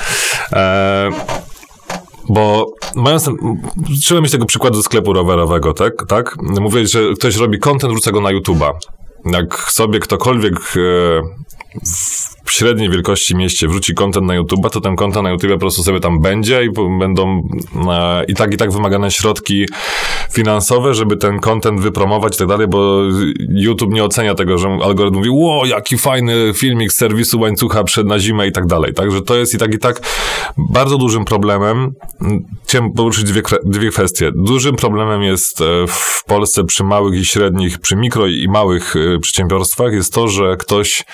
E, 0.53 1.09
bo 2.29 2.73
mając 2.95 3.25
ten, 3.25 3.35
trzeba 4.01 4.21
mieć 4.21 4.31
tego 4.31 4.45
przykładu 4.45 4.83
sklepu 4.83 5.13
rowerowego, 5.13 5.73
tak? 5.73 5.93
tak? 6.07 6.35
Mówię, 6.41 6.87
że 6.87 6.99
ktoś 7.15 7.35
robi 7.35 7.59
content, 7.59 7.93
wrzuca 7.93 8.11
go 8.11 8.21
na 8.21 8.29
YouTube'a. 8.29 8.71
Jak 9.25 9.71
sobie 9.71 9.99
ktokolwiek 9.99 10.55
e, 10.55 10.59
w 11.85 12.36
średniej 12.51 12.89
wielkości 12.89 13.35
mieście 13.35 13.67
wrzuci 13.67 13.93
content 13.93 14.27
na 14.27 14.39
YouTube'a, 14.39 14.69
to 14.69 14.81
ten 14.81 14.95
content 14.95 15.23
na 15.23 15.29
YouTube 15.29 15.51
po 15.51 15.57
prostu 15.57 15.83
sobie 15.83 15.99
tam 15.99 16.19
będzie 16.19 16.63
i 16.63 16.69
będą 16.99 17.49
e, 17.89 18.23
i 18.23 18.33
tak 18.33 18.53
i 18.53 18.57
tak 18.57 18.71
wymagane 18.71 19.11
środki 19.11 19.65
finansowe, 20.31 20.93
żeby 20.93 21.17
ten 21.17 21.39
content 21.39 21.79
wypromować 21.79 22.35
i 22.35 22.37
tak 22.37 22.47
dalej, 22.47 22.67
bo 22.67 23.01
YouTube 23.49 23.93
nie 23.93 24.03
ocenia 24.03 24.35
tego, 24.35 24.57
że 24.57 24.67
algorytm 24.83 25.17
mówi, 25.17 25.29
ło, 25.29 25.65
jaki 25.65 25.97
fajny 25.97 26.53
filmik 26.53 26.93
z 26.93 26.95
serwisu 26.95 27.39
łańcucha 27.39 27.83
przed 27.83 28.07
na 28.07 28.19
zimę 28.19 28.47
i 28.47 28.51
tak 28.51 28.65
dalej. 28.65 28.93
Także 28.93 29.21
to 29.21 29.35
jest 29.35 29.53
i 29.53 29.57
tak 29.57 29.73
i 29.73 29.79
tak 29.79 30.01
bardzo 30.57 30.97
dużym 30.97 31.25
problemem. 31.25 31.93
Chciałem 32.63 32.93
poruszyć 32.93 33.23
dwie, 33.23 33.41
dwie 33.63 33.89
kwestie. 33.89 34.31
Dużym 34.35 34.75
problemem 34.75 35.23
jest 35.23 35.61
e, 35.61 35.87
w 35.87 36.23
Polsce 36.27 36.63
przy 36.63 36.83
małych 36.83 37.19
i 37.19 37.25
średnich, 37.25 37.79
przy 37.79 37.95
mikro 37.95 38.27
i 38.27 38.47
małych 38.47 38.95
e, 38.95 39.19
przedsiębiorstwach 39.19 39.93
jest 39.93 40.13
to, 40.13 40.27
że 40.27 40.57
ktoś 40.57 41.05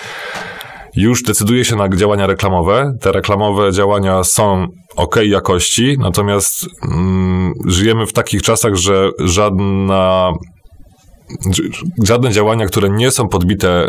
już 0.96 1.22
decyduje 1.22 1.64
się 1.64 1.76
na 1.76 1.88
działania 1.88 2.26
reklamowe. 2.26 2.92
Te 3.00 3.12
reklamowe 3.12 3.72
działania 3.72 4.24
są 4.24 4.66
ok 4.96 5.16
jakości, 5.26 5.96
natomiast 5.98 6.66
mm, 6.82 7.52
żyjemy 7.66 8.06
w 8.06 8.12
takich 8.12 8.42
czasach, 8.42 8.74
że 8.74 9.10
żadna 9.18 10.32
żadne 12.04 12.32
działania, 12.32 12.66
które 12.66 12.90
nie 12.90 13.10
są 13.10 13.28
podbite 13.28 13.88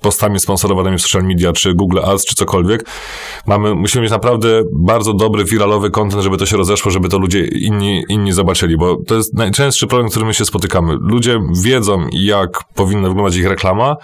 postami 0.00 0.40
sponsorowanymi 0.40 0.98
w 0.98 1.02
social 1.02 1.22
media, 1.22 1.52
czy 1.52 1.74
Google 1.74 1.98
Ads, 2.04 2.24
czy 2.24 2.34
cokolwiek, 2.34 2.84
mamy, 3.46 3.74
musimy 3.74 4.02
mieć 4.02 4.10
naprawdę 4.10 4.62
bardzo 4.72 5.14
dobry, 5.14 5.44
wiralowy 5.44 5.90
content, 5.90 6.22
żeby 6.22 6.36
to 6.36 6.46
się 6.46 6.56
rozeszło, 6.56 6.90
żeby 6.90 7.08
to 7.08 7.18
ludzie 7.18 7.44
inni, 7.44 8.04
inni 8.08 8.32
zobaczyli, 8.32 8.76
bo 8.76 8.96
to 9.06 9.14
jest 9.14 9.34
najczęstszy 9.34 9.86
problem, 9.86 10.08
z 10.08 10.10
którym 10.10 10.28
my 10.28 10.34
się 10.34 10.44
spotykamy. 10.44 10.96
Ludzie 11.00 11.40
wiedzą, 11.62 12.06
jak 12.12 12.64
powinna 12.74 13.08
wyglądać 13.08 13.36
ich 13.36 13.46
reklama, 13.46 13.96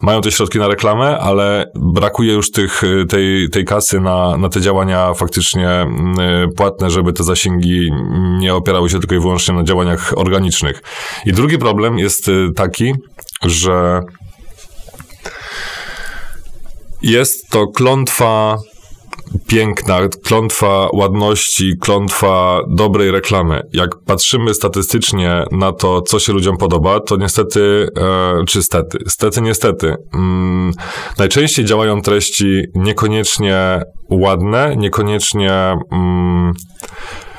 mają 0.00 0.20
te 0.20 0.32
środki 0.32 0.58
na 0.58 0.68
reklamę, 0.68 1.18
ale 1.18 1.70
brakuje 1.74 2.32
już 2.32 2.50
tych, 2.50 2.82
tej, 3.08 3.50
tej 3.50 3.64
kasy 3.64 4.00
na, 4.00 4.36
na 4.36 4.48
te 4.48 4.60
działania 4.60 5.14
faktycznie 5.14 5.68
płatne, 6.56 6.90
żeby 6.90 7.12
te 7.12 7.24
zasięgi 7.24 7.90
nie 8.38 8.54
opierały 8.54 8.90
się 8.90 8.98
tylko 8.98 9.14
i 9.14 9.20
wyłącznie 9.20 9.54
na 9.54 9.64
działaniach 9.64 10.12
organicznych. 10.16 10.82
I 11.26 11.32
drugi 11.32 11.58
problem 11.58 11.98
jest 11.98 12.28
y, 12.28 12.48
taki, 12.56 12.94
że 13.42 14.00
jest 17.02 17.48
to 17.50 17.66
klątwa 17.66 18.58
piękna, 19.46 19.98
klątwa 20.24 20.88
ładności, 20.92 21.72
klątwa 21.80 22.60
dobrej 22.68 23.10
reklamy. 23.10 23.60
Jak 23.72 23.90
patrzymy 24.06 24.54
statystycznie 24.54 25.44
na 25.52 25.72
to, 25.72 26.02
co 26.02 26.18
się 26.18 26.32
ludziom 26.32 26.56
podoba, 26.56 27.00
to 27.00 27.16
niestety, 27.16 27.88
e, 27.96 28.44
czy 28.44 28.62
stety, 28.62 28.98
stety, 29.08 29.40
niestety, 29.40 29.94
mm, 30.14 30.72
najczęściej 31.18 31.64
działają 31.64 32.02
treści 32.02 32.62
niekoniecznie 32.74 33.82
ładne, 34.10 34.76
niekoniecznie 34.76 35.52
mm, 35.92 36.52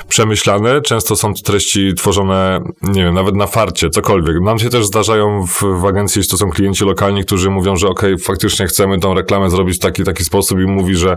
przemyślane. 0.07 0.81
Często 0.81 1.15
są 1.15 1.33
treści 1.33 1.93
tworzone, 1.93 2.59
nie 2.81 3.03
wiem, 3.03 3.13
nawet 3.13 3.35
na 3.35 3.47
farcie, 3.47 3.89
cokolwiek. 3.89 4.41
Nam 4.41 4.59
się 4.59 4.69
też 4.69 4.85
zdarzają 4.85 5.45
w, 5.47 5.81
w 5.81 5.85
agencji, 5.85 6.23
że 6.23 6.29
to 6.29 6.37
są 6.37 6.49
klienci 6.49 6.85
lokalni, 6.85 7.25
którzy 7.25 7.49
mówią, 7.49 7.75
że 7.75 7.87
okej, 7.87 8.13
okay, 8.13 8.25
faktycznie 8.25 8.67
chcemy 8.67 8.99
tą 8.99 9.13
reklamę 9.13 9.49
zrobić 9.49 9.75
w 9.75 9.79
taki, 9.79 10.03
taki 10.03 10.23
sposób 10.23 10.59
i 10.59 10.65
mówi, 10.65 10.95
że 10.95 11.15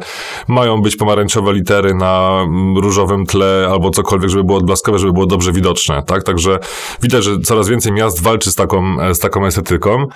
mają 0.48 0.82
być 0.82 0.96
pomarańczowe 0.96 1.52
litery 1.52 1.94
na 1.94 2.44
różowym 2.76 3.26
tle 3.26 3.68
albo 3.70 3.90
cokolwiek, 3.90 4.30
żeby 4.30 4.44
było 4.44 4.58
odblaskowe, 4.58 4.98
żeby 4.98 5.12
było 5.12 5.26
dobrze 5.26 5.52
widoczne, 5.52 6.02
tak? 6.06 6.24
Także 6.24 6.58
widać, 7.02 7.24
że 7.24 7.38
coraz 7.40 7.68
więcej 7.68 7.92
miast 7.92 8.22
walczy 8.22 8.50
z 8.50 8.54
taką, 8.54 8.96
z 9.14 9.18
taką 9.18 9.46
estetyką. 9.46 10.06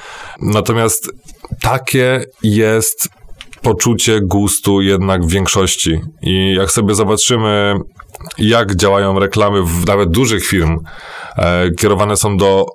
Natomiast 0.40 1.10
takie 1.60 2.24
jest 2.42 3.08
poczucie 3.62 4.20
gustu 4.20 4.80
jednak 4.80 5.24
w 5.24 5.30
większości. 5.30 6.00
I 6.22 6.54
jak 6.56 6.70
sobie 6.70 6.94
zobaczymy, 6.94 7.74
jak 8.38 8.76
działają 8.76 9.18
reklamy 9.18 9.62
w 9.62 9.86
nawet 9.86 10.10
dużych 10.10 10.46
firm, 10.46 10.78
e, 11.36 11.70
kierowane 11.70 12.16
są 12.16 12.36
do 12.36 12.66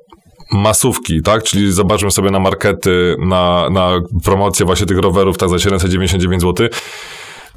masówki, 0.52 1.22
tak? 1.22 1.44
Czyli 1.44 1.72
zobaczmy 1.72 2.12
sobie 2.12 2.32
na 2.32 2.40
markety, 2.40 3.16
na, 3.20 3.70
na 3.70 3.90
promocję 4.24 4.66
właśnie 4.66 4.86
tych 4.86 4.98
rowerów, 4.98 5.38
tak 5.38 5.50
za 5.50 5.60
799 5.60 6.42
zł 6.42 6.68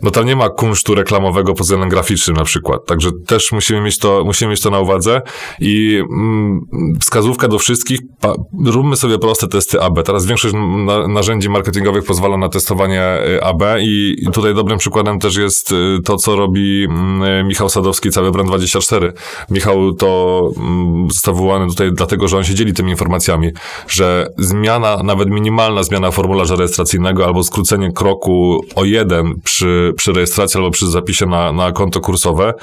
no 0.03 0.11
tam 0.11 0.27
nie 0.27 0.37
ma 0.37 0.49
kunsztu 0.49 0.95
reklamowego 0.95 1.55
pod 1.55 1.63
względem 1.63 1.89
graficznym 1.89 2.37
na 2.37 2.45
przykład. 2.45 2.87
Także 2.87 3.11
też 3.27 3.53
musimy 3.53 3.81
mieć 3.81 3.99
to, 3.99 4.23
musimy 4.25 4.51
mieć 4.51 4.61
to 4.61 4.71
na 4.71 4.81
uwadze 4.81 5.23
i 5.61 6.03
mm, 6.11 6.61
wskazówka 7.01 7.49
do 7.49 7.59
wszystkich, 7.59 8.01
pa, 8.21 8.35
róbmy 8.65 8.97
sobie 8.97 9.19
proste 9.19 9.49
testy 9.49 9.81
AB. 9.81 10.03
Teraz 10.03 10.27
większość 10.27 10.55
na, 10.87 11.09
narzędzi 11.09 11.49
marketingowych 11.49 12.05
pozwala 12.05 12.37
na 12.37 12.49
testowanie 12.49 13.19
y, 13.37 13.45
AB 13.45 13.63
i, 13.81 14.17
tutaj 14.33 14.55
dobrym 14.55 14.79
przykładem 14.79 15.19
też 15.19 15.37
jest 15.37 15.73
y, 15.73 15.99
to, 16.05 16.17
co 16.17 16.37
robi 16.37 16.85
mm, 16.85 17.47
Michał 17.47 17.69
Sadowski, 17.69 18.11
cały 18.11 18.31
Brand24. 18.31 19.13
Michał 19.51 19.93
to 19.93 20.41
mm, 20.57 21.11
został 21.11 21.35
wywołany 21.35 21.67
tutaj 21.67 21.93
dlatego, 21.93 22.29
że 22.29 22.37
on 22.37 22.45
się 22.45 22.55
dzieli 22.55 22.73
tymi 22.73 22.91
informacjami, 22.91 23.51
że 23.89 24.27
zmiana, 24.39 25.03
nawet 25.05 25.31
minimalna 25.31 25.83
zmiana 25.83 26.11
formularza 26.11 26.57
rejestracyjnego 26.57 27.25
albo 27.25 27.45
skrócenie 27.45 27.93
kroku 27.93 28.61
o 28.75 28.85
jeden 28.85 29.41
przy 29.45 29.92
przy, 29.93 30.13
rejestracji 30.13 30.59
albo 30.59 30.71
przy 30.71 30.87
zapisie 30.87 31.27
na, 31.27 31.53
na 31.53 31.73
konto 31.73 32.01
kursowe, 32.01 32.55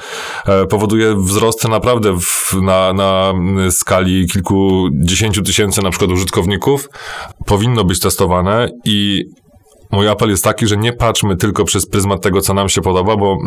e, 0.46 0.66
powoduje 0.66 1.14
wzrosty 1.14 1.68
naprawdę 1.68 2.18
w, 2.20 2.54
na, 2.62 2.92
na 2.92 3.32
skali 3.70 4.26
kilkudziesięciu 4.26 5.42
tysięcy 5.42 5.82
na 5.82 5.90
przykład 5.90 6.10
użytkowników. 6.10 6.88
Powinno 7.46 7.84
być 7.84 8.00
testowane 8.00 8.68
i 8.84 9.24
mój 9.90 10.08
apel 10.08 10.30
jest 10.30 10.44
taki, 10.44 10.66
że 10.66 10.76
nie 10.76 10.92
patrzmy 10.92 11.36
tylko 11.36 11.64
przez 11.64 11.86
pryzmat 11.86 12.20
tego, 12.20 12.40
co 12.40 12.54
nam 12.54 12.68
się 12.68 12.80
podoba, 12.80 13.16
bo 13.16 13.38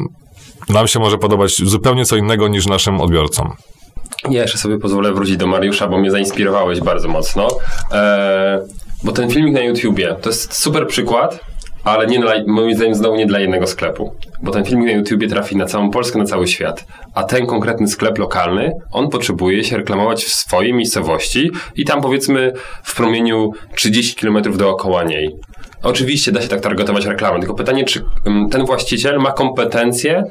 nam 0.69 0.87
się 0.87 0.99
może 0.99 1.17
podobać 1.17 1.55
zupełnie 1.55 2.05
co 2.05 2.15
innego 2.15 2.47
niż 2.47 2.67
naszym 2.67 3.01
odbiorcom. 3.01 3.53
Ja 4.29 4.41
jeszcze 4.41 4.57
sobie 4.57 4.79
pozwolę 4.79 5.13
wrócić 5.13 5.37
do 5.37 5.47
Mariusza, 5.47 5.87
bo 5.87 5.97
mnie 5.97 6.11
zainspirowałeś 6.11 6.81
bardzo 6.81 7.07
mocno. 7.07 7.47
Eee, 7.91 8.59
bo 9.03 9.11
ten 9.11 9.29
filmik 9.29 9.53
na 9.53 9.61
YouTubie 9.61 10.15
to 10.21 10.29
jest 10.29 10.53
super 10.53 10.87
przykład, 10.87 11.39
ale 11.83 12.07
nie 12.07 12.19
dla, 12.19 12.33
moim 12.47 12.75
zdaniem 12.75 12.95
znowu 12.95 13.15
nie 13.15 13.25
dla 13.25 13.39
jednego 13.39 13.67
sklepu. 13.67 14.15
Bo 14.41 14.51
ten 14.51 14.65
filmik 14.65 14.87
na 14.87 14.93
YouTubie 14.93 15.27
trafi 15.27 15.55
na 15.55 15.65
całą 15.65 15.91
Polskę, 15.91 16.19
na 16.19 16.25
cały 16.25 16.47
świat. 16.47 16.85
A 17.13 17.23
ten 17.23 17.45
konkretny 17.45 17.87
sklep 17.87 18.17
lokalny, 18.17 18.71
on 18.91 19.09
potrzebuje 19.09 19.63
się 19.63 19.77
reklamować 19.77 20.25
w 20.25 20.33
swojej 20.33 20.73
miejscowości 20.73 21.51
i 21.75 21.85
tam 21.85 22.01
powiedzmy 22.01 22.53
w 22.83 22.95
promieniu 22.95 23.51
30 23.75 24.15
km 24.15 24.57
dookoła 24.57 25.03
niej. 25.03 25.35
Oczywiście 25.83 26.31
da 26.31 26.41
się 26.41 26.47
tak 26.47 26.61
targetować 26.61 27.05
reklamę, 27.05 27.39
tylko 27.39 27.53
pytanie, 27.53 27.85
czy 27.85 28.03
ten 28.51 28.65
właściciel 28.65 29.19
ma 29.19 29.31
kompetencje 29.31 30.23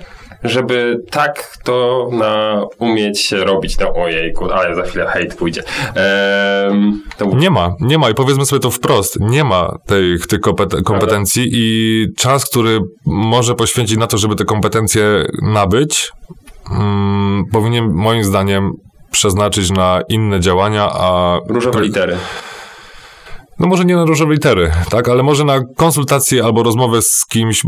żeby 0.45 0.97
tak 1.11 1.59
to 1.65 2.09
na 2.13 2.65
umieć 2.79 3.33
robić. 3.33 3.79
No 3.79 3.95
ojejku, 3.95 4.51
ale 4.51 4.75
za 4.75 4.83
chwilę 4.83 5.07
hejt 5.07 5.35
pójdzie. 5.35 5.63
Ehm, 5.95 7.01
to... 7.19 7.27
Nie 7.27 7.51
ma, 7.51 7.75
nie 7.81 7.99
ma 7.99 8.11
i 8.11 8.15
powiedzmy 8.15 8.47
sobie 8.47 8.61
to 8.61 8.71
wprost, 8.71 9.21
nie 9.21 9.45
ma 9.45 9.79
tych, 9.87 10.27
tych 10.27 10.41
kompetencji 10.85 11.43
Prawda? 11.43 11.59
i 11.59 12.07
czas, 12.17 12.51
który 12.51 12.79
może 13.07 13.55
poświęcić 13.55 13.99
na 13.99 14.07
to, 14.07 14.19
żeby 14.19 14.37
te 14.37 14.45
kompetencje 14.45 15.27
nabyć, 15.43 16.13
mm, 16.71 17.45
powinien 17.53 17.93
moim 17.93 18.25
zdaniem 18.25 18.73
przeznaczyć 19.11 19.71
na 19.71 20.01
inne 20.09 20.41
działania, 20.41 20.91
a... 20.93 21.39
Różowe 21.49 21.81
litery 21.81 22.17
no 23.63 23.69
może 23.69 23.85
nie 23.85 23.97
na 23.97 24.05
różowe 24.05 24.33
litery, 24.33 24.73
tak, 24.91 25.09
ale 25.09 25.23
może 25.23 25.45
na 25.45 25.61
konsultację 25.77 26.45
albo 26.45 26.63
rozmowę 26.63 27.03
z 27.03 27.27
kimś 27.27 27.63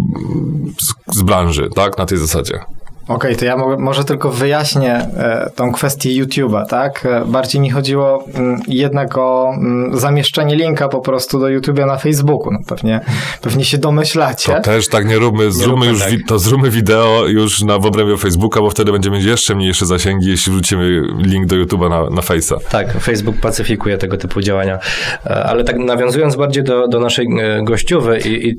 z, 0.80 1.16
z 1.16 1.22
branży, 1.22 1.68
tak, 1.74 1.98
na 1.98 2.06
tej 2.06 2.18
zasadzie. 2.18 2.60
Okej, 3.04 3.16
okay, 3.16 3.36
to 3.36 3.44
ja 3.44 3.56
mo 3.56 3.78
może 3.78 4.04
tylko 4.04 4.30
wyjaśnię 4.30 4.94
e, 4.94 5.50
tą 5.54 5.72
kwestię 5.72 6.10
YouTube'a, 6.10 6.66
tak? 6.66 7.06
E, 7.06 7.24
bardziej 7.26 7.60
mi 7.60 7.70
chodziło 7.70 8.24
m, 8.34 8.44
mm, 8.44 8.60
jednak 8.68 9.18
o 9.18 9.52
m, 9.54 9.66
mm, 9.66 9.98
zamieszczenie 9.98 10.56
linka 10.56 10.88
po 10.88 11.00
prostu 11.00 11.40
do 11.40 11.46
YouTube'a 11.46 11.86
na 11.86 11.96
Facebooku. 11.96 12.52
No 12.52 12.58
pewnie, 12.66 13.00
pewnie 13.40 13.64
się 13.64 13.78
domyślacie. 13.78 14.52
To 14.52 14.60
też 14.60 14.88
tak 14.88 15.06
nie 15.08 15.18
róbmy, 15.18 15.52
zróbmy 15.52 15.86
nie 15.86 15.92
już, 15.92 16.00
tak. 16.00 16.10
to 16.28 16.38
zróbmy 16.38 16.70
wideo 16.70 17.26
już 17.26 17.62
na 17.62 17.78
w 17.78 17.86
obrębie 17.86 18.16
Facebooka, 18.16 18.60
bo 18.60 18.70
wtedy 18.70 18.92
będziemy 18.92 19.16
mieć 19.16 19.26
jeszcze 19.26 19.54
mniejsze 19.54 19.86
zasięgi, 19.86 20.30
jeśli 20.30 20.52
wrzucimy 20.52 21.02
link 21.18 21.46
do 21.46 21.56
YouTube'a 21.56 21.90
na, 21.90 22.00
na 22.02 22.22
Face'a. 22.22 22.56
Tak, 22.70 22.92
Facebook 23.00 23.36
pacyfikuje 23.40 23.98
tego 23.98 24.16
typu 24.16 24.40
działania. 24.40 24.78
E, 25.26 25.44
ale 25.44 25.64
tak 25.64 25.78
nawiązując 25.78 26.36
bardziej 26.36 26.64
do, 26.64 26.88
do 26.88 27.00
naszej 27.00 27.26
gościowy 27.64 28.18
i, 28.18 28.48
i 28.48 28.56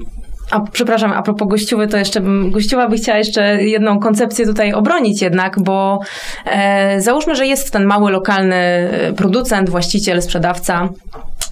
a 0.51 0.59
przepraszam, 0.59 1.11
a 1.11 1.21
propos 1.21 1.47
gościowy, 1.47 1.87
to 1.87 1.97
jeszcze 1.97 2.21
bym, 2.21 2.51
gościowa 2.51 2.89
by 2.89 2.97
chciała 2.97 3.17
jeszcze 3.17 3.63
jedną 3.63 3.99
koncepcję 3.99 4.45
tutaj 4.45 4.73
obronić 4.73 5.21
jednak, 5.21 5.59
bo 5.59 5.99
e, 6.45 7.01
załóżmy, 7.01 7.35
że 7.35 7.47
jest 7.47 7.71
ten 7.71 7.85
mały 7.85 8.11
lokalny 8.11 8.55
e, 8.55 9.13
producent, 9.13 9.69
właściciel, 9.69 10.21
sprzedawca, 10.21 10.89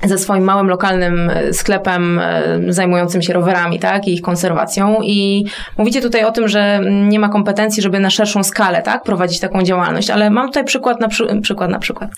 ze 0.04 0.18
swoim 0.18 0.44
małym 0.44 0.68
lokalnym 0.68 1.30
e, 1.30 1.54
sklepem 1.54 2.20
e, 2.20 2.44
zajmującym 2.70 3.22
się 3.22 3.34
rowerami, 3.34 3.80
tak, 3.80 4.08
i 4.08 4.14
ich 4.14 4.22
konserwacją. 4.22 4.98
I 5.04 5.46
mówicie 5.78 6.02
tutaj 6.02 6.24
o 6.24 6.32
tym, 6.32 6.48
że 6.48 6.82
nie 7.10 7.20
ma 7.20 7.30
kompetencji, 7.30 7.84
żeby 7.84 8.00
na 8.00 8.10
szerszą 8.10 8.44
skalę, 8.44 8.82
tak, 8.82 9.04
prowadzić 9.04 9.40
taką 9.40 9.64
działalność, 9.64 10.10
ale 10.10 10.30
mam 10.30 10.48
tutaj 10.48 10.64
przykład 10.64 11.00
na 11.00 11.08
przy, 11.08 11.42
przykład 11.42 11.70
na 11.70 11.80
przykład. 11.80 12.10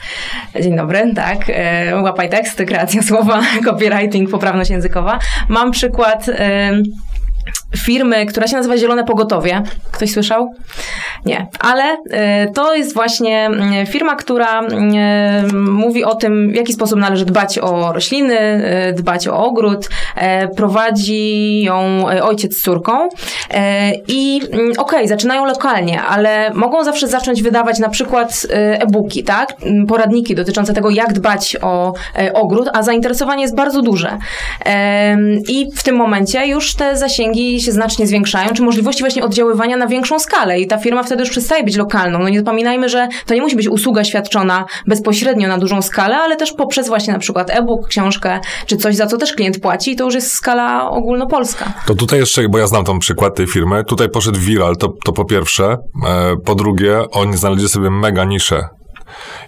Dzień 0.61 0.75
dobry, 0.75 1.11
tak, 1.15 1.37
e, 1.47 2.01
łapaj 2.01 2.29
tekst, 2.29 2.63
kreacja 2.67 3.01
słowa, 3.01 3.41
copywriting, 3.65 4.29
poprawność 4.29 4.69
językowa. 4.69 5.19
Mam 5.49 5.71
przykład 5.71 6.29
firmy, 7.77 8.25
która 8.25 8.47
się 8.47 8.57
nazywa 8.57 8.77
Zielone 8.77 9.03
Pogotowie. 9.03 9.63
Ktoś 9.91 10.11
słyszał? 10.11 10.51
Nie, 11.25 11.47
ale 11.59 11.93
y, 11.93 12.53
to 12.53 12.75
jest 12.75 12.93
właśnie 12.93 13.49
y, 13.83 13.85
firma, 13.85 14.15
która 14.15 14.61
y, 14.61 15.53
mówi 15.53 16.03
o 16.03 16.15
tym, 16.15 16.51
w 16.51 16.55
jaki 16.55 16.73
sposób 16.73 16.99
należy 16.99 17.25
dbać 17.25 17.59
o 17.59 17.93
rośliny, 17.93 18.35
dbać 18.93 19.27
o 19.27 19.45
ogród. 19.45 19.89
Prowadzi 20.55 21.61
ją 21.63 22.05
ojciec 22.23 22.57
z 22.57 22.61
córką 22.61 23.09
i 24.07 24.41
mm, 24.51 24.71
okej, 24.71 24.77
okay, 24.77 25.07
zaczynają 25.07 25.45
lokalnie, 25.45 26.01
ale 26.01 26.51
mogą 26.53 26.83
zawsze 26.83 27.07
zacząć 27.07 27.43
wydawać 27.43 27.79
na 27.79 27.89
przykład 27.89 28.47
e-booki, 28.49 29.23
tak? 29.23 29.53
Poradniki 29.87 30.35
dotyczące 30.35 30.73
tego, 30.73 30.89
jak 30.89 31.13
dbać 31.13 31.57
o 31.61 31.93
ogród, 32.33 32.69
a 32.73 32.83
zainteresowanie 32.83 33.41
jest 33.41 33.55
bardzo 33.55 33.81
duże. 33.81 34.17
I 35.47 35.71
w 35.75 35.83
tym 35.83 35.95
momencie 35.95 36.47
już 36.47 36.75
te 36.75 36.97
zasięgi 36.97 37.61
się 37.65 37.71
znacznie 37.71 38.07
zwiększają, 38.07 38.49
czy 38.53 38.63
możliwości 38.63 39.03
właśnie 39.03 39.23
oddziaływania 39.23 39.77
na 39.77 39.87
większą 39.87 40.19
skalę 40.19 40.59
i 40.59 40.67
ta 40.67 40.77
firma 40.77 41.03
wtedy 41.03 41.21
już 41.21 41.29
przestaje 41.29 41.63
być 41.63 41.75
lokalną. 41.75 42.19
No 42.19 42.29
nie 42.29 42.39
zapominajmy, 42.39 42.89
że 42.89 43.07
to 43.25 43.33
nie 43.33 43.41
musi 43.41 43.55
być 43.55 43.67
usługa 43.67 44.03
świadczona 44.03 44.65
bezpośrednio 44.87 45.47
na 45.47 45.57
dużą 45.57 45.81
skalę, 45.81 46.17
ale 46.17 46.35
też 46.35 46.53
poprzez 46.53 46.87
właśnie 46.87 47.13
na 47.13 47.19
przykład 47.19 47.49
e-book, 47.49 47.87
książkę, 47.87 48.39
czy 48.65 48.77
coś, 48.77 48.95
za 48.95 49.07
co 49.07 49.17
też 49.17 49.33
klient 49.33 49.59
płaci 49.59 49.91
i 49.91 49.95
to 49.95 50.03
już 50.03 50.15
jest 50.15 50.33
skala 50.33 50.89
ogólnopolska. 50.89 51.73
To 51.87 51.95
tutaj 51.95 52.19
jeszcze, 52.19 52.49
bo 52.49 52.57
ja 52.57 52.67
znam 52.67 52.85
tą 52.85 52.99
przykład 52.99 53.35
tej 53.35 53.47
firmy, 53.47 53.83
tutaj 53.83 54.09
poszedł 54.09 54.39
viral, 54.39 54.75
to, 54.77 54.89
to 55.05 55.11
po 55.11 55.25
pierwsze. 55.25 55.77
E, 56.07 56.35
po 56.45 56.55
drugie, 56.55 57.01
oni 57.11 57.37
znaleźli 57.37 57.69
sobie 57.69 57.89
mega 57.89 58.23
niszę 58.23 58.61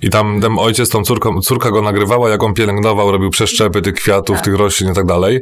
i 0.01 0.09
tam 0.09 0.41
ten 0.41 0.59
ojciec, 0.59 0.89
tą 0.89 1.03
córką, 1.03 1.41
córka 1.41 1.71
go 1.71 1.81
nagrywała, 1.81 2.29
jak 2.29 2.43
on 2.43 2.53
pielęgnował, 2.53 3.11
robił 3.11 3.29
przeszczepy 3.29 3.81
tych 3.81 3.93
kwiatów, 3.93 4.35
tak. 4.35 4.45
tych 4.45 4.55
roślin 4.55 4.91
i 4.91 4.95
tak 4.95 5.05
dalej. 5.05 5.41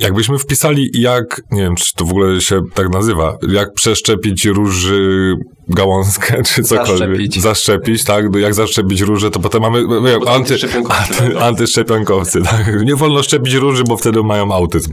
Jakbyśmy 0.00 0.38
wpisali, 0.38 0.90
jak, 0.94 1.42
nie 1.50 1.62
wiem, 1.62 1.74
czy 1.76 1.94
to 1.94 2.04
w 2.04 2.10
ogóle 2.10 2.40
się 2.40 2.60
tak 2.74 2.88
nazywa, 2.88 3.38
jak 3.48 3.72
przeszczepić 3.72 4.44
róży 4.44 5.34
gałązkę, 5.68 6.42
czy 6.54 6.62
cokolwiek. 6.62 6.98
Zaszczepić. 6.98 7.40
Zaszczepić, 7.40 8.04
tak? 8.04 8.36
Jak 8.36 8.54
zaszczepić 8.54 9.00
róże, 9.00 9.30
to 9.30 9.40
potem 9.40 9.62
mamy 9.62 9.82
nie, 9.82 10.28
anty, 10.28 10.56
anty, 10.88 11.38
antyszczepionkowcy, 11.40 12.42
tak? 12.50 12.84
Nie 12.84 12.96
wolno 12.96 13.22
szczepić 13.22 13.54
róży, 13.54 13.84
bo 13.84 13.96
wtedy 13.96 14.22
mają 14.22 14.52
autyzm. 14.52 14.92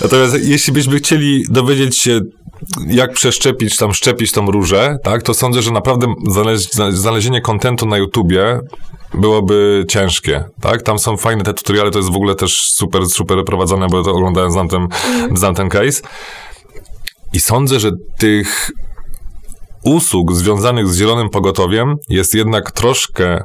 Natomiast 0.00 0.48
jeśli 0.48 0.72
byśmy 0.72 0.98
chcieli 0.98 1.44
dowiedzieć 1.50 1.98
się, 1.98 2.20
jak 2.86 3.12
przeszczepić, 3.12 3.76
tam 3.76 3.94
szczepić 3.94 4.32
tą 4.32 4.50
różę, 4.50 4.96
tak, 5.02 5.22
to 5.22 5.34
sądzę, 5.34 5.62
że 5.62 5.70
naprawdę 5.70 6.14
znalezienie 6.90 7.40
kontentu 7.40 7.86
na 7.86 7.96
YouTubie 7.98 8.60
byłoby 9.14 9.84
ciężkie, 9.88 10.44
tak? 10.60 10.82
Tam 10.82 10.98
są 10.98 11.16
fajne 11.16 11.44
te 11.44 11.54
tutoriale, 11.54 11.90
to 11.90 11.98
jest 11.98 12.12
w 12.12 12.16
ogóle 12.16 12.34
też 12.34 12.72
super, 12.72 13.06
super 13.06 13.44
prowadzone, 13.44 13.86
bo 13.90 14.02
to 14.02 14.10
oglądałem, 14.10 14.50
znam 14.50 14.68
ten, 14.68 14.88
znam 15.34 15.54
ten 15.54 15.68
case. 15.68 16.02
I 17.32 17.40
sądzę, 17.40 17.80
że 17.80 17.90
tych 18.18 18.70
usług 19.84 20.32
związanych 20.32 20.88
z 20.88 20.98
zielonym 20.98 21.30
pogotowiem 21.30 21.94
jest 22.08 22.34
jednak 22.34 22.70
troszkę 22.72 23.40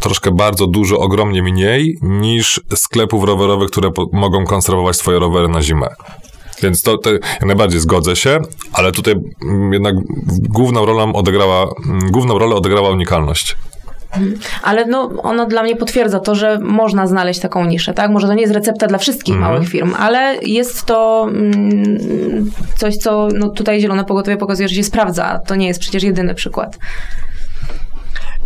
troszkę 0.00 0.30
bardzo 0.30 0.66
dużo, 0.66 0.98
ogromnie 0.98 1.42
mniej 1.42 1.98
niż 2.02 2.60
sklepów 2.76 3.24
rowerowych, 3.24 3.70
które 3.70 3.90
po- 3.90 4.06
mogą 4.12 4.44
konserwować 4.44 4.96
swoje 4.96 5.18
rowery 5.18 5.48
na 5.48 5.62
zimę. 5.62 5.86
Więc 6.62 6.82
to, 6.82 6.98
to 6.98 7.12
jak 7.12 7.44
najbardziej 7.46 7.80
zgodzę 7.80 8.16
się, 8.16 8.38
ale 8.72 8.92
tutaj 8.92 9.14
mm, 9.42 9.72
jednak 9.72 9.94
główną 10.48 10.86
rolę 10.86 11.12
odegrała, 11.14 11.66
mm, 11.86 12.10
główną 12.10 12.38
rolę 12.38 12.54
odegrała 12.54 12.90
unikalność. 12.90 13.56
Ale 14.62 14.86
no, 14.86 15.10
ono 15.22 15.46
dla 15.46 15.62
mnie 15.62 15.76
potwierdza 15.76 16.20
to, 16.20 16.34
że 16.34 16.58
można 16.62 17.06
znaleźć 17.06 17.40
taką 17.40 17.64
niszę, 17.64 17.94
tak? 17.94 18.10
Może 18.10 18.26
to 18.26 18.34
nie 18.34 18.40
jest 18.42 18.54
recepta 18.54 18.86
dla 18.86 18.98
wszystkich 18.98 19.34
Mhm. 19.34 19.52
małych 19.52 19.68
firm, 19.68 19.94
ale 19.98 20.36
jest 20.42 20.84
to 20.84 21.26
mm, 21.30 22.50
coś, 22.78 22.96
co 22.96 23.28
no, 23.34 23.48
tutaj 23.48 23.80
Zielone 23.80 24.04
Pogotowie 24.04 24.36
pokazuje, 24.36 24.68
że 24.68 24.74
się 24.74 24.84
sprawdza. 24.84 25.40
To 25.46 25.54
nie 25.54 25.66
jest 25.66 25.80
przecież 25.80 26.02
jedyny 26.02 26.34
przykład. 26.34 26.78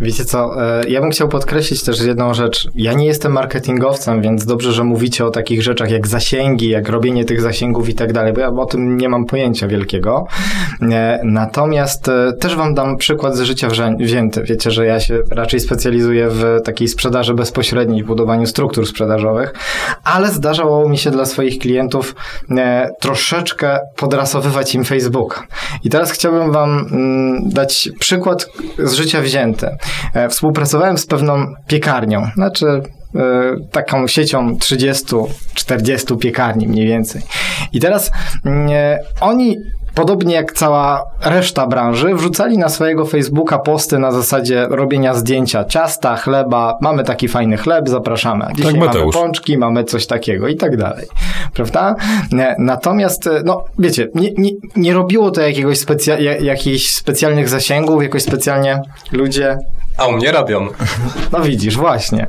Wiecie 0.01 0.25
co, 0.25 0.63
e, 0.81 0.89
ja 0.89 1.01
bym 1.01 1.11
chciał 1.11 1.27
podkreślić 1.27 1.83
też 1.83 2.01
jedną 2.01 2.33
rzecz. 2.33 2.69
Ja 2.75 2.93
nie 2.93 3.05
jestem 3.05 3.31
marketingowcem, 3.31 4.21
więc 4.21 4.45
dobrze, 4.45 4.71
że 4.73 4.83
mówicie 4.83 5.25
o 5.25 5.29
takich 5.29 5.63
rzeczach 5.63 5.91
jak 5.91 6.07
zasięgi, 6.07 6.69
jak 6.69 6.89
robienie 6.89 7.25
tych 7.25 7.41
zasięgów 7.41 7.89
i 7.89 7.93
tak 7.93 8.13
dalej, 8.13 8.33
bo 8.33 8.39
ja 8.39 8.49
o 8.49 8.65
tym 8.65 8.97
nie 8.97 9.09
mam 9.09 9.25
pojęcia 9.25 9.67
wielkiego. 9.67 10.27
E, 10.81 11.19
Natomiast 11.23 12.07
e, 12.07 12.33
też 12.39 12.55
wam 12.55 12.73
dam 12.73 12.97
przykład 12.97 13.35
z 13.35 13.41
życia 13.41 13.67
wzięty. 13.99 14.43
Wiecie, 14.43 14.71
że 14.71 14.85
ja 14.85 14.99
się 14.99 15.19
raczej 15.31 15.59
specjalizuję 15.59 16.27
w 16.29 16.61
takiej 16.63 16.87
sprzedaży 16.87 17.33
bezpośredniej, 17.33 18.03
budowaniu 18.03 18.45
struktur 18.47 18.87
sprzedażowych, 18.87 19.53
ale 20.03 20.27
zdarzało 20.27 20.89
mi 20.89 20.97
się 20.97 21.11
dla 21.11 21.25
swoich 21.25 21.59
klientów 21.59 22.15
troszeczkę 22.99 23.79
podrasowywać 23.95 24.75
im 24.75 24.83
Facebook. 24.83 25.47
I 25.83 25.89
teraz 25.89 26.11
chciałbym 26.11 26.51
wam 26.51 26.87
mm, 26.91 27.49
dać 27.49 27.89
przykład 27.99 28.49
z 28.79 28.93
życia 28.93 29.21
wzięty. 29.21 29.77
E, 30.13 30.29
Współpracowałem 30.29 30.97
z 30.97 31.05
pewną 31.05 31.45
piekarnią, 31.67 32.27
znaczy 32.35 32.65
e, 32.67 32.81
taką 33.71 34.07
siecią 34.07 34.55
30-40 35.55 36.17
piekarni 36.17 36.67
mniej 36.67 36.87
więcej. 36.87 37.21
I 37.73 37.79
teraz 37.79 38.11
mm, 38.45 38.69
e, 38.71 38.99
oni 39.21 39.57
Podobnie 39.95 40.35
jak 40.35 40.53
cała 40.53 41.03
reszta 41.21 41.67
branży, 41.67 42.15
wrzucali 42.15 42.57
na 42.57 42.69
swojego 42.69 43.05
Facebooka 43.05 43.59
posty 43.59 43.99
na 43.99 44.11
zasadzie 44.11 44.67
robienia 44.69 45.13
zdjęcia 45.13 45.63
ciasta, 45.65 46.15
chleba. 46.15 46.77
Mamy 46.81 47.03
taki 47.03 47.27
fajny 47.27 47.57
chleb, 47.57 47.89
zapraszamy. 47.89 48.45
A 48.45 48.53
Dzisiaj 48.53 48.73
mamy 48.73 48.85
Mateusz. 48.85 49.15
pączki, 49.15 49.57
mamy 49.57 49.83
coś 49.83 50.07
takiego 50.07 50.47
i 50.47 50.55
tak 50.55 50.77
dalej. 50.77 51.07
Prawda? 51.53 51.95
Natomiast, 52.59 53.29
no 53.45 53.63
wiecie, 53.79 54.07
nie, 54.15 54.31
nie, 54.37 54.49
nie 54.75 54.93
robiło 54.93 55.31
to 55.31 55.41
jakiegoś 55.41 55.77
specja- 55.77 56.19
ja- 56.19 56.37
jakichś 56.37 56.91
specjalnych 56.91 57.49
zasięgów, 57.49 58.03
jakoś 58.03 58.23
specjalnie 58.23 58.81
ludzie 59.11 59.57
A 59.99 60.07
u 60.07 60.11
mnie 60.11 60.31
robią. 60.31 60.67
no 61.31 61.41
widzisz, 61.41 61.77
właśnie. 61.77 62.27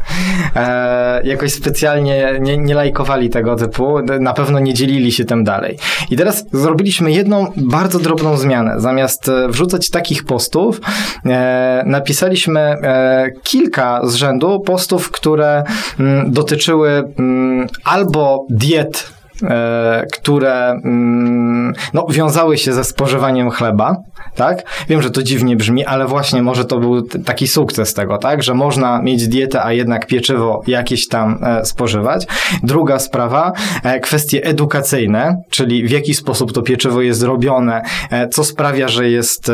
E, 0.57 1.21
jakoś 1.25 1.53
specjalnie 1.53 2.39
nie, 2.41 2.59
nie 2.59 2.75
lajkowali 2.75 3.31
tego 3.31 3.57
typu, 3.57 3.99
na 4.21 4.33
pewno 4.33 4.59
nie 4.59 4.75
dzielili 4.75 5.13
się 5.13 5.25
tym 5.25 5.45
dalej. 5.45 5.79
I 6.11 6.17
teraz 6.17 6.45
zrobiliśmy 6.53 7.13
jedną 7.13 7.53
bardzo 7.57 7.99
drobną 7.99 8.37
zmianę. 8.37 8.81
Zamiast 8.81 9.29
e, 9.29 9.49
wrzucać 9.49 9.91
takich 9.91 10.25
postów, 10.25 10.81
e, 11.27 11.83
napisaliśmy 11.87 12.61
e, 12.61 13.31
kilka 13.43 14.01
z 14.05 14.15
rzędu 14.15 14.61
postów, 14.61 15.11
które 15.11 15.63
mm, 16.01 16.33
dotyczyły 16.33 17.13
mm, 17.19 17.67
albo 17.85 18.47
diet 18.51 19.20
które 20.13 20.71
mm, 20.71 21.73
no, 21.95 22.07
wiązały 22.11 22.59
się 22.59 22.73
ze 22.73 22.85
spożywaniem 22.85 23.51
chleba, 23.51 23.97
tak? 24.35 24.63
Wiem, 24.89 25.03
że 25.03 25.11
to 25.11 25.23
dziwnie 25.23 25.57
brzmi, 25.57 25.85
ale 25.85 26.07
właśnie 26.07 26.43
może 26.43 26.65
to 26.65 26.79
był 26.79 27.03
taki 27.03 27.49
sukces 27.49 27.95
tego, 27.95 28.19
tak? 28.19 28.43
Że 28.43 28.55
można 28.55 29.03
mieć 29.03 29.29
dietę, 29.29 29.65
a 29.65 29.73
jednak 29.73 30.07
pieczywo 30.07 30.63
jakieś 30.67 31.09
tam 31.09 31.39
e, 31.43 31.65
spożywać. 31.65 32.27
Druga 32.63 32.99
sprawa, 32.99 33.53
e, 33.85 34.01
kwestie 34.01 34.45
edukacyjne, 34.45 35.37
czyli 35.51 35.89
w 35.89 35.91
jaki 35.91 36.15
sposób 36.15 36.53
to 36.53 36.63
pieczywo 36.63 37.03
jest 37.03 37.23
robione, 37.23 37.83
e, 38.11 38.29
co 38.29 38.45
sprawia, 38.45 38.89
że 38.89 39.11
jest 39.11 39.49
e, 39.49 39.53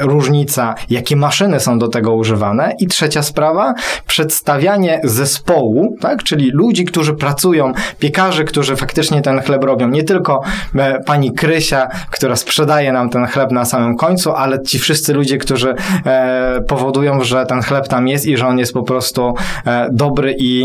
różnica, 0.00 0.74
jakie 0.90 1.16
maszyny 1.16 1.60
są 1.60 1.78
do 1.78 1.88
tego 1.88 2.14
używane. 2.14 2.72
I 2.80 2.86
trzecia 2.86 3.22
sprawa, 3.22 3.74
przedstawianie 4.06 5.00
zespołu, 5.04 5.96
tak? 6.00 6.22
Czyli 6.22 6.50
ludzi, 6.50 6.84
którzy 6.84 7.14
pracują, 7.14 7.72
piekarzy, 7.98 8.44
którzy 8.44 8.76
faktycznie 8.76 9.22
ten 9.24 9.40
chleb 9.40 9.64
robią. 9.64 9.88
Nie 9.88 10.02
tylko 10.02 10.40
e, 10.74 11.00
pani 11.00 11.32
Krysia, 11.32 11.88
która 12.10 12.36
sprzedaje 12.36 12.92
nam 12.92 13.10
ten 13.10 13.26
chleb 13.26 13.50
na 13.50 13.64
samym 13.64 13.96
końcu, 13.96 14.32
ale 14.32 14.62
ci 14.62 14.78
wszyscy 14.78 15.14
ludzie, 15.14 15.38
którzy 15.38 15.74
e, 16.06 16.60
powodują, 16.68 17.24
że 17.24 17.46
ten 17.46 17.62
chleb 17.62 17.88
tam 17.88 18.08
jest 18.08 18.26
i 18.26 18.36
że 18.36 18.46
on 18.46 18.58
jest 18.58 18.72
po 18.72 18.82
prostu 18.82 19.34
e, 19.66 19.88
dobry 19.92 20.34
i 20.38 20.64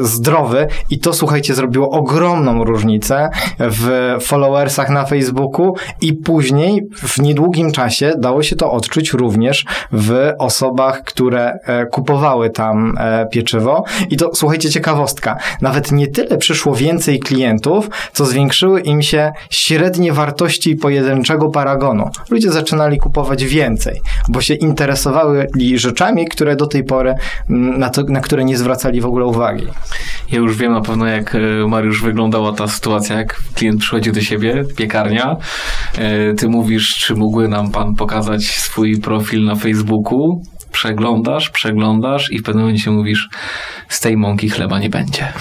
zdrowy. 0.00 0.66
I 0.90 0.98
to, 0.98 1.12
słuchajcie, 1.12 1.54
zrobiło 1.54 1.90
ogromną 1.90 2.64
różnicę 2.64 3.30
w 3.58 4.16
followersach 4.20 4.90
na 4.90 5.04
Facebooku 5.04 5.74
i 6.00 6.12
później 6.12 6.82
w 6.96 7.18
niedługim 7.18 7.72
czasie 7.72 8.12
dało 8.18 8.42
się 8.42 8.56
to 8.56 8.72
odczuć 8.72 9.12
również 9.12 9.64
w 9.92 10.32
osobach, 10.38 11.02
które 11.04 11.58
kupowały 11.92 12.50
tam 12.50 12.98
pieczywo. 13.32 13.84
I 14.10 14.16
to, 14.16 14.30
słuchajcie, 14.34 14.70
ciekawostka. 14.70 15.36
Nawet 15.62 15.92
nie 15.92 16.06
tyle 16.06 16.36
przyszło 16.36 16.74
więcej 16.74 17.18
klientów, 17.18 17.87
co 18.12 18.26
zwiększyły 18.26 18.80
im 18.80 19.02
się 19.02 19.32
średnie 19.50 20.12
wartości 20.12 20.76
pojedynczego 20.76 21.50
paragonu. 21.50 22.10
Ludzie 22.30 22.52
zaczynali 22.52 22.98
kupować 22.98 23.44
więcej, 23.44 24.00
bo 24.28 24.40
się 24.40 24.54
interesowały 24.54 25.46
rzeczami, 25.74 26.26
które 26.26 26.56
do 26.56 26.66
tej 26.66 26.84
pory, 26.84 27.14
mm, 27.50 27.78
na, 27.78 27.90
to, 27.90 28.02
na 28.02 28.20
które 28.20 28.44
nie 28.44 28.58
zwracali 28.58 29.00
w 29.00 29.06
ogóle 29.06 29.24
uwagi. 29.24 29.66
Ja 30.32 30.38
już 30.38 30.56
wiem 30.56 30.72
na 30.72 30.80
pewno, 30.80 31.06
jak 31.06 31.34
e, 31.34 31.38
Mariusz 31.68 32.02
wyglądała 32.02 32.52
ta 32.52 32.68
sytuacja, 32.68 33.18
jak 33.18 33.40
klient 33.54 33.80
przychodzi 33.80 34.12
do 34.12 34.20
siebie, 34.20 34.64
piekarnia. 34.76 35.36
E, 35.98 36.34
Ty 36.34 36.48
mówisz, 36.48 36.94
czy 36.94 37.14
mógłby 37.14 37.48
nam 37.48 37.70
pan 37.70 37.94
pokazać 37.94 38.44
swój 38.44 39.00
profil 39.00 39.44
na 39.44 39.54
Facebooku? 39.54 40.42
Przeglądasz, 40.72 41.50
przeglądasz 41.50 42.32
i 42.32 42.38
w 42.38 42.42
pewnym 42.42 42.64
momencie 42.64 42.90
mówisz, 42.90 43.28
z 43.88 44.00
tej 44.00 44.16
mąki 44.16 44.50
chleba 44.50 44.78
nie 44.78 44.90
będzie. 44.90 45.32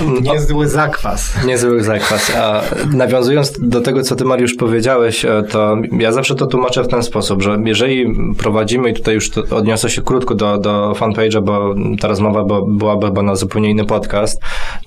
Niezły 0.32 0.68
zakwas. 0.68 1.44
Niezły 1.46 1.82
zakwas. 1.82 2.32
A 2.36 2.62
nawiązując 2.92 3.52
do 3.60 3.80
tego, 3.80 4.02
co 4.02 4.16
ty 4.16 4.24
Mariusz 4.24 4.54
powiedziałeś, 4.54 5.24
e, 5.24 5.42
to 5.50 5.76
ja 5.98 6.12
zawsze 6.12 6.34
to 6.34 6.46
tłumaczę 6.46 6.82
w 6.82 6.88
ten 6.88 7.02
sposób, 7.02 7.42
że 7.42 7.58
jeżeli 7.64 8.14
prowadzimy, 8.38 8.90
i 8.90 8.94
tutaj 8.94 9.14
już 9.14 9.30
odniosę 9.38 9.90
się 9.90 10.02
krótko 10.02 10.34
do, 10.34 10.58
do 10.58 10.92
fanpage'a, 10.92 11.42
bo 11.42 11.74
ta 12.00 12.08
rozmowa 12.08 12.44
byłaby 12.68 13.06
chyba 13.06 13.22
na 13.22 13.36
zupełnie 13.36 13.70
inny 13.70 13.84
podcast, 13.84 14.40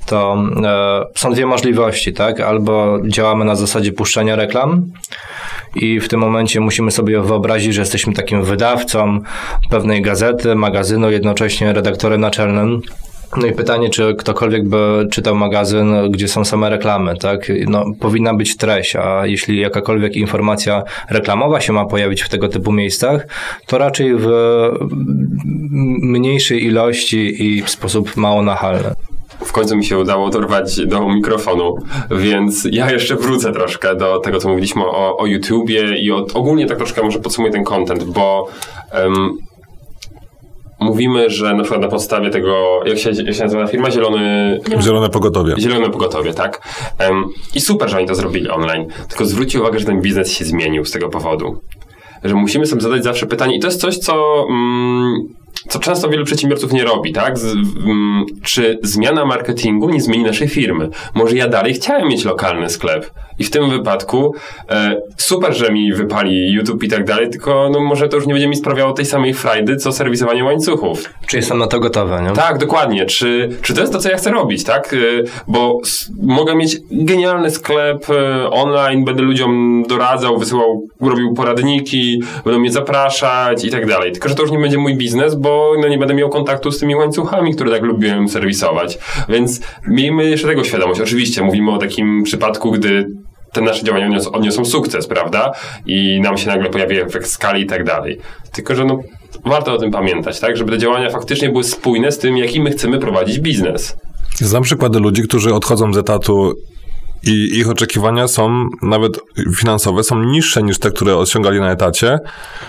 to 0.06 0.38
e, 0.64 1.06
są 1.16 1.32
dwie 1.32 1.46
możliwości, 1.46 2.14
tak? 2.14 2.40
Albo 2.40 3.00
działamy 3.08 3.46
na 3.46 3.56
zasadzie 3.56 3.92
puszczania 3.92 4.36
reklam, 4.36 4.92
i 5.76 6.00
w 6.00 6.08
tym 6.08 6.20
momencie 6.20 6.60
musimy 6.60 6.92
sobie 6.92 7.22
wyobrazić, 7.22 7.74
że 7.74 7.82
jesteśmy 7.82 8.14
takim 8.14 8.44
wydawcą 8.44 9.20
pewnej 9.70 10.02
gazety, 10.02 10.56
magazynu, 10.56 11.12
jednocześnie 11.12 11.74
redaktorem 11.74 12.22
naczelnym. 12.22 12.82
No 13.38 13.48
i 13.48 13.52
pytanie, 13.54 13.90
czy 13.90 14.16
ktokolwiek 14.18 14.70
by 14.70 15.08
czytał 15.12 15.36
magazyn, 15.36 16.12
gdzie 16.12 16.28
są 16.28 16.46
same 16.46 16.70
reklamy, 16.70 17.18
tak? 17.18 17.52
No, 17.68 17.86
powinna 18.00 18.34
być 18.34 18.58
treść, 18.58 18.96
a 18.96 19.26
jeśli 19.26 19.60
jakakolwiek 19.60 20.16
informacja 20.16 20.84
reklamowa 21.10 21.62
się 21.62 21.74
ma 21.74 21.86
pojawić 21.86 22.22
w 22.22 22.30
tego 22.30 22.48
typu 22.48 22.72
miejscach, 22.72 23.28
to 23.66 23.78
raczej 23.78 24.16
w 24.16 24.28
mniejszej 26.02 26.66
ilości 26.66 27.44
i 27.44 27.62
w 27.62 27.70
sposób 27.70 28.18
mało 28.18 28.42
nachalny. 28.42 28.92
W 29.46 29.52
końcu 29.52 29.78
mi 29.78 29.86
się 29.86 29.98
udało 29.98 30.30
dorwać 30.30 30.86
do 30.86 31.10
mikrofonu, 31.10 31.78
więc 32.12 32.68
ja 32.72 32.92
jeszcze 32.92 33.16
wrócę 33.16 33.52
troszkę 33.54 33.96
do 33.96 34.20
tego, 34.20 34.40
co 34.40 34.50
mówiliśmy 34.50 34.84
o, 34.86 35.18
o 35.18 35.26
YouTubie 35.26 35.98
i 35.98 36.12
o, 36.12 36.26
ogólnie 36.34 36.66
tak 36.66 36.78
troszkę 36.78 37.04
może 37.04 37.20
podsumuję 37.20 37.54
ten 37.54 37.64
content, 37.64 38.04
bo 38.04 38.48
em, 38.92 39.38
mówimy, 40.86 41.30
że 41.30 41.54
na 41.54 41.64
przykład 41.64 41.82
na 41.82 41.88
podstawie 41.88 42.30
tego, 42.30 42.80
jak 42.86 42.98
się, 42.98 43.12
jak 43.26 43.36
się 43.36 43.44
nazywa 43.44 43.68
firma, 43.68 43.92
Zielony... 43.92 44.60
Zielone 44.82 45.10
pogotowie. 45.10 45.56
Zielone 45.60 45.90
pogotowie, 45.90 46.34
tak? 46.34 46.62
Em, 47.00 47.26
I 47.56 47.62
super, 47.62 47.90
że 47.90 47.98
oni 47.98 48.08
to 48.08 48.16
zrobili 48.16 48.50
online. 48.50 48.86
Tylko 49.10 49.26
zwróćcie 49.26 49.62
uwagę, 49.62 49.80
że 49.80 49.86
ten 49.86 50.02
biznes 50.02 50.32
się 50.32 50.46
zmienił 50.46 50.86
z 50.86 50.92
tego 50.92 51.10
powodu. 51.10 51.62
Że 52.24 52.36
musimy 52.36 52.66
sobie 52.66 52.82
zadać 52.82 53.04
zawsze 53.04 53.26
pytanie, 53.26 53.58
i 53.58 53.60
to 53.60 53.68
jest 53.68 53.82
coś, 53.82 53.98
co 53.98 54.46
mm, 54.50 55.14
co 55.70 55.80
często 55.80 56.10
wielu 56.10 56.26
przedsiębiorców 56.26 56.74
nie 56.74 56.84
robi, 56.84 57.14
tak? 57.14 57.38
Z, 57.38 57.46
mm, 57.46 58.26
czy 58.44 58.80
zmiana 58.84 59.26
marketingu 59.26 59.90
nie 59.90 60.02
zmieni 60.02 60.24
naszej 60.24 60.48
firmy? 60.48 60.90
Może 61.14 61.36
ja 61.36 61.48
dalej 61.48 61.74
chciałem 61.74 62.08
mieć 62.08 62.26
lokalny 62.26 62.70
sklep 62.70 63.12
i 63.40 63.44
w 63.44 63.52
tym 63.52 63.70
wypadku 63.70 64.36
e, 64.70 64.96
super, 65.18 65.54
że 65.58 65.72
mi 65.72 65.94
wypali 65.94 66.52
YouTube 66.54 66.84
i 66.84 66.88
tak 66.88 67.04
dalej, 67.06 67.30
tylko 67.30 67.70
no, 67.74 67.80
może 67.80 68.10
to 68.10 68.16
już 68.18 68.28
nie 68.28 68.34
będzie 68.34 68.48
mi 68.48 68.56
sprawiało 68.56 68.94
tej 68.94 69.06
samej 69.06 69.34
frajdy, 69.34 69.76
co 69.78 69.92
serwisowanie 69.92 70.44
łańcuchów. 70.44 71.10
Czy 71.28 71.38
jestem 71.38 71.58
na 71.58 71.68
to 71.68 71.80
gotowy, 71.80 72.16
nie? 72.24 72.32
Tak, 72.32 72.58
dokładnie. 72.58 73.06
Czy, 73.06 73.50
czy 73.62 73.74
to 73.74 73.82
jest 73.82 73.94
to, 73.94 74.00
co 74.00 74.10
ja 74.10 74.18
chcę 74.18 74.32
robić, 74.32 74.64
tak? 74.64 74.94
Y, 74.94 75.24
Bo 75.48 75.78
s- 75.84 76.12
mogę 76.24 76.56
mieć 76.56 76.78
genialny 76.92 77.50
sklep 77.52 78.10
y, 78.10 78.50
online, 78.50 79.06
będę 79.06 79.22
ludziom 79.24 79.84
doradzał, 79.90 80.38
wysyłał, 80.38 80.88
robił 81.02 81.34
poradniki, 81.34 82.24
będą 82.46 82.60
mnie 82.60 82.72
zapraszać 82.72 83.66
i 83.66 83.70
tak 83.72 83.86
dalej. 83.88 84.12
Tylko, 84.12 84.30
że 84.30 84.36
to 84.36 84.42
już 84.42 84.52
nie 84.52 84.60
będzie 84.60 84.78
mój 84.78 84.96
biznes, 84.98 85.36
bo 85.36 85.72
no, 85.82 85.88
nie 85.88 85.98
będę 85.98 86.14
miał 86.14 86.30
kontaktu 86.30 86.72
z 86.72 86.80
tymi 86.80 86.96
łańcuchami, 86.96 87.56
które 87.56 87.72
tak 87.72 87.82
lubiłem 87.84 88.28
serwisować. 88.30 88.98
Więc 89.30 89.62
miejmy 89.88 90.30
jeszcze 90.30 90.48
tego 90.48 90.64
świadomość. 90.64 91.02
Oczywiście 91.02 91.42
mówimy 91.44 91.72
o 91.72 91.78
takim 91.78 92.24
przypadku, 92.24 92.72
gdy 92.72 93.06
te 93.56 93.62
nasze 93.62 93.84
działania 93.84 94.06
odniosą, 94.06 94.32
odniosą 94.32 94.66
sukces, 94.66 95.08
prawda? 95.08 95.52
I 95.86 96.20
nam 96.22 96.38
się 96.38 96.48
nagle 96.48 96.70
pojawi 96.70 96.98
efekt 96.98 97.28
skali 97.28 97.62
i 97.62 97.66
tak 97.66 97.84
dalej. 97.84 98.20
Tylko, 98.52 98.76
że 98.76 98.86
no, 98.86 99.00
warto 99.46 99.74
o 99.74 99.78
tym 99.78 99.92
pamiętać, 99.92 100.40
tak? 100.40 100.58
Żeby 100.58 100.72
te 100.72 100.78
działania 100.78 101.10
faktycznie 101.10 101.50
były 101.50 101.64
spójne 101.64 102.12
z 102.12 102.18
tym, 102.18 102.38
jaki 102.38 102.62
my 102.62 102.72
chcemy 102.72 103.00
prowadzić 103.00 103.40
biznes. 103.40 103.96
Znam 104.36 104.64
przykłady 104.64 105.00
ludzi, 105.00 105.24
którzy 105.24 105.54
odchodzą 105.54 105.94
z 105.94 105.98
etatu 105.98 106.54
i 107.24 107.60
ich 107.60 107.70
oczekiwania 107.70 108.28
są, 108.28 108.70
nawet 108.82 109.20
finansowe, 109.56 110.04
są 110.04 110.24
niższe 110.24 110.64
niż 110.64 110.80
te, 110.80 110.92
które 110.92 111.18
osiągali 111.18 111.60
na 111.60 111.72
etacie, 111.72 112.20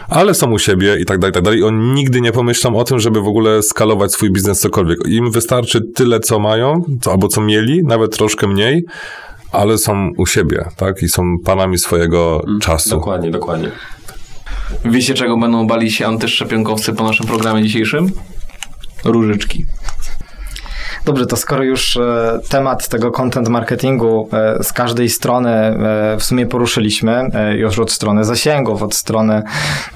ale 0.08 0.34
są 0.34 0.50
u 0.50 0.58
siebie 0.58 0.96
i 1.00 1.04
tak 1.04 1.18
dalej, 1.18 1.30
i 1.30 1.34
tak 1.34 1.42
dalej. 1.42 1.58
I 1.58 1.62
oni 1.62 1.92
nigdy 1.92 2.20
nie 2.20 2.32
pomyślą 2.32 2.76
o 2.76 2.84
tym, 2.84 3.00
żeby 3.00 3.20
w 3.20 3.28
ogóle 3.28 3.62
skalować 3.62 4.12
swój 4.12 4.30
biznes 4.30 4.60
cokolwiek. 4.60 4.98
Im 5.08 5.30
wystarczy 5.30 5.80
tyle, 5.94 6.20
co 6.20 6.38
mają, 6.38 6.82
co, 7.00 7.10
albo 7.12 7.28
co 7.28 7.40
mieli, 7.40 7.80
nawet 7.84 8.16
troszkę 8.16 8.46
mniej, 8.46 8.84
ale 9.52 9.78
są 9.78 10.10
u 10.16 10.26
siebie, 10.26 10.64
tak? 10.76 11.02
I 11.02 11.08
są 11.08 11.22
panami 11.44 11.78
swojego 11.78 12.44
czasu. 12.60 12.90
Dokładnie, 12.90 13.30
dokładnie. 13.30 13.70
Wiecie, 14.84 15.14
czego 15.14 15.36
będą 15.36 15.66
bali 15.66 15.90
się 15.90 16.06
antyszczepionkowcy 16.06 16.92
po 16.92 17.04
naszym 17.04 17.26
programie 17.26 17.62
dzisiejszym? 17.62 18.10
Różyczki. 19.04 19.66
Dobrze, 21.06 21.26
to 21.26 21.36
skoro 21.36 21.62
już 21.62 21.96
e, 21.96 22.38
temat 22.48 22.88
tego 22.88 23.10
content 23.10 23.48
marketingu 23.48 24.28
e, 24.32 24.64
z 24.64 24.72
każdej 24.72 25.08
strony 25.08 25.50
e, 25.50 26.16
w 26.18 26.24
sumie 26.24 26.46
poruszyliśmy, 26.46 27.30
już 27.56 27.78
od 27.78 27.92
strony 27.92 28.24
zasięgów, 28.24 28.82
od 28.82 28.94
strony 28.94 29.42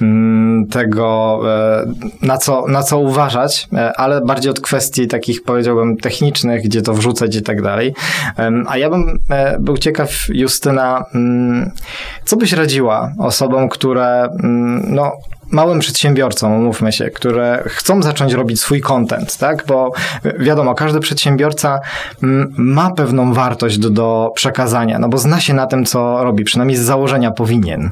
mm, 0.02 0.66
tego, 0.66 1.40
na, 2.22 2.38
co, 2.38 2.66
na 2.68 2.82
co 2.82 2.98
uważać, 2.98 3.68
ale 3.96 4.20
bardziej 4.20 4.50
od 4.50 4.60
kwestii 4.60 5.08
takich, 5.08 5.42
powiedziałbym, 5.42 5.96
technicznych, 5.96 6.62
gdzie 6.62 6.82
to 6.82 6.94
wrzucać 6.94 7.36
i 7.36 7.42
tak 7.42 7.62
dalej. 7.62 7.94
A 8.66 8.78
ja 8.78 8.90
bym 8.90 9.18
był 9.60 9.78
ciekaw, 9.78 10.10
Justyna, 10.28 11.04
mm, 11.14 11.70
co 12.24 12.36
byś 12.36 12.52
radziła 12.52 13.12
osobom, 13.18 13.68
które 13.68 14.28
mm, 14.42 14.94
no, 14.94 15.12
małym 15.50 15.78
przedsiębiorcom, 15.78 16.52
umówmy 16.52 16.92
się, 16.92 17.10
które 17.10 17.62
chcą 17.66 18.02
zacząć 18.02 18.32
robić 18.32 18.60
swój 18.60 18.80
content, 18.80 19.36
tak? 19.36 19.64
Bo 19.66 19.92
wiadomo, 20.38 20.74
każdy 20.74 21.00
przedsiębiorca 21.00 21.80
mm, 22.22 22.54
ma 22.56 22.90
pewną 22.90 23.34
wartość 23.34 23.78
do, 23.78 23.90
do 23.90 24.32
przekazania, 24.34 24.98
no 24.98 25.08
bo 25.08 25.18
zna 25.18 25.40
się 25.40 25.54
na 25.54 25.66
tym, 25.66 25.84
co 25.84 26.24
robi, 26.24 26.44
przynajmniej 26.44 26.76
z 26.76 26.82
założenia 26.82 27.30
powinien. 27.30 27.90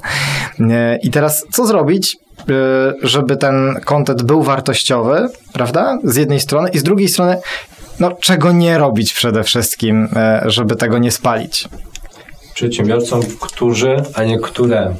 E, 0.61 0.99
I 1.03 1.11
teraz 1.11 1.47
co 1.51 1.67
zrobić, 1.67 2.17
e, 2.39 2.45
żeby 3.03 3.37
ten 3.37 3.81
content 3.85 4.23
był 4.23 4.43
wartościowy, 4.43 5.29
prawda? 5.53 5.99
Z 6.05 6.17
jednej 6.17 6.41
strony 6.41 6.71
i 6.71 6.79
z 6.79 6.83
drugiej 6.83 7.09
strony 7.09 7.37
no, 8.01 8.13
czego 8.21 8.53
nie 8.53 8.79
robić 8.79 9.13
przede 9.13 9.45
wszystkim, 9.45 10.09
e, 10.17 10.43
żeby 10.47 10.77
tego 10.77 10.99
nie 10.99 11.11
spalić. 11.11 11.69
Przedsiębiorcom, 12.59 13.21
którzy, 13.41 13.97
a 14.15 14.25
nie 14.25 14.39
które. 14.39 14.95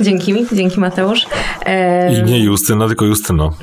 Dzięki 0.00 0.32
mi, 0.32 0.46
dzięki 0.52 0.80
Mateusz. 0.80 1.26
E, 1.66 2.14
I 2.14 2.22
nie 2.22 2.44
Justyna, 2.44 2.86
tylko 2.86 3.04
Justyno. 3.04 3.50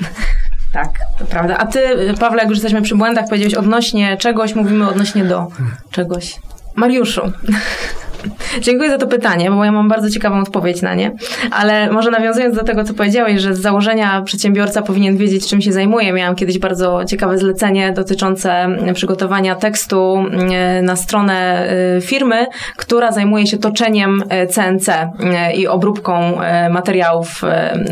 Tak, 0.74 1.00
to 1.20 1.26
prawda. 1.26 1.58
A 1.58 1.66
ty, 1.66 1.80
Pawle, 2.20 2.40
jak 2.40 2.50
już 2.50 2.58
jesteśmy 2.58 2.82
przy 2.82 2.96
błędach, 2.96 3.26
powiedziałeś 3.30 3.54
odnośnie 3.54 4.18
czegoś, 4.18 4.56
mówimy 4.56 4.90
odnośnie 4.90 5.24
do 5.26 5.48
czegoś. 5.92 6.36
Mariuszu. 6.76 7.22
Dziękuję 8.62 8.90
za 8.90 8.98
to 8.98 9.08
pytanie, 9.08 9.52
bo 9.52 9.66
ja 9.66 9.72
mam 9.72 9.90
bardzo 9.90 10.10
ciekawą 10.10 10.42
odpowiedź 10.42 10.82
na 10.82 10.96
nie. 10.96 11.12
Ale 11.52 11.92
może 11.92 12.12
nawiązując 12.12 12.56
do 12.56 12.64
tego, 12.64 12.84
co 12.84 12.94
powiedziałeś, 12.94 13.42
że 13.42 13.56
z 13.56 13.60
założenia 13.60 14.22
przedsiębiorca 14.22 14.82
powinien 14.82 15.18
wiedzieć, 15.18 15.48
czym 15.48 15.62
się 15.62 15.72
zajmuje. 15.72 16.14
Miałam 16.14 16.36
kiedyś 16.36 16.60
bardzo 16.60 17.06
ciekawe 17.06 17.38
zlecenie 17.38 17.94
dotyczące 17.94 18.68
przygotowania 18.94 19.56
tekstu 19.56 20.26
e, 20.52 20.82
na 20.82 20.96
stronę 20.96 21.68
e, 21.98 22.02
firmy, 22.02 22.46
która 22.78 23.12
zajmuje 23.12 23.48
się 23.48 23.58
toczeniem 23.58 24.24
CNC 24.50 24.90
e, 24.90 25.54
i 25.56 25.68
obróbką 25.68 26.38
materiałów 26.70 27.42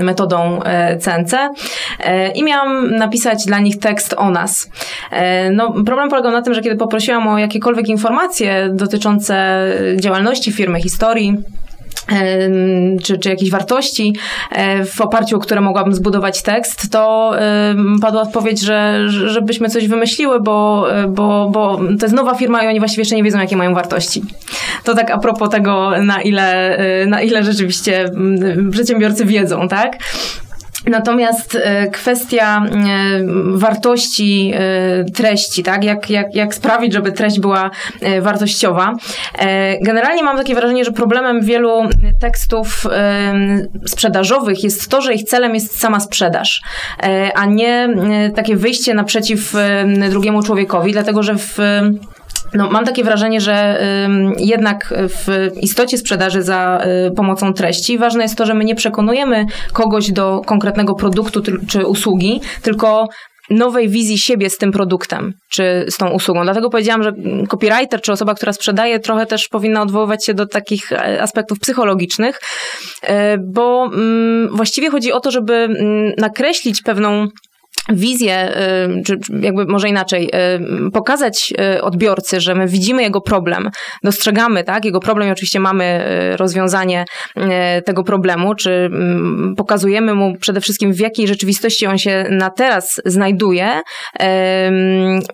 metodą 0.03 0.59
CNC. 0.99 1.35
I 2.35 2.43
miałam 2.43 2.91
napisać 2.91 3.45
dla 3.45 3.59
nich 3.59 3.79
tekst 3.79 4.15
o 4.17 4.29
nas. 4.29 4.69
No, 5.51 5.73
problem 5.85 6.09
polegał 6.09 6.31
na 6.31 6.41
tym, 6.41 6.53
że 6.53 6.61
kiedy 6.61 6.75
poprosiłam 6.75 7.27
o 7.27 7.37
jakiekolwiek 7.37 7.87
informacje 7.87 8.69
dotyczące 8.73 9.65
działalności 10.15 10.51
firmy, 10.51 10.81
historii, 10.81 11.33
czy, 13.03 13.17
czy 13.17 13.29
jakiejś 13.29 13.51
wartości, 13.51 14.13
e, 14.51 14.85
w 14.85 15.01
oparciu 15.01 15.35
o 15.35 15.39
które 15.39 15.61
mogłabym 15.61 15.93
zbudować 15.93 16.41
tekst, 16.41 16.91
to 16.91 17.31
padła 18.01 18.21
odpowiedź, 18.21 18.61
że, 18.61 19.03
że- 19.09 19.29
żebyśmy 19.29 19.69
coś 19.69 19.87
wymyśliły, 19.87 20.39
bo, 20.39 20.87
e, 20.95 21.07
bo, 21.07 21.49
bo 21.51 21.77
to 21.77 22.05
jest 22.05 22.15
nowa 22.15 22.35
firma 22.35 22.63
i 22.63 22.67
oni 22.67 22.79
właściwie 22.79 23.01
jeszcze 23.01 23.15
nie 23.15 23.23
wiedzą, 23.23 23.39
jakie 23.39 23.57
mają 23.57 23.73
wartości. 23.73 24.21
To 24.83 24.95
tak 24.95 25.11
a 25.11 25.17
propos 25.17 25.49
tego, 25.49 25.91
na 26.01 26.21
ile, 26.21 26.77
e, 26.77 27.05
na 27.05 27.21
ile 27.21 27.43
rzeczywiście 27.43 28.11
przedsiębiorcy 28.71 29.25
wiedzą, 29.25 29.67
tak? 29.67 29.97
Natomiast 30.87 31.55
e, 31.55 31.87
kwestia 31.87 32.65
e, 32.65 32.69
wartości 33.57 34.51
e, 34.55 35.03
treści, 35.13 35.63
tak? 35.63 35.83
Jak, 35.83 36.09
jak, 36.09 36.35
jak 36.35 36.55
sprawić, 36.55 36.93
żeby 36.93 37.11
treść 37.11 37.39
była 37.39 37.71
wartościowa. 38.21 38.93
Generalnie 39.81 40.23
mam 40.23 40.37
takie 40.37 40.55
wrażenie, 40.55 40.85
że 40.85 40.91
problemem 40.91 41.41
wielu 41.41 41.69
tekstów 42.21 42.87
sprzedażowych 43.85 44.63
jest 44.63 44.89
to, 44.89 45.01
że 45.01 45.13
ich 45.13 45.23
celem 45.23 45.53
jest 45.53 45.79
sama 45.79 45.99
sprzedaż, 45.99 46.61
a 47.35 47.45
nie 47.45 47.89
takie 48.35 48.55
wyjście 48.55 48.93
naprzeciw 48.93 49.53
drugiemu 50.09 50.43
człowiekowi, 50.43 50.91
dlatego 50.91 51.23
że 51.23 51.35
w 51.37 51.57
no, 52.55 52.69
mam 52.69 52.85
takie 52.85 53.03
wrażenie, 53.03 53.41
że 53.41 53.79
ym, 54.05 54.33
jednak 54.37 54.93
w 55.09 55.51
istocie 55.61 55.97
sprzedaży 55.97 56.41
za 56.41 56.85
y, 57.07 57.11
pomocą 57.15 57.53
treści 57.53 57.97
ważne 57.97 58.23
jest 58.23 58.37
to, 58.37 58.45
że 58.45 58.53
my 58.53 58.65
nie 58.65 58.75
przekonujemy 58.75 59.45
kogoś 59.73 60.11
do 60.11 60.41
konkretnego 60.45 60.95
produktu 60.95 61.41
czy 61.67 61.85
usługi, 61.85 62.41
tylko 62.61 63.07
nowej 63.49 63.89
wizji 63.89 64.17
siebie 64.17 64.49
z 64.49 64.57
tym 64.57 64.71
produktem, 64.71 65.33
czy 65.51 65.85
z 65.89 65.97
tą 65.97 66.09
usługą. 66.09 66.43
Dlatego 66.43 66.69
powiedziałam, 66.69 67.03
że 67.03 67.11
copywriter, 67.47 68.01
czy 68.01 68.11
osoba, 68.11 68.33
która 68.35 68.53
sprzedaje, 68.53 68.99
trochę 68.99 69.25
też 69.25 69.47
powinna 69.47 69.81
odwoływać 69.81 70.25
się 70.25 70.33
do 70.33 70.45
takich 70.47 70.91
e, 70.91 71.21
aspektów 71.21 71.59
psychologicznych, 71.59 72.39
e, 73.01 73.37
bo 73.37 73.85
mm, 73.93 74.55
właściwie 74.55 74.89
chodzi 74.89 75.11
o 75.11 75.19
to, 75.19 75.31
żeby 75.31 75.53
mm, 75.53 76.13
nakreślić 76.17 76.81
pewną 76.81 77.27
wizję, 77.89 78.57
y, 78.99 79.03
czy 79.03 79.19
jakby 79.41 79.65
może 79.65 79.89
inaczej, 79.89 80.29
y, 80.87 80.91
pokazać 80.91 81.53
y, 81.75 81.81
odbiorcy, 81.81 82.39
że 82.39 82.55
my 82.55 82.67
widzimy 82.67 83.03
jego 83.03 83.21
problem, 83.21 83.69
dostrzegamy, 84.03 84.63
tak, 84.63 84.85
jego 84.85 84.99
problem 84.99 85.29
i 85.29 85.31
oczywiście 85.31 85.59
mamy 85.59 86.05
rozwiązanie 86.37 87.05
tego 87.85 88.03
problemu, 88.03 88.55
czy 88.55 88.71
mm, 88.71 89.55
pokazujemy 89.57 90.13
mu 90.13 90.37
przede 90.37 90.61
wszystkim 90.61 90.93
w 90.93 90.99
jakiej 90.99 91.27
rzeczywistości 91.27 91.85
on 91.85 91.97
się 91.97 92.25
na 92.29 92.49
teraz 92.49 93.01
znajduje, 93.05 93.81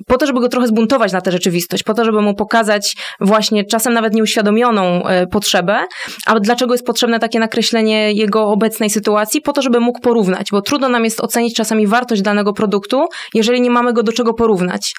po 0.08 0.18
to, 0.18 0.26
żeby 0.26 0.39
go 0.39 0.49
trochę 0.49 0.68
zbuntować 0.68 1.12
na 1.12 1.22
tę 1.22 1.32
rzeczywistość, 1.32 1.84
po 1.84 1.93
to, 1.93 2.06
żeby 2.06 2.22
mu 2.22 2.36
pokazać 2.36 2.95
właśnie 3.20 3.66
czasem 3.66 3.93
nawet 3.93 4.14
nieuświadomioną 4.14 5.04
potrzebę, 5.32 5.80
a 6.26 6.39
dlaczego 6.39 6.74
jest 6.74 6.86
potrzebne 6.86 7.20
takie 7.20 7.39
nakreślenie 7.39 8.14
jego 8.14 8.47
obecnej 8.47 8.89
sytuacji, 8.89 9.41
po 9.41 9.54
to, 9.54 9.62
żeby 9.62 9.80
mógł 9.80 9.99
porównać, 9.99 10.47
bo 10.52 10.62
trudno 10.62 10.89
nam 10.89 11.04
jest 11.04 11.22
ocenić 11.22 11.56
czasami 11.56 11.88
wartość 11.88 12.22
danego 12.22 12.41
produktu, 12.54 13.06
jeżeli 13.34 13.62
nie 13.62 13.70
mamy 13.70 13.94
go 13.94 14.04
do 14.04 14.12
czego 14.12 14.34
porównać. 14.34 14.94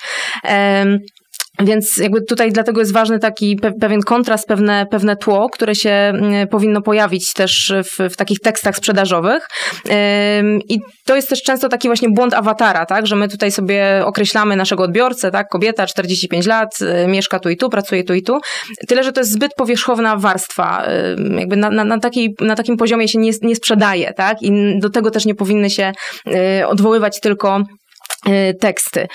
Więc 1.61 1.97
jakby 1.97 2.23
tutaj 2.23 2.53
dlatego 2.53 2.81
jest 2.81 2.93
ważny 2.93 3.19
taki 3.19 3.57
pe 3.57 3.73
pewien 3.81 4.01
kontrast, 4.01 4.49
pewne, 4.49 4.87
pewne 4.91 5.17
tło, 5.17 5.49
które 5.53 5.75
się 5.75 5.91
mm, 5.91 6.49
powinno 6.49 6.83
pojawić 6.83 7.33
też 7.33 7.73
w, 7.85 8.13
w 8.13 8.17
takich 8.17 8.41
tekstach 8.41 8.77
sprzedażowych. 8.77 9.49
I 10.69 10.79
to 11.07 11.17
jest 11.17 11.29
też 11.29 11.43
często 11.43 11.69
taki 11.69 11.89
właśnie 11.89 12.09
błąd 12.09 12.35
awatara, 12.35 12.87
tak, 12.87 13.07
że 13.07 13.17
my 13.17 13.29
tutaj 13.29 13.53
sobie 13.53 14.03
określamy 14.05 14.57
naszego 14.57 14.83
odbiorcę, 14.83 15.31
tak, 15.31 15.49
kobieta 15.49 15.87
45 15.87 16.47
lat, 16.47 16.79
y, 16.81 17.07
mieszka 17.09 17.39
tu 17.39 17.49
i 17.49 17.57
tu, 17.57 17.71
pracuje 17.71 18.05
tu 18.05 18.15
i 18.15 18.23
tu. 18.23 18.41
Tyle, 18.89 19.05
że 19.05 19.13
to 19.13 19.21
jest 19.21 19.33
zbyt 19.33 19.55
powierzchowna 19.55 20.17
warstwa, 20.17 20.87
jakby 21.39 21.57
na, 21.57 21.71
na, 21.71 21.85
na, 21.85 21.99
taki, 21.99 22.35
na 22.41 22.55
takim 22.55 22.77
poziomie 22.77 23.09
się 23.09 23.19
nie, 23.19 23.31
nie 23.43 23.57
sprzedaje, 23.57 24.13
tak, 24.13 24.43
i 24.43 24.79
do 24.79 24.91
tego 24.91 25.11
też 25.11 25.25
nie 25.25 25.35
powinny 25.35 25.71
się 25.71 25.93
y, 26.61 26.67
odwoływać 26.67 27.21
tylko 27.21 27.61
teksty. 28.61 29.07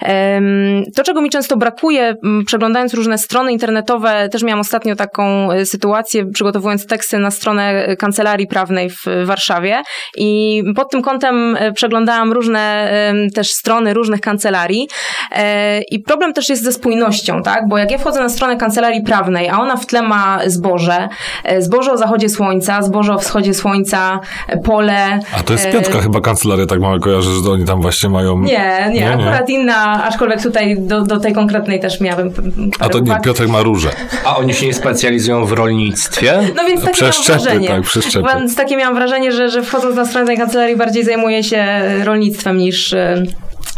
Em, 0.00 0.82
To, 0.96 1.02
czego 1.02 1.20
mi 1.20 1.30
często 1.30 1.56
brakuje, 1.56 2.14
przeglądając 2.46 2.94
różne 2.94 3.18
strony 3.18 3.52
internetowe, 3.52 4.28
też 4.28 4.42
miałam 4.42 4.60
ostatnio 4.60 4.96
taką 4.96 5.52
e, 5.52 5.66
sytuację, 5.66 6.26
przygotowując 6.26 6.86
teksty 6.86 7.18
na 7.18 7.30
stronę 7.30 7.86
e, 7.86 7.96
kancelarii 7.96 8.46
prawnej 8.46 8.90
w 8.90 9.08
e, 9.08 9.24
Warszawie 9.24 9.82
i 10.16 10.62
pod 10.76 10.90
tym 10.90 11.02
kątem 11.02 11.56
e, 11.56 11.72
przeglądałam 11.72 12.32
różne 12.32 12.92
też 13.34 13.50
strony 13.50 13.94
różnych 13.94 14.20
kancelarii 14.20 14.88
E, 15.32 15.80
i 15.90 16.00
problem 16.00 16.32
też 16.32 16.48
jest 16.48 16.64
ze 16.64 16.72
spójnością, 16.72 17.42
tak, 17.42 17.68
bo 17.68 17.78
jak 17.78 17.90
ja 17.90 17.98
wchodzę 17.98 18.20
na 18.20 18.28
stronę 18.28 18.56
kancelarii 18.56 19.02
prawnej, 19.02 19.48
a 19.48 19.60
ona 19.60 19.76
w 19.76 19.86
tle 19.86 20.02
ma 20.02 20.38
zboże, 20.46 21.08
e, 21.44 21.62
zboże 21.62 21.92
o 21.92 21.96
zachodzie 21.96 22.28
słońca, 22.28 22.82
zboże 22.82 23.14
o 23.14 23.18
wschodzie 23.18 23.54
słońca, 23.54 24.20
e, 24.48 24.58
pole. 24.58 25.20
A 25.38 25.42
to 25.42 25.52
jest 25.52 25.66
e, 25.66 25.72
Piotrka 25.72 26.00
chyba 26.00 26.20
kancelaria, 26.20 26.66
tak 26.66 26.80
mamy 26.80 27.00
kojarzę, 27.00 27.30
że 27.30 27.50
oni 27.50 27.64
tam 27.64 27.82
właśnie 27.82 28.08
mają... 28.08 28.38
nie, 28.38 28.55
nie, 28.58 28.92
Nie, 28.92 29.00
nie. 29.00 29.10
akurat 29.10 29.48
inna, 29.50 30.04
aczkolwiek 30.04 30.42
tutaj 30.42 30.76
do, 30.78 31.02
do 31.02 31.20
tej 31.20 31.32
konkretnej 31.32 31.80
też 31.80 32.00
miałem 32.00 32.30
A 32.78 32.88
to 32.88 32.98
nie. 32.98 33.20
Piotrek 33.24 33.48
ma 33.48 33.62
róże. 33.62 33.90
A 34.24 34.36
oni 34.36 34.54
się 34.54 34.66
nie 34.66 34.74
specjalizują 34.74 35.44
w 35.46 35.52
rolnictwie? 35.52 36.38
No 36.56 36.64
więc 36.64 36.80
takie 36.80 36.92
Przeszczepy, 36.92 37.28
miałam 37.30 37.42
wrażenie. 37.44 37.68
tak, 37.68 37.82
przeszczepy. 37.82 38.28
Więc 38.34 38.56
takie 38.56 38.76
miałam 38.76 38.94
wrażenie, 38.94 39.32
że, 39.32 39.48
że 39.48 39.62
wchodząc 39.62 39.96
na 39.96 40.04
stronę 40.06 40.26
tej 40.26 40.36
kancelarii 40.36 40.76
bardziej 40.76 41.04
zajmuje 41.04 41.44
się 41.44 41.64
rolnictwem 42.04 42.56
niż 42.58 42.92
e, 42.92 43.22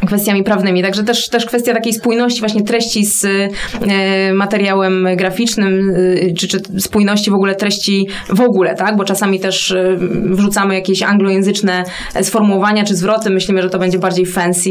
kwestiami 0.07 0.42
prawnymi. 0.42 0.82
Także 0.82 1.05
też, 1.05 1.28
też 1.28 1.46
kwestia 1.46 1.74
takiej 1.74 1.92
spójności 1.92 2.40
właśnie 2.40 2.62
treści 2.62 3.05
z 3.05 3.24
e, 3.24 3.49
materiałem 4.34 5.09
graficznym, 5.16 5.90
e, 5.90 6.32
czy, 6.32 6.49
czy 6.49 6.61
spójności 6.78 7.30
w 7.30 7.34
ogóle 7.34 7.55
treści 7.55 8.09
w 8.28 8.40
ogóle, 8.40 8.74
tak? 8.74 8.96
Bo 8.96 9.05
czasami 9.05 9.40
też 9.40 9.70
e, 9.70 9.96
wrzucamy 10.24 10.74
jakieś 10.74 11.03
anglojęzyczne 11.03 11.84
sformułowania 12.22 12.84
czy 12.84 12.96
zwroty, 12.96 13.30
myślimy, 13.30 13.62
że 13.62 13.70
to 13.70 13.78
będzie 13.78 13.99
bardziej 13.99 14.26
fancy, 14.26 14.70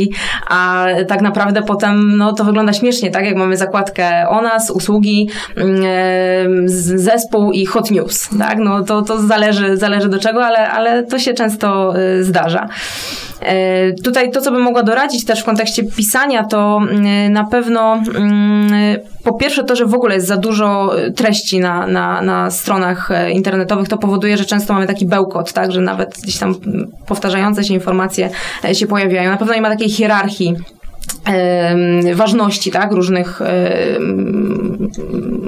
a 0.50 0.86
tak 1.08 1.22
naprawdę 1.22 1.62
potem 1.62 2.18
no, 2.18 2.34
to 2.34 2.44
wygląda 2.44 2.74
śmiesznie, 2.74 3.12
tak? 3.12 3.26
Jak 3.26 3.36
mamy 3.36 3.58
zakładkę 3.58 4.30
o 4.30 4.42
nas, 4.42 4.72
usługi, 4.72 5.30
mm, 5.56 6.68
zespół 7.00 7.52
i 7.52 7.66
hot 7.66 7.92
news, 7.92 8.30
tak? 8.40 8.58
No 8.58 8.84
to, 8.84 9.02
to 9.02 9.22
zależy, 9.22 9.78
zależy 9.78 10.10
do 10.10 10.20
czego, 10.20 10.46
ale, 10.46 10.70
ale 10.70 11.04
to 11.04 11.20
się 11.20 11.34
często 11.34 11.94
zdarza. 12.22 12.68
Tutaj 14.04 14.32
to, 14.32 14.42
co 14.42 14.52
bym 14.52 14.62
mogła 14.62 14.84
doradzić 14.84 15.17
też 15.26 15.42
w 15.42 15.44
kontekście 15.44 15.84
pisania, 15.84 16.44
to 16.44 16.80
mm, 16.90 17.34
na 17.34 17.44
pewno 17.44 18.02
mm, 18.16 18.98
po 19.24 19.34
pierwsze 19.34 19.64
to, 19.64 19.76
że 19.76 19.86
w 19.86 19.94
ogóle 19.94 20.16
jest 20.16 20.28
za 20.28 20.38
dużo 20.38 21.00
e, 21.00 21.12
treści 21.12 21.60
na, 21.60 21.88
na, 21.88 22.22
na 22.22 22.52
stronach 22.52 23.12
e, 23.12 23.32
internetowych, 23.32 23.88
to 23.88 23.98
powoduje, 23.98 24.38
że 24.38 24.46
często 24.46 24.74
mamy 24.74 24.88
taki 24.88 25.06
bełkot, 25.06 25.54
tak, 25.54 25.72
że 25.72 25.82
nawet 25.82 26.20
gdzieś 26.24 26.38
tam 26.38 26.56
powtarzające 27.08 27.64
się 27.64 27.74
informacje 27.74 28.30
e, 28.66 28.76
się 28.76 28.88
pojawiają. 28.88 29.32
Na 29.32 29.38
pewno 29.38 29.54
nie 29.54 29.62
ma 29.62 29.70
takiej 29.70 29.90
hierarchii 29.90 30.56
ważności, 32.14 32.72
tak, 32.72 32.92
różnych 32.92 33.42
em, 33.42 34.77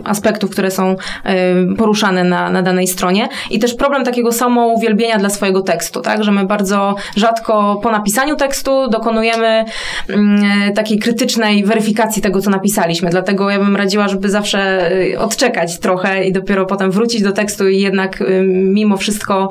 aspektów, 0.03 0.49
które 0.49 0.71
są 0.71 0.95
em, 1.23 1.75
poruszane 1.75 2.23
na, 2.23 2.49
na 2.49 2.61
danej 2.61 2.87
stronie. 2.87 3.29
I 3.49 3.59
też 3.59 3.73
problem 3.73 4.03
takiego 4.03 4.31
samouwielbienia 4.31 5.17
dla 5.17 5.29
swojego 5.29 5.61
tekstu, 5.61 6.01
tak, 6.01 6.23
że 6.23 6.31
my 6.31 6.45
bardzo 6.45 6.95
rzadko 7.15 7.79
po 7.83 7.91
napisaniu 7.91 8.35
tekstu 8.35 8.89
dokonujemy 8.89 9.65
mm, 10.09 10.73
takiej 10.73 10.99
krytycznej 10.99 11.63
weryfikacji 11.63 12.21
tego, 12.21 12.41
co 12.41 12.49
napisaliśmy, 12.49 13.09
dlatego 13.09 13.49
ja 13.49 13.59
bym 13.59 13.75
radziła, 13.75 14.07
żeby 14.07 14.29
zawsze 14.29 14.91
y, 14.91 15.19
odczekać 15.19 15.79
trochę 15.79 16.23
i 16.23 16.31
dopiero 16.31 16.65
potem 16.65 16.91
wrócić 16.91 17.21
do 17.21 17.31
tekstu 17.31 17.67
i 17.67 17.79
jednak 17.79 18.21
y, 18.21 18.43
mimo 18.47 18.97
wszystko 18.97 19.49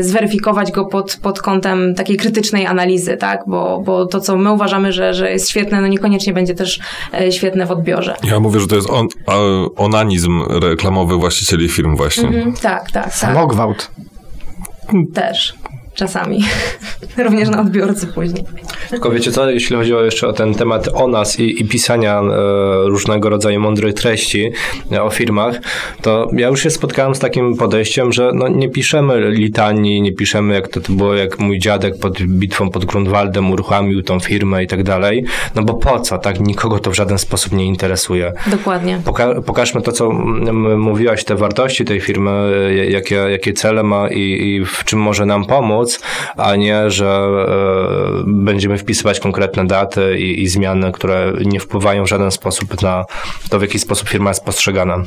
zweryfikować 0.00 0.72
go 0.72 0.84
pod, 0.84 1.18
pod 1.22 1.42
kątem 1.42 1.94
takiej 1.94 2.16
krytycznej 2.16 2.66
analizy, 2.66 3.16
tak, 3.16 3.40
bo, 3.46 3.82
bo 3.84 4.06
to, 4.06 4.20
co 4.20 4.36
my 4.36 4.52
uważamy, 4.52 4.92
że, 4.92 5.14
że 5.14 5.30
jest 5.30 5.50
świetne, 5.50 5.80
no 5.80 5.86
niekoniecznie 5.86 6.32
będzie 6.32 6.54
też 6.54 6.80
e, 7.20 7.32
świetne 7.32 7.66
w 7.66 7.70
odbiorze. 7.70 8.14
Ja 8.24 8.40
mówię, 8.40 8.51
że 8.60 8.66
to 8.66 8.76
jest 8.76 8.90
on, 8.90 9.08
onanizm 9.76 10.42
reklamowy 10.48 11.16
właścicieli 11.16 11.68
firm 11.68 11.96
właśnie. 11.96 12.28
Mhm, 12.28 12.52
tak, 12.52 12.90
tak, 12.90 13.04
tak. 13.04 13.14
Samogwałt. 13.14 13.90
Też. 15.14 15.54
Czasami. 15.94 16.44
Również 17.24 17.48
na 17.48 17.60
odbiorcy 17.60 18.06
później. 18.06 18.44
Tylko 18.90 19.10
wiecie 19.10 19.32
co, 19.32 19.50
jeśli 19.50 19.76
chodzi 19.76 19.94
o 19.94 20.04
jeszcze 20.04 20.28
o 20.28 20.32
ten 20.32 20.54
temat 20.54 20.88
o 20.94 21.08
nas 21.08 21.40
i, 21.40 21.62
i 21.62 21.64
pisania 21.64 22.20
e, 22.20 22.24
różnego 22.88 23.28
rodzaju 23.28 23.60
mądrych 23.60 23.94
treści 23.94 24.52
e, 24.92 25.02
o 25.02 25.10
firmach, 25.10 25.60
to 26.02 26.28
ja 26.32 26.48
już 26.48 26.62
się 26.62 26.70
spotkałem 26.70 27.14
z 27.14 27.18
takim 27.18 27.56
podejściem, 27.56 28.12
że 28.12 28.30
no, 28.34 28.48
nie 28.48 28.68
piszemy 28.68 29.30
litanii, 29.30 30.02
nie 30.02 30.12
piszemy 30.12 30.54
jak 30.54 30.68
to, 30.68 30.80
to 30.80 30.92
było, 30.92 31.14
jak 31.14 31.38
mój 31.38 31.58
dziadek 31.58 31.98
pod 31.98 32.22
bitwą 32.22 32.70
pod 32.70 32.84
Grunwaldem 32.84 33.50
uruchomił 33.50 34.02
tą 34.02 34.20
firmę 34.20 34.64
i 34.64 34.66
tak 34.66 34.82
dalej, 34.82 35.24
no 35.54 35.62
bo 35.62 35.74
po 35.74 36.00
co, 36.00 36.18
tak? 36.18 36.40
Nikogo 36.40 36.78
to 36.78 36.90
w 36.90 36.94
żaden 36.94 37.18
sposób 37.18 37.52
nie 37.52 37.64
interesuje. 37.64 38.32
Dokładnie. 38.46 39.00
Poka- 39.04 39.42
pokażmy 39.42 39.82
to, 39.82 39.92
co 39.92 40.10
mówiłaś, 40.76 41.24
te 41.24 41.36
wartości 41.36 41.84
tej 41.84 42.00
firmy, 42.00 42.30
e, 42.30 42.74
jakie, 42.90 43.14
jakie 43.14 43.52
cele 43.52 43.82
ma 43.82 44.08
i, 44.08 44.20
i 44.20 44.64
w 44.64 44.84
czym 44.84 44.98
może 44.98 45.26
nam 45.26 45.44
pomóc, 45.44 45.81
a 46.36 46.56
nie, 46.56 46.90
że 46.90 47.06
e, 47.06 48.24
będziemy 48.26 48.78
wpisywać 48.78 49.20
konkretne 49.20 49.66
daty 49.66 50.18
i, 50.18 50.42
i 50.42 50.48
zmiany, 50.48 50.92
które 50.92 51.32
nie 51.44 51.60
wpływają 51.60 52.04
w 52.04 52.08
żaden 52.08 52.30
sposób 52.30 52.82
na 52.82 53.04
to, 53.50 53.58
w 53.58 53.62
jaki 53.62 53.78
sposób 53.78 54.08
firma 54.08 54.30
jest 54.30 54.44
postrzegana. 54.44 55.04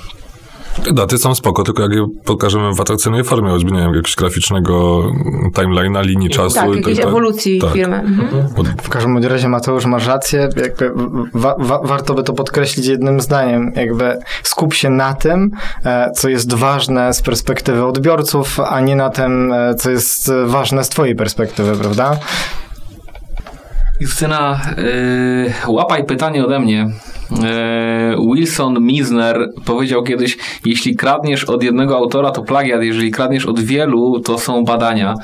Daty 0.94 1.18
są 1.18 1.36
spoko, 1.36 1.64
tylko 1.64 1.84
jak 1.84 1.92
je 1.92 2.08
pokażemy 2.26 2.74
w 2.74 2.82
atrakcyjnej 2.82 3.24
formie, 3.24 3.50
choćby 3.50 3.72
nie 3.72 3.80
wiem, 3.80 3.88
jakiegoś 3.88 4.16
graficznego 4.16 5.04
timeline'a, 5.54 6.06
linii 6.06 6.30
czasu. 6.30 6.56
Tak, 6.56 6.74
i 6.74 6.78
jakiejś 6.78 6.98
tak, 6.98 7.08
ewolucji 7.08 7.62
tak. 7.62 7.74
firmy. 7.74 7.96
Mhm. 7.96 8.76
W 8.84 8.90
każdym 8.90 9.18
razie 9.18 9.50
Mateusz 9.50 9.86
masz 9.86 10.08
rację, 10.08 10.50
jakby 10.56 10.92
wa- 11.34 11.56
wa- 11.60 11.82
warto 11.84 12.14
by 12.14 12.24
to 12.24 12.34
podkreślić 12.34 12.86
jednym 12.86 13.22
zdaniem, 13.22 13.72
jakby 13.76 14.20
skup 14.44 14.74
się 14.74 14.90
na 14.90 15.14
tym, 15.14 15.52
e, 15.86 16.12
co 16.12 16.30
jest 16.30 16.54
ważne 16.54 17.14
z 17.14 17.22
perspektywy 17.22 17.86
odbiorców, 17.86 18.60
a 18.60 18.80
nie 18.82 18.96
na 18.96 19.10
tym, 19.10 19.54
e, 19.54 19.76
co 19.76 19.92
jest 19.92 20.32
ważne 20.46 20.84
z 20.84 20.90
twojej 20.90 21.16
perspektywy, 21.16 21.76
prawda? 21.78 22.18
Justyna, 24.00 24.62
yy, 24.78 25.54
łapaj 25.68 26.06
pytanie 26.06 26.46
ode 26.46 26.60
mnie. 26.60 26.88
Yy, 27.32 28.36
Wilson 28.36 28.82
Misner 28.82 29.50
powiedział 29.66 30.04
kiedyś, 30.04 30.38
jeśli 30.66 30.96
kradniesz 30.96 31.44
od 31.44 31.64
jednego 31.64 31.98
autora, 31.98 32.32
to 32.32 32.42
plagiat, 32.42 32.84
jeżeli 32.84 33.12
kradniesz 33.12 33.46
od 33.46 33.60
wielu, 33.60 34.20
to 34.20 34.38
są 34.38 34.64
badania. 34.64 35.16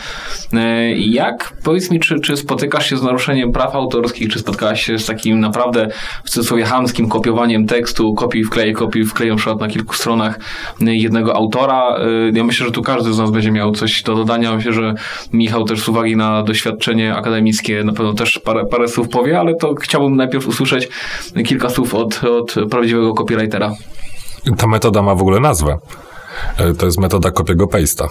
Yy, 0.53 0.59
jak, 0.97 1.53
powiedz 1.63 1.91
mi, 1.91 1.99
czy, 1.99 2.19
czy 2.19 2.37
spotykasz 2.37 2.89
się 2.89 2.97
z 2.97 3.03
naruszeniem 3.03 3.51
praw 3.51 3.75
autorskich, 3.75 4.29
czy 4.29 4.39
spotkałaś 4.39 4.85
się 4.85 4.99
z 4.99 5.05
takim 5.05 5.39
naprawdę 5.39 5.87
w 6.23 6.29
cudzysłowie 6.29 6.65
hamskim 6.65 7.09
kopiowaniem 7.09 7.65
tekstu, 7.65 8.13
kopiuj 8.13 8.43
wklej, 8.43 8.73
kopiuj 8.73 9.05
wklej, 9.05 9.29
na 9.29 9.35
przykład 9.35 9.59
na 9.59 9.67
kilku 9.67 9.95
stronach 9.95 10.39
yy, 10.79 10.95
jednego 10.95 11.35
autora. 11.35 11.97
Ja 12.33 12.43
myślę, 12.43 12.65
że 12.65 12.71
tu 12.71 12.81
każdy 12.81 13.13
z 13.13 13.17
nas 13.17 13.31
będzie 13.31 13.51
miał 13.51 13.71
coś 13.71 14.03
do 14.03 14.15
dodania. 14.15 14.55
Myślę, 14.55 14.73
że 14.73 14.93
Michał 15.33 15.63
też 15.63 15.81
z 15.81 15.89
uwagi 15.89 16.15
na 16.15 16.43
doświadczenie 16.43 17.15
akademickie 17.15 17.83
na 17.83 17.93
pewno 17.93 18.13
też 18.13 18.39
parę, 18.45 18.65
parę 18.65 18.87
słów 18.87 19.09
powie, 19.09 19.39
ale 19.39 19.55
to 19.55 19.75
chciałbym 19.75 20.15
najpierw 20.15 20.47
usłyszeć 20.47 20.89
kilka 21.45 21.69
słów 21.69 21.90
od, 21.93 22.23
od 22.23 22.55
prawdziwego 22.69 23.13
copywritera. 23.13 23.71
ta 24.57 24.67
metoda 24.67 25.01
ma 25.01 25.15
w 25.15 25.21
ogóle 25.21 25.39
nazwę. 25.39 25.77
E, 26.57 26.73
To 26.73 26.85
jest 26.85 26.99
metoda 26.99 27.31
kopiego 27.31 27.65
paste'a. 27.65 28.07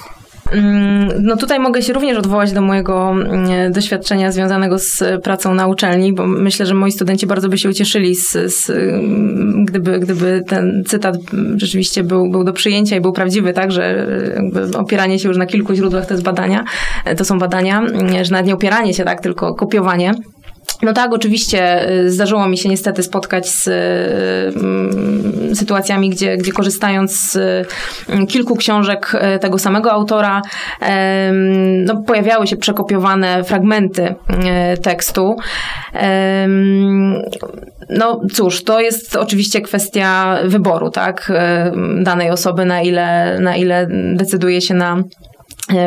Mm, 0.52 1.08
No 1.22 1.36
tutaj 1.36 1.60
mogę 1.60 1.82
się 1.82 1.92
również 1.92 2.18
odwołać 2.18 2.52
do 2.52 2.60
mojego 2.60 3.10
mm, 3.10 3.72
doświadczenia 3.72 4.32
związanego 4.32 4.78
z 4.78 5.02
pracą 5.22 5.54
na 5.54 5.66
uczelni, 5.66 6.12
bo 6.12 6.26
myślę, 6.26 6.66
że 6.66 6.74
moi 6.74 6.92
studenci 6.92 7.26
bardzo 7.26 7.48
by 7.48 7.58
się 7.58 7.68
ucieszyli, 7.68 8.14
z, 8.14 8.30
z, 8.54 8.70
mm, 8.70 9.64
gdyby, 9.64 9.98
gdyby 9.98 10.42
ten 10.48 10.84
cytat 10.86 11.16
rzeczywiście 11.56 12.04
był, 12.04 12.30
był 12.30 12.44
do 12.44 12.52
przyjęcia 12.52 12.96
i 12.96 13.00
był 13.00 13.12
prawdziwy, 13.12 13.52
tak, 13.52 13.72
że 13.72 14.06
jakby 14.36 14.78
opieranie 14.78 15.18
się 15.18 15.28
już 15.28 15.36
na 15.36 15.46
kilku 15.46 15.74
źródłach 15.74 16.06
to 16.06 16.14
jest 16.14 16.24
badania, 16.24 16.64
to 17.16 17.24
są 17.24 17.38
badania, 17.38 17.82
że 18.22 18.30
nawet 18.32 18.46
nie 18.46 18.54
opieranie 18.54 18.94
się, 18.94 19.04
tak, 19.04 19.20
tylko 19.20 19.54
kopiowanie. 19.54 20.14
No 20.82 20.92
tak, 20.92 21.12
oczywiście 21.12 21.90
y, 21.90 22.10
zdarzyło 22.10 22.48
mi 22.48 22.58
się 22.58 22.68
niestety 22.68 23.02
spotkać 23.02 23.48
z 23.48 23.66
y, 23.66 24.58
mm, 24.58 25.56
sytuacjami, 25.56 26.10
gdzie, 26.10 26.36
gdzie 26.36 26.52
korzystając 26.52 27.30
z 27.32 27.36
y, 27.36 28.26
kilku 28.26 28.56
książek 28.56 29.12
y, 29.36 29.38
tego 29.38 29.58
samego 29.58 29.92
autora, 29.92 30.42
em, 30.80 31.84
no, 31.84 32.02
pojawiały 32.02 32.46
się 32.46 32.56
przekopiowane 32.56 33.44
fragmenty 33.44 34.02
y, 34.74 34.78
tekstu. 34.78 35.36
No 37.88 38.20
cóż, 38.32 38.64
to 38.64 38.80
jest 38.80 39.16
oczywiście 39.16 39.60
kwestia 39.60 40.38
wyboru, 40.44 40.90
tak, 40.90 41.32
y, 42.00 42.04
danej 42.04 42.30
osoby, 42.30 42.64
na 42.64 42.82
ile, 42.82 43.38
na 43.40 43.56
ile 43.56 43.86
decyduje 44.14 44.60
się 44.60 44.74
na 44.74 45.02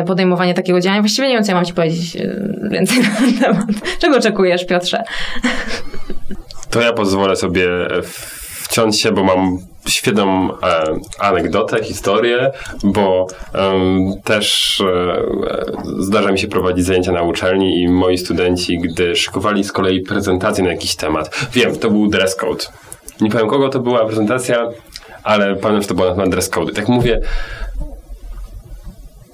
podejmowanie 0.06 0.54
takiego 0.54 0.80
działania. 0.80 1.02
Właściwie 1.02 1.28
nie 1.28 1.34
wiem, 1.34 1.44
co 1.44 1.52
ja 1.52 1.56
mam 1.56 1.64
ci 1.64 1.74
powiedzieć 1.74 2.16
e, 2.16 2.68
więcej 2.70 2.98
na 2.98 3.08
ten 3.08 3.38
temat. 3.38 3.66
Czego 4.00 4.16
oczekujesz, 4.16 4.66
Piotrze? 4.66 5.02
To 6.70 6.80
ja 6.80 6.92
pozwolę 6.92 7.36
sobie 7.36 7.68
wciąć 8.74 9.00
się, 9.00 9.12
bo 9.12 9.24
mam 9.24 9.58
świetną 9.88 10.58
e, 10.62 10.84
anegdotę, 11.18 11.84
historię, 11.84 12.50
bo 12.84 13.26
em, 13.52 14.12
też 14.24 14.80
e, 14.80 15.22
zdarza 15.98 16.32
mi 16.32 16.38
się 16.38 16.48
prowadzić 16.48 16.84
zajęcia 16.84 17.12
na 17.12 17.22
uczelni 17.22 17.82
i 17.82 17.88
moi 17.88 18.18
studenci, 18.18 18.78
gdy 18.78 19.16
szykowali 19.16 19.64
z 19.64 19.72
kolei 19.72 20.00
prezentację 20.00 20.64
na 20.64 20.70
jakiś 20.70 20.96
temat, 20.96 21.48
wiem, 21.52 21.78
to 21.78 21.90
był 21.90 22.08
dress 22.08 22.36
code. 22.36 22.64
Nie 23.20 23.30
powiem 23.30 23.48
kogo 23.48 23.68
to 23.68 23.80
była 23.80 24.06
prezentacja, 24.06 24.68
ale 25.22 25.56
pamiętam, 25.56 25.82
że 25.82 25.88
to 25.88 25.94
była 25.94 26.08
na 26.08 26.14
temat 26.14 26.30
dress 26.30 26.48
code. 26.48 26.72
Tak 26.72 26.88
mówię, 26.88 27.20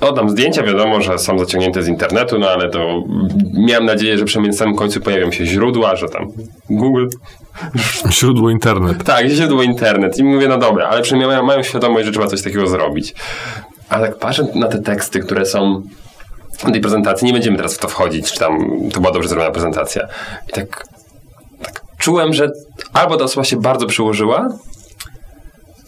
Oddam 0.01 0.31
zdjęcia, 0.31 0.63
wiadomo, 0.63 1.01
że 1.01 1.19
są 1.19 1.39
zaciągnięte 1.39 1.83
z 1.83 1.89
internetu, 1.89 2.39
no 2.39 2.49
ale 2.51 2.71
to 2.71 3.03
miałem 3.67 3.85
nadzieję, 3.85 4.19
że 4.19 4.25
przynajmniej 4.25 4.53
na 4.53 4.59
samym 4.59 4.75
końcu 4.77 5.01
pojawią 5.01 5.31
się 5.31 5.47
źródła, 5.47 5.97
że 5.97 6.09
tam 6.09 6.27
Google, 6.71 7.07
Źródło 8.11 8.51
internet. 8.51 9.05
tak, 9.05 9.27
źródło 9.29 9.63
internet. 9.63 10.19
I 10.19 10.25
mówię, 10.25 10.49
no 10.49 10.59
dobra, 10.59 10.89
ale 10.89 11.03
przynajmniej 11.03 11.29
mają, 11.29 11.43
mają 11.43 11.63
świadomość, 11.63 12.07
że 12.07 12.13
trzeba 12.13 12.27
coś 12.27 12.43
takiego 12.43 12.67
zrobić. 12.67 13.15
Ale 13.89 14.07
jak 14.07 14.19
patrzę 14.19 14.47
na 14.55 14.69
te 14.69 14.79
teksty, 14.79 15.21
które 15.21 15.47
są 15.47 15.83
w 16.59 16.73
tej 16.73 16.81
prezentacji, 16.81 17.27
nie 17.27 17.33
będziemy 17.33 17.57
teraz 17.57 17.75
w 17.75 17.79
to 17.79 17.89
wchodzić, 17.89 18.33
czy 18.33 18.39
tam 18.39 18.59
to 18.93 19.01
była 19.01 19.13
dobrze 19.13 19.29
zrobiona 19.29 19.51
prezentacja. 19.51 20.09
I 20.49 20.53
tak, 20.53 20.85
tak 21.63 21.81
czułem, 21.99 22.33
że 22.33 22.51
albo 22.93 23.17
ta 23.17 23.25
osoba 23.25 23.45
się 23.45 23.57
bardzo 23.57 23.87
przyłożyła, 23.87 24.49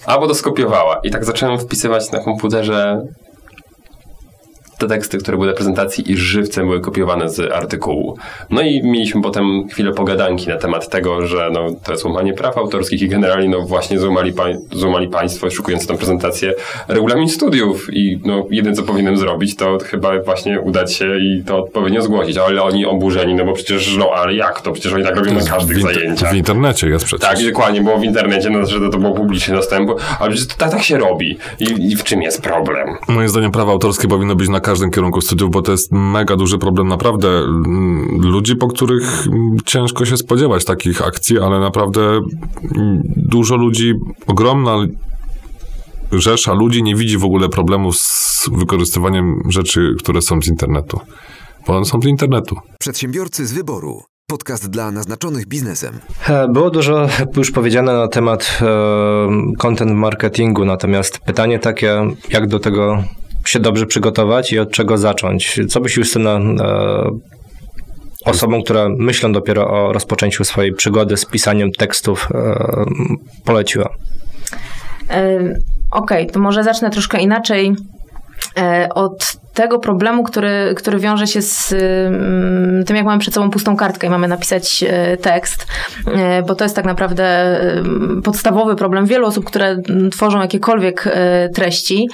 albo 0.07 0.27
to 0.29 0.35
skopiowała. 0.35 1.01
I 1.05 1.11
tak 1.11 1.25
zacząłem 1.25 1.59
wpisywać 1.59 2.13
na 2.13 2.19
komputerze 2.19 3.03
te 4.83 4.89
teksty, 4.89 5.19
które 5.19 5.37
były 5.37 5.49
na 5.49 5.55
prezentacji 5.55 6.13
i 6.13 6.17
żywcem 6.17 6.67
były 6.67 6.81
kopiowane 6.81 7.31
z 7.31 7.53
artykułu. 7.53 8.17
No 8.51 8.63
i 8.63 8.83
mieliśmy 8.85 9.23
potem 9.23 9.69
chwilę 9.69 9.93
pogadanki 9.93 10.49
na 10.49 10.57
temat 10.57 10.89
tego, 10.89 11.27
że 11.27 11.51
no, 11.53 11.67
to 11.85 11.93
jest 11.93 12.05
łamanie 12.05 12.33
praw 12.33 12.59
autorskich 12.59 13.03
i 13.03 13.09
generalnie 13.09 13.49
no 13.49 13.63
właśnie 13.63 13.99
złamali, 13.99 14.33
pań, 14.33 14.57
złamali 14.73 15.09
państwo, 15.09 15.51
szukując 15.51 15.87
tę 15.87 15.97
prezentację, 15.97 16.55
regulamin 16.89 17.29
studiów 17.29 17.89
i 17.93 18.21
no 18.25 18.47
jedyne 18.51 18.77
co 18.77 18.83
powinienem 18.83 19.17
zrobić, 19.17 19.57
to 19.57 19.79
chyba 19.85 20.23
właśnie 20.23 20.61
udać 20.61 20.95
się 20.95 21.19
i 21.19 21.43
to 21.47 21.59
odpowiednio 21.59 22.03
zgłosić. 22.03 22.37
Ale 22.37 22.63
oni 22.63 22.87
oburzeni, 22.87 23.35
no 23.35 23.45
bo 23.45 23.53
przecież, 23.53 23.97
no 23.97 24.11
ale 24.17 24.35
jak 24.35 24.61
to? 24.61 24.73
Przecież 24.73 24.93
oni 24.93 25.05
tak 25.05 25.17
robią 25.17 25.35
na 25.35 25.45
każdych 25.45 25.79
w, 25.79 25.83
zajęciach. 25.83 26.33
w 26.33 26.37
internecie 26.37 26.89
jest 26.89 27.05
przecież. 27.05 27.29
Tak, 27.29 27.45
dokładnie, 27.47 27.81
było 27.81 27.99
w 27.99 28.05
internecie, 28.05 28.51
no, 28.51 28.67
że 28.67 28.91
to 28.91 28.99
było 28.99 29.15
publiczny 29.15 29.55
dostępu, 29.55 29.97
ale 30.21 30.31
przecież 30.31 30.49
to 30.49 30.55
tak, 30.57 30.71
tak 30.71 30.83
się 30.83 30.99
robi. 30.99 31.39
I, 31.61 31.93
I 31.93 31.97
w 31.97 32.05
czym 32.05 32.23
jest 32.23 32.43
problem? 32.43 32.89
Moim 33.09 33.29
zdaniem 33.29 33.53
prawo 33.53 33.73
autorskie 33.73 34.09
powinno 34.09 34.35
być 34.37 34.49
na 34.49 34.61
każdym 34.61 34.72
kierunku 34.91 35.21
studiów, 35.21 35.51
bo 35.51 35.63
to 35.63 35.73
jest 35.73 35.93
mega 35.93 36.37
duży 36.37 36.59
problem 36.59 36.89
naprawdę 36.89 37.29
mm, 37.29 38.21
ludzi, 38.23 38.57
po 38.57 38.69
których 38.69 39.27
mm, 39.27 39.57
ciężko 39.65 40.05
się 40.05 40.17
spodziewać 40.17 40.65
takich 40.65 41.07
akcji, 41.07 41.39
ale 41.39 41.61
naprawdę 41.61 42.01
mm, 42.01 43.03
dużo 43.17 43.57
ludzi, 43.57 43.95
ogromna 44.27 44.87
rzesza 46.13 46.53
ludzi 46.53 46.83
nie 46.83 46.97
widzi 46.97 47.19
w 47.19 47.25
ogóle 47.25 47.49
problemu 47.49 47.93
z 47.93 48.49
wykorzystywaniem 48.53 49.43
rzeczy, 49.49 49.95
które 49.99 50.23
są 50.23 50.43
z 50.43 50.49
internetu. 50.49 51.01
Bo 51.67 51.77
one 51.77 51.85
są 51.85 52.01
z 52.03 52.07
internetu. 52.07 52.57
Przedsiębiorcy 52.79 53.47
z 53.47 53.53
wyboru. 53.53 54.03
Podcast 54.27 54.71
dla 54.71 54.91
naznaczonych 54.91 55.47
biznesem. 55.47 55.99
E, 56.29 56.49
Było 56.49 56.71
dużo 56.71 57.09
już 57.37 57.51
powiedziane 57.51 57.93
na 57.93 58.09
temat 58.09 58.59
e, 58.63 59.57
content 59.59 59.93
marketingu, 59.93 60.65
natomiast 60.65 61.19
pytanie 61.19 61.59
takie, 61.59 62.01
jak 62.31 62.49
do 62.49 62.59
tego 62.59 63.05
się 63.49 63.61
dobrze 63.61 63.87
przygotować 63.87 64.53
i 64.53 64.59
od 64.59 64.71
czego 64.71 64.99
zacząć? 64.99 65.61
Co 65.69 65.81
byś 65.81 65.97
Justyna 65.97 66.31
e, 66.31 67.11
osobom, 68.25 68.63
które 68.63 68.89
myślą 68.89 69.33
dopiero 69.33 69.71
o 69.71 69.93
rozpoczęciu 69.93 70.45
swojej 70.45 70.73
przygody 70.73 71.17
z 71.17 71.25
pisaniem 71.25 71.73
tekstów 71.73 72.29
e, 72.35 72.85
poleciła? 73.45 73.89
Ym, 75.15 75.55
Okej, 75.93 76.27
to 76.27 76.41
może 76.41 76.65
zacznę 76.65 76.91
troszkę 76.91 77.21
inaczej 77.21 77.73
e, 78.59 78.89
od 78.95 79.37
tego 79.55 79.79
problemu, 79.79 80.23
który, 80.23 80.75
który 80.77 80.99
wiąże 80.99 81.27
się 81.27 81.43
z 81.43 81.73
ym, 81.73 82.85
tym, 82.87 82.97
jak 82.97 83.05
mamy 83.05 83.19
przed 83.19 83.35
sobą 83.35 83.51
pustą 83.51 83.77
kartkę 83.77 84.07
i 84.07 84.11
mamy 84.11 84.29
napisać 84.29 84.85
e, 84.89 85.17
tekst, 85.17 85.67
e, 86.07 86.43
bo 86.43 86.55
to 86.55 86.65
jest 86.65 86.77
tak 86.77 86.85
naprawdę 86.85 87.57
ym, 87.77 88.23
podstawowy 88.25 88.77
problem 88.77 89.07
wielu 89.07 89.27
osób, 89.27 89.45
które 89.45 89.67
mm, 89.67 90.11
tworzą 90.11 90.41
jakiekolwiek 90.41 91.07
e, 91.07 91.49
treści. 91.49 92.09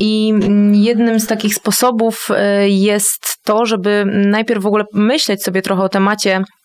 I 0.00 0.32
mm, 0.34 0.74
jednym 0.74 1.20
z 1.20 1.26
takich 1.26 1.54
sposobów 1.54 2.28
e, 2.36 2.68
jest 2.68 3.36
to, 3.44 3.66
żeby 3.66 4.04
najpierw 4.06 4.62
w 4.62 4.66
ogóle 4.66 4.84
myśleć 4.92 5.42
sobie 5.42 5.62
trochę 5.62 5.82
o 5.82 5.88
temacie, 5.88 6.36
e, 6.36 6.63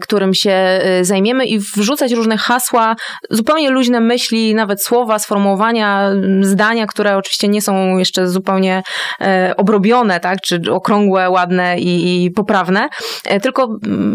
którym 0.00 0.34
się 0.34 0.50
e, 0.50 1.04
zajmiemy 1.04 1.46
i 1.46 1.58
wrzucać 1.58 2.12
różne 2.12 2.36
hasła, 2.36 2.96
zupełnie 3.30 3.70
luźne 3.70 4.00
myśli, 4.00 4.54
nawet 4.54 4.82
słowa, 4.82 5.18
sformułowania, 5.18 6.10
zdania, 6.40 6.86
które 6.86 7.16
oczywiście 7.16 7.48
nie 7.48 7.62
są 7.62 7.98
jeszcze 7.98 8.28
zupełnie 8.28 8.82
e, 9.20 9.54
obrobione, 9.56 10.20
tak, 10.20 10.40
czy 10.40 10.60
okrągłe, 10.70 11.30
ładne 11.30 11.78
i, 11.78 12.24
i 12.24 12.30
poprawne, 12.30 12.88
e, 13.24 13.40
tylko 13.40 13.68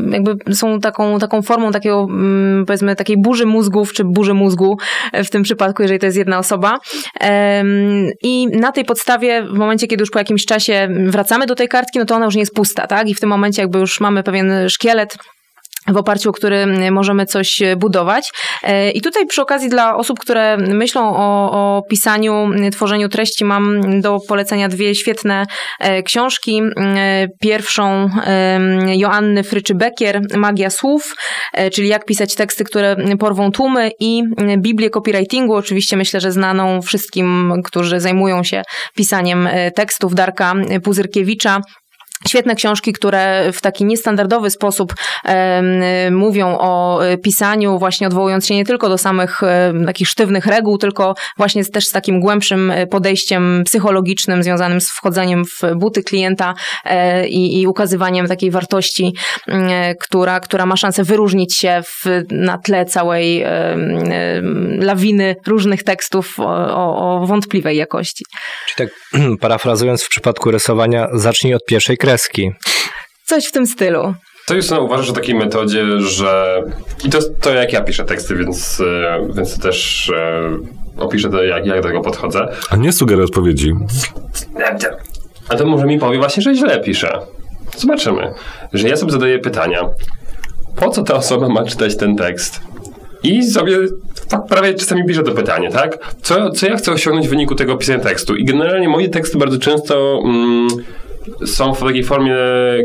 jakby 0.10 0.56
są 0.56 0.80
taką, 0.80 1.20
taką 1.20 1.42
formą 1.42 1.72
takiego, 1.72 2.08
powiedzmy, 2.68 2.96
takiej 2.96 3.22
burzy 3.22 3.46
mózgów, 3.46 3.94
czy 3.94 4.04
burzy 4.04 4.34
mózgu 4.34 4.78
e, 5.12 5.24
w 5.24 5.30
tym 5.30 5.44
przypadku, 5.44 5.82
jeżeli 5.82 6.00
to 6.00 6.06
jest 6.06 6.18
jedna 6.18 6.40
osoba. 6.40 6.80
I 8.24 8.48
na 8.48 8.72
tej 8.72 8.86
podstawie, 8.86 9.44
w 9.44 9.58
momencie, 9.58 9.88
kiedy 9.88 10.02
już 10.02 10.10
po 10.10 10.20
jakimś 10.20 10.46
czasie 10.46 10.88
wracamy 11.06 11.46
do 11.46 11.56
tej 11.56 11.68
kartki, 11.68 12.00
no 12.00 12.06
to 12.06 12.16
ona 12.16 12.26
już 12.26 12.36
nie 12.36 12.42
jest 12.42 12.54
pusta, 12.54 12.88
tak, 12.88 13.10
i 13.10 13.16
w 13.16 13.20
tym 13.20 13.30
momencie 13.30 13.62
jakby 13.62 13.80
już 13.80 14.00
mamy 14.00 14.24
pewien 14.24 14.70
szkielet, 14.70 15.18
w 15.88 15.98
oparciu 15.98 16.30
o 16.30 16.34
który 16.34 16.92
możemy 16.92 17.26
coś 17.26 17.62
budować. 17.78 18.32
E, 18.64 18.92
I 18.92 19.02
tutaj 19.02 19.26
przy 19.26 19.42
okazji 19.42 19.70
dla 19.70 19.96
osób, 19.96 20.20
które 20.20 20.58
myślą 20.58 21.16
o, 21.16 21.52
o 21.52 21.82
pisaniu, 21.90 22.50
tworzeniu 22.72 23.10
treści, 23.10 23.46
mam 23.46 23.82
do 24.02 24.18
polecenia 24.28 24.68
dwie 24.68 24.96
świetne 24.96 25.46
e, 25.80 26.04
książki. 26.04 26.62
E, 26.78 27.28
Pierwszą 27.42 28.10
e, 28.26 28.60
Joanny 28.98 29.44
Fryczy-Bekier, 29.44 30.38
Magia 30.38 30.70
słów, 30.70 31.16
e, 31.54 31.70
czyli 31.70 31.88
jak 31.88 32.06
pisać 32.06 32.36
teksty, 32.36 32.64
które 32.64 32.96
porwą 33.20 33.52
tłumy 33.52 33.92
i 34.00 34.24
Biblię 34.58 34.90
copywritingu, 34.90 35.54
oczywiście 35.54 35.98
myślę, 35.98 36.20
że 36.20 36.32
znaną 36.32 36.82
wszystkim, 36.82 37.54
którzy 37.66 38.00
zajmują 38.00 38.44
się 38.44 38.62
pisaniem 38.96 39.48
e, 39.48 39.72
tekstów, 39.72 40.16
Darka 40.16 40.54
Puzyrkiewicza. 40.84 41.62
Świetne 42.28 42.56
książki, 42.56 42.94
które 42.94 43.52
w 43.54 43.62
taki 43.62 43.86
niestandardowy 43.86 44.50
sposób 44.50 44.94
em, 45.24 46.18
mówią 46.18 46.58
o 46.60 47.06
e, 47.06 47.18
pisaniu, 47.18 47.80
właśnie 47.80 48.08
odwołując 48.08 48.48
się 48.48 48.56
nie 48.56 48.66
tylko 48.66 48.90
do 48.90 48.98
samych 48.98 49.44
e, 49.44 49.74
takich 49.86 50.08
sztywnych 50.08 50.46
reguł, 50.46 50.78
tylko 50.78 51.16
właśnie 51.38 51.66
też 51.66 51.88
z 51.88 51.92
takim 51.92 52.20
głębszym 52.20 52.72
e, 52.72 52.88
podejściem 52.88 53.64
psychologicznym 53.66 54.44
związanym 54.44 54.82
z 54.82 54.90
wchodzeniem 54.90 55.46
w 55.46 55.62
buty 55.76 56.04
klienta 56.04 56.54
e, 56.86 57.28
i, 57.28 57.62
i 57.62 57.68
ukazywaniem 57.68 58.28
takiej 58.28 58.52
wartości, 58.52 59.16
e, 59.48 59.96
która, 59.96 60.40
która 60.40 60.66
ma 60.66 60.78
szansę 60.78 61.04
wyróżnić 61.04 61.58
się 61.58 61.82
w, 61.84 62.24
na 62.32 62.58
tle 62.58 62.86
całej 62.86 63.46
lawiny 64.80 65.36
różnych 65.48 65.84
tekstów 65.84 66.40
o, 66.40 66.46
o, 66.76 67.22
o 67.22 67.26
wątpliwej 67.26 67.78
jakości. 67.78 68.26
Czyli 68.68 68.90
tak 68.90 69.22
parafrazując 69.42 70.04
w 70.04 70.10
przypadku 70.10 70.52
rysowania, 70.52 71.08
zacznij 71.14 71.54
od 71.54 71.66
pierwszej 71.66 71.98
kreski. 72.06 72.52
Coś 73.24 73.46
w 73.46 73.52
tym 73.52 73.68
stylu. 73.68 74.14
To 74.48 74.56
Justyna 74.56 74.80
uważasz 74.80 75.10
o 75.10 75.14
takiej 75.14 75.36
metodzie, 75.36 76.00
że... 76.00 76.64
I 77.06 77.10
to, 77.10 77.20
to 77.42 77.54
jak 77.54 77.74
ja 77.74 77.82
piszę 77.82 78.04
teksty, 78.04 78.36
więc, 78.36 78.82
e, 78.82 79.28
więc 79.34 79.60
też 79.60 80.10
e, 80.10 80.50
opiszę 80.98 81.30
to, 81.30 81.44
jak 81.44 81.66
ja 81.66 81.76
do 81.76 81.82
tego 81.82 82.02
podchodzę. 82.02 82.48
A 82.70 82.76
nie 82.76 82.94
sugeruj 82.94 83.26
odpowiedzi. 83.26 83.74
A 85.50 85.56
to 85.56 85.66
może 85.66 85.86
mi 85.86 86.00
powie 86.00 86.18
właśnie, 86.18 86.44
że 86.44 86.56
źle 86.56 86.80
piszę. 86.80 87.20
Zobaczymy. 87.78 88.34
Że 88.74 88.90
ja 88.90 88.98
sobie 88.98 89.12
zadaję 89.12 89.40
pytania. 89.40 89.90
Po 90.76 90.90
co 90.90 91.04
ta 91.04 91.16
osoba 91.16 91.50
ma 91.50 91.64
czytać 91.66 91.98
ten 91.98 92.16
tekst? 92.16 92.60
I 93.24 93.44
sobie 93.44 93.78
tak 94.30 94.46
prawie 94.46 94.74
czasami 94.74 95.06
piszę 95.06 95.24
to 95.24 95.32
pytanie, 95.32 95.72
tak? 95.72 96.16
Co, 96.22 96.50
co 96.50 96.68
ja 96.68 96.78
chcę 96.78 96.92
osiągnąć 96.92 97.28
w 97.28 97.30
wyniku 97.30 97.56
tego 97.56 97.78
pisania 97.78 98.00
tekstu? 98.00 98.36
I 98.36 98.46
generalnie 98.46 98.90
moje 98.90 99.10
teksty 99.10 99.38
bardzo 99.38 99.60
często 99.60 100.22
mm, 100.26 100.68
są 101.46 101.74
w 101.74 101.80
takiej 101.80 102.04
formie 102.04 102.36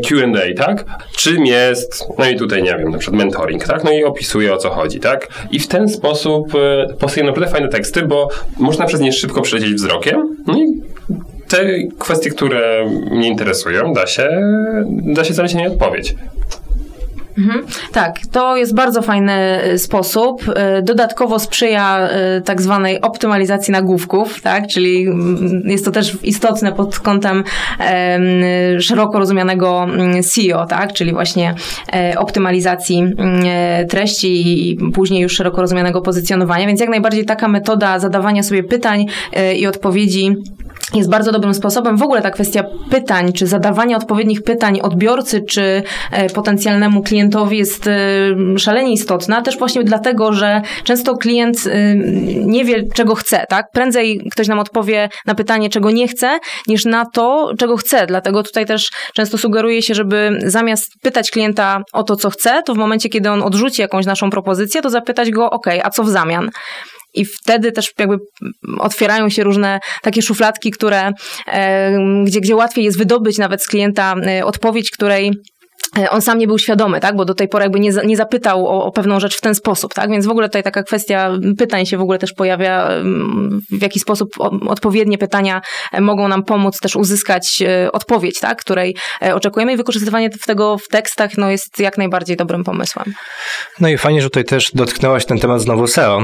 Q&A, 0.07 0.65
tak? 0.65 0.85
Czym 1.17 1.45
jest, 1.45 2.03
no 2.17 2.29
i 2.29 2.35
tutaj 2.35 2.63
nie 2.63 2.77
wiem, 2.77 2.91
na 2.91 2.97
przykład 2.97 3.23
mentoring, 3.23 3.63
tak? 3.63 3.83
No 3.83 3.91
i 3.91 4.03
opisuje 4.03 4.53
o 4.53 4.57
co 4.57 4.69
chodzi, 4.69 4.99
tak? 4.99 5.27
I 5.51 5.59
w 5.59 5.67
ten 5.67 5.89
sposób 5.89 6.55
e, 6.55 6.93
powstają 6.93 7.27
naprawdę 7.27 7.51
fajne 7.51 7.67
teksty, 7.67 8.01
bo 8.01 8.27
można 8.57 8.85
przez 8.85 8.99
nie 8.99 9.13
szybko 9.13 9.41
przelecieć 9.41 9.73
wzrokiem, 9.73 10.37
no 10.47 10.57
i 10.57 10.81
te 11.47 11.65
kwestie, 11.99 12.29
które 12.29 12.85
mnie 13.11 13.27
interesują, 13.27 13.93
da 13.93 14.07
się, 14.07 14.29
da 14.87 15.23
się 15.23 15.33
znaleźć 15.33 15.55
na 15.55 15.61
nie 15.61 15.67
odpowiedź. 15.67 16.15
Mhm. 17.41 17.65
Tak, 17.91 18.19
to 18.31 18.57
jest 18.57 18.75
bardzo 18.75 19.01
fajny 19.01 19.63
y, 19.73 19.77
sposób. 19.77 20.43
Y, 20.79 20.81
dodatkowo 20.81 21.39
sprzyja 21.39 22.09
y, 22.37 22.41
tak 22.41 22.61
zwanej 22.61 23.01
optymalizacji 23.01 23.71
nagłówków, 23.71 24.41
tak? 24.41 24.67
czyli 24.67 25.07
mm, 25.07 25.61
jest 25.65 25.85
to 25.85 25.91
też 25.91 26.17
istotne 26.23 26.71
pod 26.71 26.99
kątem 26.99 27.43
szeroko 28.79 29.19
rozumianego 29.19 29.83
mm, 29.83 30.23
SEO, 30.23 30.65
tak? 30.65 30.93
czyli 30.93 31.13
właśnie 31.13 31.55
e, 31.93 32.19
optymalizacji 32.19 32.97
mm, 32.99 33.41
e, 33.45 33.85
treści 33.85 34.69
i 34.69 34.77
później 34.93 35.21
już 35.21 35.33
szeroko 35.33 35.61
rozumianego 35.61 36.01
pozycjonowania. 36.01 36.67
Więc 36.67 36.79
jak 36.79 36.89
najbardziej 36.89 37.25
taka 37.25 37.47
metoda 37.47 37.99
zadawania 37.99 38.43
sobie 38.43 38.63
pytań 38.63 39.05
e, 39.33 39.55
i 39.55 39.67
odpowiedzi 39.67 40.35
jest 40.93 41.09
bardzo 41.09 41.31
dobrym 41.31 41.53
sposobem. 41.53 41.97
W 41.97 42.03
ogóle 42.03 42.21
ta 42.21 42.31
kwestia 42.31 42.63
pytań, 42.89 43.33
czy 43.33 43.47
zadawania 43.47 43.97
odpowiednich 43.97 44.43
pytań 44.43 44.79
odbiorcy, 44.81 45.41
czy 45.41 45.83
potencjalnemu 46.33 47.01
klientowi 47.01 47.30
jest 47.51 47.87
e, 47.87 47.99
szalenie 48.57 48.93
istotna, 48.93 49.41
też 49.41 49.57
właśnie 49.57 49.83
dlatego, 49.83 50.33
że 50.33 50.61
często 50.83 51.17
klient 51.17 51.57
e, 51.67 51.95
nie 52.35 52.65
wie, 52.65 52.83
czego 52.93 53.15
chce, 53.15 53.45
tak? 53.49 53.65
Prędzej 53.73 54.21
ktoś 54.31 54.47
nam 54.47 54.59
odpowie 54.59 55.09
na 55.25 55.35
pytanie, 55.35 55.69
czego 55.69 55.91
nie 55.91 56.07
chce, 56.07 56.39
niż 56.67 56.85
na 56.85 57.05
to, 57.13 57.51
czego 57.57 57.77
chce. 57.77 58.07
Dlatego 58.07 58.43
tutaj 58.43 58.65
też 58.65 58.89
często 59.13 59.37
sugeruje 59.37 59.81
się, 59.81 59.93
żeby 59.95 60.39
zamiast 60.45 60.91
pytać 61.01 61.31
klienta 61.31 61.81
o 61.93 62.03
to, 62.03 62.15
co 62.15 62.29
chce, 62.29 62.63
to 62.65 62.73
w 62.73 62.77
momencie, 62.77 63.09
kiedy 63.09 63.29
on 63.29 63.43
odrzuci 63.43 63.81
jakąś 63.81 64.05
naszą 64.05 64.29
propozycję, 64.29 64.81
to 64.81 64.89
zapytać 64.89 65.31
go, 65.31 65.49
ok, 65.49 65.67
a 65.83 65.89
co 65.89 66.03
w 66.03 66.09
zamian? 66.09 66.49
I 67.13 67.25
wtedy 67.25 67.71
też 67.71 67.91
jakby 67.99 68.17
otwierają 68.79 69.29
się 69.29 69.43
różne 69.43 69.79
takie 70.01 70.21
szufladki, 70.21 70.71
które, 70.71 71.11
e, 71.47 71.97
gdzie, 72.25 72.41
gdzie 72.41 72.55
łatwiej 72.55 72.85
jest 72.85 72.97
wydobyć 72.97 73.37
nawet 73.37 73.63
z 73.63 73.67
klienta 73.67 74.15
e, 74.27 74.45
odpowiedź, 74.45 74.91
której 74.91 75.31
on 76.09 76.21
sam 76.21 76.37
nie 76.37 76.47
był 76.47 76.57
świadomy, 76.57 76.99
tak? 76.99 77.15
Bo 77.15 77.25
do 77.25 77.33
tej 77.33 77.47
pory 77.47 77.63
jakby 77.63 77.79
nie, 77.79 77.91
nie 78.05 78.17
zapytał 78.17 78.67
o, 78.67 78.85
o, 78.85 78.91
pewną 78.91 79.19
rzecz 79.19 79.37
w 79.37 79.41
ten 79.41 79.55
sposób, 79.55 79.93
tak? 79.93 80.09
Więc 80.09 80.25
w 80.25 80.29
ogóle 80.29 80.49
tutaj 80.49 80.63
taka 80.63 80.83
kwestia 80.83 81.31
pytań 81.57 81.85
się 81.85 81.97
w 81.97 82.01
ogóle 82.01 82.19
też 82.19 82.33
pojawia, 82.33 82.89
w 83.69 83.81
jaki 83.81 83.99
sposób 83.99 84.29
odpowiednie 84.67 85.17
pytania 85.17 85.61
e, 85.91 86.01
mogą 86.01 86.27
nam 86.27 86.43
pomóc 86.43 86.79
też 86.79 86.95
uzyskać 86.95 87.61
e, 87.61 87.91
odpowiedź, 87.91 88.39
tak? 88.39 88.61
Której 88.61 88.95
oczekujemy 89.33 89.73
i 89.73 89.77
wykorzystywanie 89.77 90.29
tego 90.29 90.77
w 90.77 90.87
tekstach, 90.87 91.37
no 91.37 91.51
jest 91.51 91.79
jak 91.79 91.97
najbardziej 91.97 92.37
dobrym 92.37 92.63
pomysłem. 92.63 93.05
No 93.79 93.89
i 93.89 93.97
fajnie, 93.97 94.21
że 94.21 94.29
tutaj 94.29 94.45
też 94.45 94.71
dotknęłaś 94.73 95.25
ten 95.25 95.39
temat 95.39 95.61
znowu 95.61 95.87
SEO, 95.87 96.21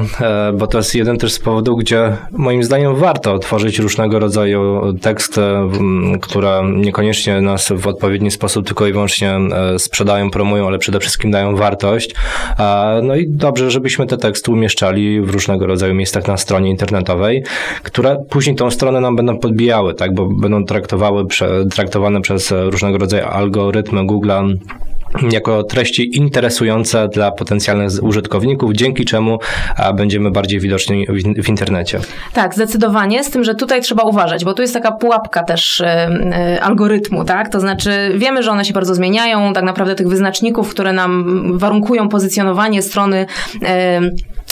bo 0.54 0.68
to 0.68 0.78
jest 0.78 0.96
jeden 0.96 1.18
też 1.18 1.34
z 1.34 1.40
powodów, 1.40 1.80
gdzie 1.80 2.18
moim 2.32 2.64
zdaniem 2.64 2.96
warto 2.96 3.40
tworzyć 3.40 3.80
różnego 3.80 4.20
rodzaju 4.20 4.94
teksty, 5.02 5.42
które 6.22 6.62
niekoniecznie 6.74 7.42
nas 7.42 7.70
w 7.76 7.88
odpowiedni 7.88 8.32
sposób 8.32 8.66
tylko 8.68 8.88
i 8.88 8.92
wyłącznie 8.92 9.40
E, 9.47 9.47
sprzedają, 9.78 10.32
promują, 10.32 10.68
ale 10.68 10.78
przede 10.78 11.00
wszystkim 11.00 11.32
dają 11.32 11.56
wartość. 11.56 12.16
No 13.04 13.16
i 13.16 13.28
dobrze, 13.30 13.72
żebyśmy 13.72 14.06
te 14.06 14.18
teksty 14.18 14.52
umieszczali 14.52 15.22
w 15.22 15.30
różnego 15.30 15.68
rodzaju 15.68 15.94
miejscach 15.94 16.28
na 16.28 16.38
stronie 16.38 16.70
internetowej, 16.70 17.44
które 17.84 18.18
później 18.30 18.56
tą 18.56 18.72
stronę 18.72 19.02
nam 19.02 19.16
będą 19.16 19.40
podbijały, 19.40 19.94
tak, 19.94 20.14
bo 20.14 20.26
będą 20.26 20.66
traktowały, 20.66 21.26
traktowane 21.72 22.22
przez 22.22 22.54
różnego 22.58 22.98
rodzaju 22.98 23.26
algorytmy 23.26 24.02
Google'a 24.02 24.54
jako 25.32 25.64
treści 25.64 26.18
interesujące 26.18 27.08
dla 27.08 27.32
potencjalnych 27.32 27.92
użytkowników, 28.02 28.74
dzięki 28.74 29.06
czemu 29.06 29.38
będziemy 29.96 30.32
bardziej 30.32 30.60
widoczni 30.60 31.06
w 31.44 31.50
internecie. 31.50 32.00
Tak, 32.34 32.54
zdecydowanie, 32.54 33.24
z 33.24 33.30
tym, 33.30 33.44
że 33.44 33.56
tutaj 33.56 33.82
trzeba 33.82 34.04
uważać, 34.04 34.46
bo 34.46 34.54
tu 34.54 34.62
jest 34.62 34.74
taka 34.74 34.92
pułapka 34.92 35.44
też 35.44 35.84
algorytmu, 36.62 37.26
tak? 37.26 37.50
To 37.50 37.60
znaczy 37.60 38.14
wiemy, 38.16 38.44
że 38.44 38.52
one 38.52 38.66
się 38.66 38.74
bardzo 38.74 38.96
zmieniają, 38.96 39.54
tak 39.54 39.64
naprawdę 39.64 39.96
tych 39.96 40.08
wyznaczników, 40.08 40.70
które 40.70 40.94
nam 40.94 41.44
warunkują 41.58 42.10
pozycjonowanie 42.10 42.82
strony 42.82 43.26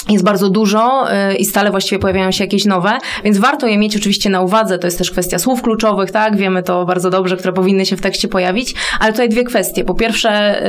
jest 0.10 0.26
bardzo 0.26 0.50
dużo 0.50 1.08
y, 1.32 1.36
i 1.36 1.46
stale 1.46 1.72
właściwie 1.72 2.00
pojawiają 2.00 2.32
się 2.32 2.44
jakieś 2.44 2.66
nowe, 2.66 2.98
więc 3.24 3.38
warto 3.38 3.68
je 3.68 3.78
mieć 3.78 3.96
oczywiście 3.96 4.30
na 4.30 4.42
uwadze. 4.42 4.80
To 4.80 4.88
jest 4.88 4.98
też 4.98 5.12
kwestia 5.12 5.40
słów 5.40 5.62
kluczowych, 5.62 6.12
tak? 6.12 6.38
Wiemy 6.38 6.64
to 6.64 6.86
bardzo 6.86 7.10
dobrze, 7.10 7.38
które 7.38 7.54
powinny 7.54 7.86
się 7.86 7.98
w 7.98 8.02
tekście 8.02 8.28
pojawić, 8.28 8.76
ale 9.00 9.12
tutaj 9.12 9.30
dwie 9.30 9.44
kwestie. 9.44 9.84
Po 9.84 9.94
pierwsze, 9.94 10.62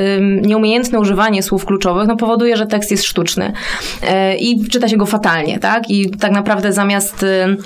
nieumiejętne 0.43 1.01
używanie 1.01 1.43
słów 1.43 1.65
kluczowych 1.65 2.09
no, 2.09 2.17
powoduje, 2.17 2.57
że 2.57 2.67
tekst 2.67 2.91
jest 2.91 3.05
sztuczny 3.05 3.53
y, 4.03 4.37
i 4.37 4.69
czyta 4.69 4.89
się 4.89 4.97
go 4.97 5.07
fatalnie, 5.07 5.59
tak? 5.59 5.91
I 5.91 6.11
tak 6.11 6.33
naprawdę 6.33 6.73
zamiast 6.73 7.23
y, 7.23 7.57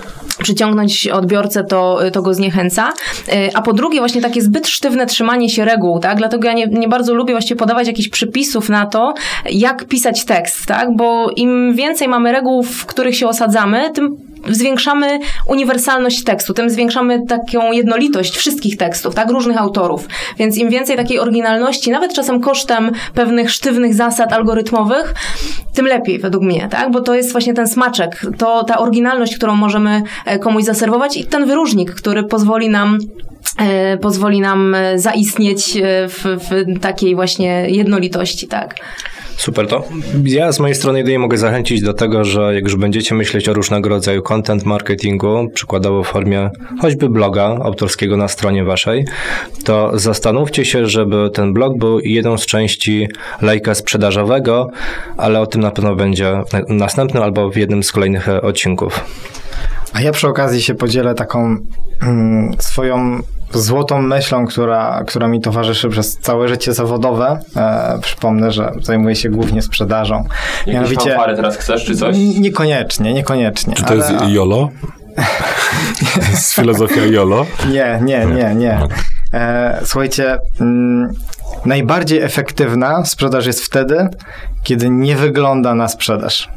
przyciągnąć 0.42 1.08
odbiorcę, 1.08 1.64
to, 1.64 1.98
to 2.12 2.22
go 2.22 2.34
zniechęca. 2.34 2.92
A 3.54 3.62
po 3.62 3.72
drugie, 3.72 3.98
właśnie 3.98 4.20
takie 4.20 4.42
zbyt 4.42 4.68
sztywne 4.68 5.06
trzymanie 5.06 5.50
się 5.50 5.64
reguł, 5.64 5.98
tak? 5.98 6.18
Dlatego 6.18 6.48
ja 6.48 6.52
nie, 6.52 6.66
nie 6.66 6.88
bardzo 6.88 7.14
lubię 7.14 7.34
właściwie 7.34 7.58
podawać 7.58 7.86
jakichś 7.86 8.08
przypisów 8.08 8.68
na 8.68 8.86
to, 8.86 9.14
jak 9.50 9.84
pisać 9.84 10.24
tekst, 10.24 10.66
tak? 10.66 10.96
Bo 10.96 11.30
im 11.36 11.59
im 11.68 11.74
więcej 11.74 12.08
mamy 12.08 12.32
reguł, 12.32 12.62
w 12.62 12.86
których 12.86 13.16
się 13.16 13.28
osadzamy, 13.28 13.90
tym 13.94 14.16
zwiększamy 14.48 15.18
uniwersalność 15.46 16.24
tekstu, 16.24 16.54
tym 16.54 16.70
zwiększamy 16.70 17.26
taką 17.26 17.72
jednolitość 17.72 18.36
wszystkich 18.36 18.76
tekstów, 18.76 19.14
tak, 19.14 19.30
różnych 19.30 19.58
autorów. 19.58 20.08
Więc 20.38 20.56
im 20.56 20.70
więcej 20.70 20.96
takiej 20.96 21.18
oryginalności, 21.18 21.90
nawet 21.90 22.14
czasem 22.14 22.40
kosztem 22.40 22.90
pewnych 23.14 23.50
sztywnych 23.50 23.94
zasad 23.94 24.32
algorytmowych, 24.32 25.14
tym 25.74 25.86
lepiej 25.86 26.18
według 26.18 26.44
mnie, 26.44 26.68
tak, 26.70 26.90
bo 26.90 27.00
to 27.00 27.14
jest 27.14 27.32
właśnie 27.32 27.54
ten 27.54 27.68
smaczek, 27.68 28.26
to 28.38 28.64
ta 28.64 28.78
oryginalność, 28.78 29.36
którą 29.36 29.56
możemy 29.56 30.02
e, 30.26 30.38
komuś 30.38 30.64
zaserwować 30.64 31.16
i 31.16 31.24
ten 31.24 31.46
wyróżnik, 31.46 31.94
który 31.94 32.22
pozwoli 32.22 32.68
nam 32.68 32.98
e, 33.58 33.96
pozwoli 33.98 34.40
nam 34.40 34.74
e, 34.74 34.98
zaistnieć 34.98 35.78
w, 36.08 36.38
w 36.50 36.80
takiej 36.80 37.14
właśnie 37.14 37.70
jednolitości, 37.70 38.48
tak. 38.48 38.74
Super, 39.41 39.66
to 39.66 39.84
ja 40.24 40.53
z 40.53 40.61
mojej 40.61 40.74
strony 40.74 40.99
jedynie 40.99 41.18
mogę 41.18 41.38
zachęcić 41.38 41.82
do 41.82 41.95
tego, 41.95 42.24
że 42.24 42.55
jak 42.55 42.64
już 42.64 42.76
będziecie 42.76 43.14
myśleć 43.14 43.49
o 43.49 43.53
różnego 43.53 43.88
rodzaju 43.88 44.22
content 44.22 44.64
marketingu, 44.64 45.51
przykładowo 45.55 46.05
w 46.05 46.07
formie 46.07 46.51
choćby 46.80 47.09
bloga 47.09 47.45
autorskiego 47.45 48.16
na 48.16 48.28
stronie 48.28 48.64
waszej, 48.64 49.05
to 49.64 49.99
zastanówcie 49.99 50.64
się, 50.64 50.86
żeby 50.86 51.30
ten 51.34 51.53
blog 51.53 51.78
był 51.78 52.01
jedną 52.01 52.38
z 52.38 52.47
części 52.47 53.09
lejka 53.43 53.74
sprzedażowego, 53.74 54.70
ale 55.16 55.41
o 55.41 55.47
tym 55.47 55.61
na 55.61 55.70
pewno 55.70 55.97
będzie 55.97 56.43
następnym 56.68 57.22
albo 57.22 57.51
w 57.51 57.57
jednym 57.57 57.82
z 57.82 57.93
kolejnych 57.93 58.28
odcinków. 58.28 59.05
A 59.93 60.01
ja 60.01 60.12
przy 60.12 60.28
okazji 60.28 60.62
się 60.62 60.74
podzielę 60.74 61.14
taką 61.14 61.57
mm, 62.03 62.55
swoją 62.59 63.22
złotą 63.53 64.03
myślą, 64.03 64.46
która, 64.46 65.05
która 65.07 65.28
mi 65.28 65.40
towarzyszy 65.40 65.88
przez 65.88 66.18
całe 66.18 66.48
życie 66.48 66.72
zawodowe. 66.72 67.38
E, 67.57 67.98
przypomnę, 68.03 68.53
że 68.53 68.72
zajmuję 68.82 69.16
się 69.16 69.30
głównie 69.30 69.62
sprzedażą. 69.62 70.24
Jakieś 70.59 70.74
Mianowicie, 70.74 71.11
fanfary 71.11 71.36
teraz 71.36 71.57
chcesz, 71.57 71.84
czy 71.84 71.96
coś? 71.96 72.16
Niekoniecznie, 72.18 73.14
niekoniecznie. 73.14 73.74
Czy 73.74 73.82
to 73.82 73.88
ale... 73.88 74.12
jest 74.12 74.28
YOLO? 74.36 74.68
jest 76.30 76.53
filozofia 76.57 77.05
YOLO? 77.05 77.46
Nie, 77.70 78.01
nie, 78.03 78.26
nie, 78.26 78.55
nie. 78.55 78.80
E, 79.34 79.80
słuchajcie, 79.84 80.38
mm, 80.61 81.12
najbardziej 81.66 82.22
efektywna 82.22 83.05
sprzedaż 83.05 83.46
jest 83.46 83.64
wtedy, 83.64 84.09
kiedy 84.62 84.90
nie 84.90 85.16
wygląda 85.16 85.74
na 85.74 85.88
sprzedaż. 85.88 86.48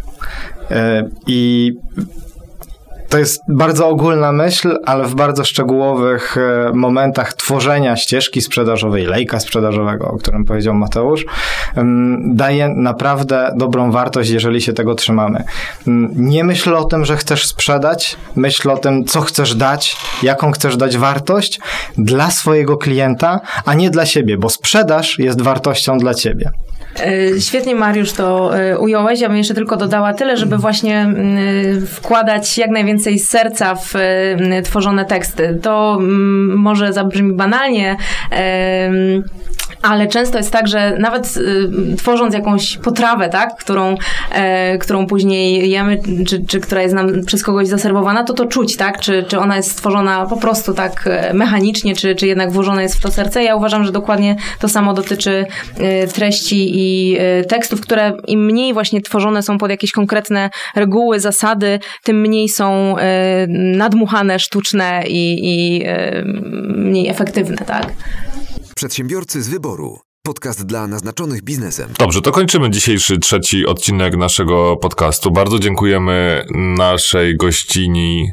E, 0.71 1.09
I 1.27 1.71
to 3.13 3.19
jest 3.19 3.43
bardzo 3.47 3.87
ogólna 3.87 4.31
myśl, 4.31 4.77
ale 4.85 5.07
w 5.07 5.15
bardzo 5.15 5.43
szczegółowych 5.43 6.37
e, 6.37 6.71
momentach 6.73 7.33
tworzenia 7.33 7.95
ścieżki 7.95 8.41
sprzedażowej, 8.41 9.05
lejka 9.05 9.39
sprzedażowego, 9.39 10.07
o 10.07 10.17
którym 10.17 10.45
powiedział 10.45 10.73
Mateusz, 10.73 11.25
daje 12.25 12.69
naprawdę 12.69 13.53
dobrą 13.55 13.91
wartość, 13.91 14.29
jeżeli 14.29 14.61
się 14.61 14.73
tego 14.73 14.95
trzymamy. 14.95 15.43
Nie 16.15 16.43
myśl 16.43 16.75
o 16.75 16.83
tym, 16.83 17.05
że 17.05 17.17
chcesz 17.17 17.47
sprzedać, 17.47 18.17
myśl 18.35 18.69
o 18.69 18.77
tym, 18.77 19.05
co 19.05 19.21
chcesz 19.21 19.55
dać, 19.55 19.97
jaką 20.23 20.51
chcesz 20.51 20.77
dać 20.77 20.97
wartość 20.97 21.59
dla 21.97 22.31
swojego 22.31 22.77
klienta, 22.77 23.39
a 23.65 23.73
nie 23.73 23.89
dla 23.89 24.05
siebie, 24.05 24.37
bo 24.37 24.49
sprzedaż 24.49 25.19
jest 25.19 25.41
wartością 25.41 25.97
dla 25.97 26.13
ciebie. 26.13 26.51
E, 26.99 27.41
świetnie 27.41 27.75
Mariusz 27.75 28.11
to 28.13 28.57
e, 28.59 28.79
ująłeś. 28.79 29.21
Ja 29.21 29.27
bym 29.27 29.37
jeszcze 29.37 29.53
tylko 29.53 29.77
dodała 29.77 30.13
tyle, 30.13 30.37
żeby 30.37 30.57
właśnie 30.57 30.99
mm, 31.01 31.87
wkładać 31.87 32.57
jak 32.57 32.69
najwięcej 32.69 33.19
serca 33.19 33.75
w 33.75 33.93
tworzone 34.63 35.05
teksty. 35.05 35.59
To 35.61 35.97
mm, 35.99 36.57
może 36.57 36.93
zabrzmi 36.93 37.33
banalnie, 37.33 37.95
Ale 39.83 40.07
często 40.07 40.37
jest 40.37 40.51
tak, 40.51 40.67
że 40.67 40.97
nawet 40.99 41.37
y, 41.37 41.95
tworząc 41.97 42.33
jakąś 42.33 42.77
potrawę, 42.77 43.29
tak, 43.29 43.55
którą, 43.55 43.95
e, 44.31 44.77
którą 44.77 45.07
później 45.07 45.69
jemy, 45.69 45.99
czy, 46.27 46.45
czy 46.45 46.59
która 46.59 46.81
jest 46.81 46.95
nam 46.95 47.25
przez 47.25 47.43
kogoś 47.43 47.67
zaserwowana, 47.67 48.23
to 48.23 48.33
to 48.33 48.45
czuć, 48.45 48.77
tak? 48.77 48.99
Czy, 48.99 49.25
czy 49.27 49.39
ona 49.39 49.57
jest 49.57 49.71
stworzona 49.71 50.25
po 50.25 50.37
prostu 50.37 50.73
tak 50.73 51.07
e, 51.07 51.33
mechanicznie, 51.33 51.95
czy, 51.95 52.15
czy 52.15 52.27
jednak 52.27 52.51
włożone 52.51 52.83
jest 52.83 52.95
w 52.95 53.01
to 53.01 53.11
serce. 53.11 53.43
Ja 53.43 53.55
uważam, 53.55 53.83
że 53.83 53.91
dokładnie 53.91 54.35
to 54.59 54.69
samo 54.69 54.93
dotyczy 54.93 55.45
e, 55.77 56.07
treści 56.07 56.71
i 56.73 57.17
tekstów, 57.49 57.81
które 57.81 58.13
im 58.27 58.45
mniej 58.45 58.73
właśnie 58.73 59.01
tworzone 59.01 59.43
są 59.43 59.57
pod 59.57 59.69
jakieś 59.69 59.91
konkretne 59.91 60.49
reguły, 60.75 61.19
zasady, 61.19 61.79
tym 62.03 62.21
mniej 62.21 62.49
są 62.49 62.95
nadmuchane, 63.47 64.39
sztuczne 64.39 65.03
i, 65.07 65.39
i 65.43 65.83
mniej 66.75 67.09
efektywne, 67.09 67.57
tak? 67.57 67.85
Przedsiębiorcy 68.83 69.43
z 69.43 69.49
wyboru. 69.49 69.99
Podcast 70.23 70.65
dla 70.65 70.87
naznaczonych 70.87 71.43
biznesem. 71.43 71.89
Dobrze, 71.99 72.21
to 72.21 72.31
kończymy 72.31 72.69
dzisiejszy 72.69 73.19
trzeci 73.19 73.65
odcinek 73.65 74.17
naszego 74.17 74.77
podcastu. 74.77 75.31
Bardzo 75.31 75.59
dziękujemy 75.59 76.45
naszej 76.77 77.37
gościni. 77.37 78.31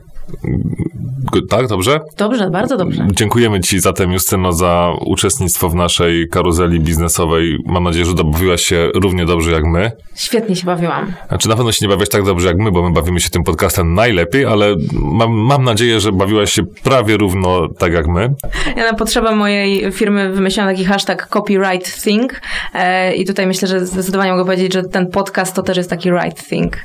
Tak, 1.51 1.67
dobrze? 1.67 2.01
Dobrze, 2.17 2.51
bardzo 2.51 2.77
dobrze. 2.77 3.07
Dziękujemy 3.13 3.61
Ci 3.61 3.81
zatem, 3.81 4.13
Justyno, 4.13 4.53
za 4.53 4.93
uczestnictwo 5.07 5.69
w 5.69 5.75
naszej 5.75 6.29
karuzeli 6.29 6.81
biznesowej. 6.81 7.59
Mam 7.67 7.85
nadzieję, 7.85 8.05
że 8.05 8.15
dobawiłaś 8.15 8.63
się 8.63 8.91
równie 8.95 9.27
dobrze 9.27 9.53
jak 9.53 9.65
my. 9.65 9.93
Świetnie 10.15 10.57
się 10.57 10.67
bawiłam. 10.67 11.13
Znaczy, 11.29 11.49
na 11.49 11.57
pewno 11.57 11.73
się 11.73 11.87
nie 11.87 11.95
bawisz 11.95 12.09
tak 12.09 12.25
dobrze 12.25 12.49
jak 12.49 12.57
my, 12.57 12.73
bo 12.73 12.89
my 12.89 12.95
bawimy 12.95 13.21
się 13.21 13.31
tym 13.31 13.45
podcastem 13.45 13.95
najlepiej, 13.95 14.45
ale 14.45 14.75
mam, 14.93 15.31
mam 15.31 15.65
nadzieję, 15.65 16.01
że 16.01 16.13
bawiłaś 16.13 16.53
się 16.53 16.63
prawie 16.85 17.17
równo 17.17 17.69
tak 17.69 17.93
jak 17.93 18.09
my. 18.09 18.35
Ja 18.77 18.93
na 18.93 18.95
potrzebę 18.95 19.35
mojej 19.35 19.93
firmy 19.93 20.33
wymyśliłam 20.33 20.71
taki 20.71 20.85
hashtag 20.85 21.29
copyright 21.29 22.03
thing 22.03 22.41
e, 22.75 23.15
i 23.15 23.27
tutaj 23.27 23.47
myślę, 23.47 23.69
że 23.69 23.87
zdecydowanie 23.87 24.31
mogę 24.31 24.45
powiedzieć, 24.45 24.73
że 24.73 24.83
ten 24.83 25.07
podcast 25.07 25.55
to 25.55 25.63
też 25.63 25.77
jest 25.77 25.91
taki 25.91 26.11
right 26.11 26.49
thing. 26.49 26.77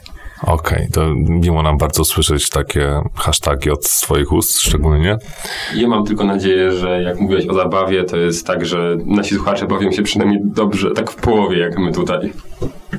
Okej, 0.42 0.88
to 0.94 1.14
miło 1.16 1.64
nam 1.64 1.78
bardzo 1.78 2.06
słyszeć 2.06 2.50
takie 2.50 3.02
hasztagi 3.16 3.70
od 3.70 3.86
swoich 3.86 4.32
ust 4.32 4.60
szczególnie. 4.60 5.18
Ja 5.76 5.88
mam 5.88 6.06
tylko 6.06 6.24
nadzieję, 6.24 6.72
że 6.72 7.04
jak 7.04 7.20
mówiłeś 7.20 7.48
o 7.48 7.54
zabawie, 7.54 8.04
to 8.04 8.18
jest 8.18 8.48
tak, 8.48 8.66
że 8.66 8.98
nasi 9.06 9.36
słuchacze 9.36 9.68
bawią 9.68 9.92
się 9.92 10.04
przynajmniej 10.04 10.40
dobrze, 10.44 10.92
tak 10.92 11.12
w 11.12 11.16
połowie 11.16 11.60
jak 11.60 11.80
my 11.80 11.92
tutaj. 11.92 12.34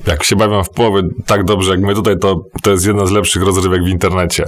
Jak 0.07 0.25
się 0.25 0.37
bawią 0.37 0.65
w 0.65 0.71
połowie 0.71 1.03
tak 1.27 1.45
dobrze 1.45 1.71
jak 1.71 1.81
my 1.81 1.95
tutaj, 1.95 2.19
to, 2.19 2.45
to 2.63 2.71
jest 2.71 2.87
jedna 2.87 3.07
z 3.07 3.11
lepszych 3.11 3.43
rozrywek 3.43 3.85
w 3.85 3.89
internecie. 3.89 4.45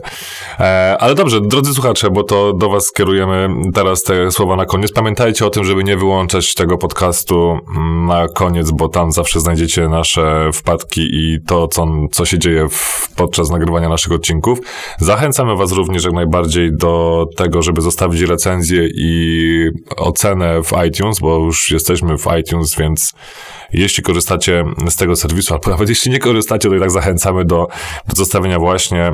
E, 0.60 0.96
ale 1.00 1.14
dobrze, 1.14 1.40
drodzy 1.40 1.74
słuchacze, 1.74 2.10
bo 2.10 2.22
to 2.22 2.52
do 2.52 2.68
was 2.68 2.84
skierujemy 2.84 3.48
teraz 3.74 4.02
te 4.02 4.30
słowa 4.30 4.56
na 4.56 4.64
koniec. 4.64 4.92
Pamiętajcie 4.92 5.46
o 5.46 5.50
tym, 5.50 5.64
żeby 5.64 5.84
nie 5.84 5.96
wyłączać 5.96 6.54
tego 6.54 6.78
podcastu 6.78 7.58
na 8.06 8.28
koniec, 8.28 8.70
bo 8.70 8.88
tam 8.88 9.12
zawsze 9.12 9.40
znajdziecie 9.40 9.88
nasze 9.88 10.50
wpadki 10.52 11.08
i 11.12 11.38
to, 11.46 11.68
co, 11.68 11.86
co 12.12 12.24
się 12.24 12.38
dzieje 12.38 12.68
w, 12.68 13.08
podczas 13.16 13.50
nagrywania 13.50 13.88
naszych 13.88 14.12
odcinków. 14.12 14.58
Zachęcamy 14.98 15.56
was 15.56 15.72
również 15.72 16.04
jak 16.04 16.12
najbardziej 16.12 16.70
do 16.76 17.26
tego, 17.36 17.62
żeby 17.62 17.80
zostawić 17.80 18.20
recenzję 18.20 18.88
i 18.94 19.70
ocenę 19.96 20.62
w 20.62 20.72
iTunes, 20.88 21.20
bo 21.20 21.38
już 21.38 21.70
jesteśmy 21.70 22.18
w 22.18 22.26
iTunes, 22.40 22.76
więc 22.76 23.14
jeśli 23.72 24.02
korzystacie 24.02 24.64
z 24.88 24.96
tego 24.98 25.16
serwisu, 25.16 25.54
albo 25.54 25.70
nawet 25.70 25.88
jeśli 25.88 26.10
nie 26.10 26.18
korzystacie, 26.18 26.68
to 26.68 26.74
i 26.74 26.80
tak 26.80 26.90
zachęcamy 26.90 27.44
do, 27.44 27.68
do 28.08 28.16
zostawienia 28.16 28.58
właśnie 28.58 29.12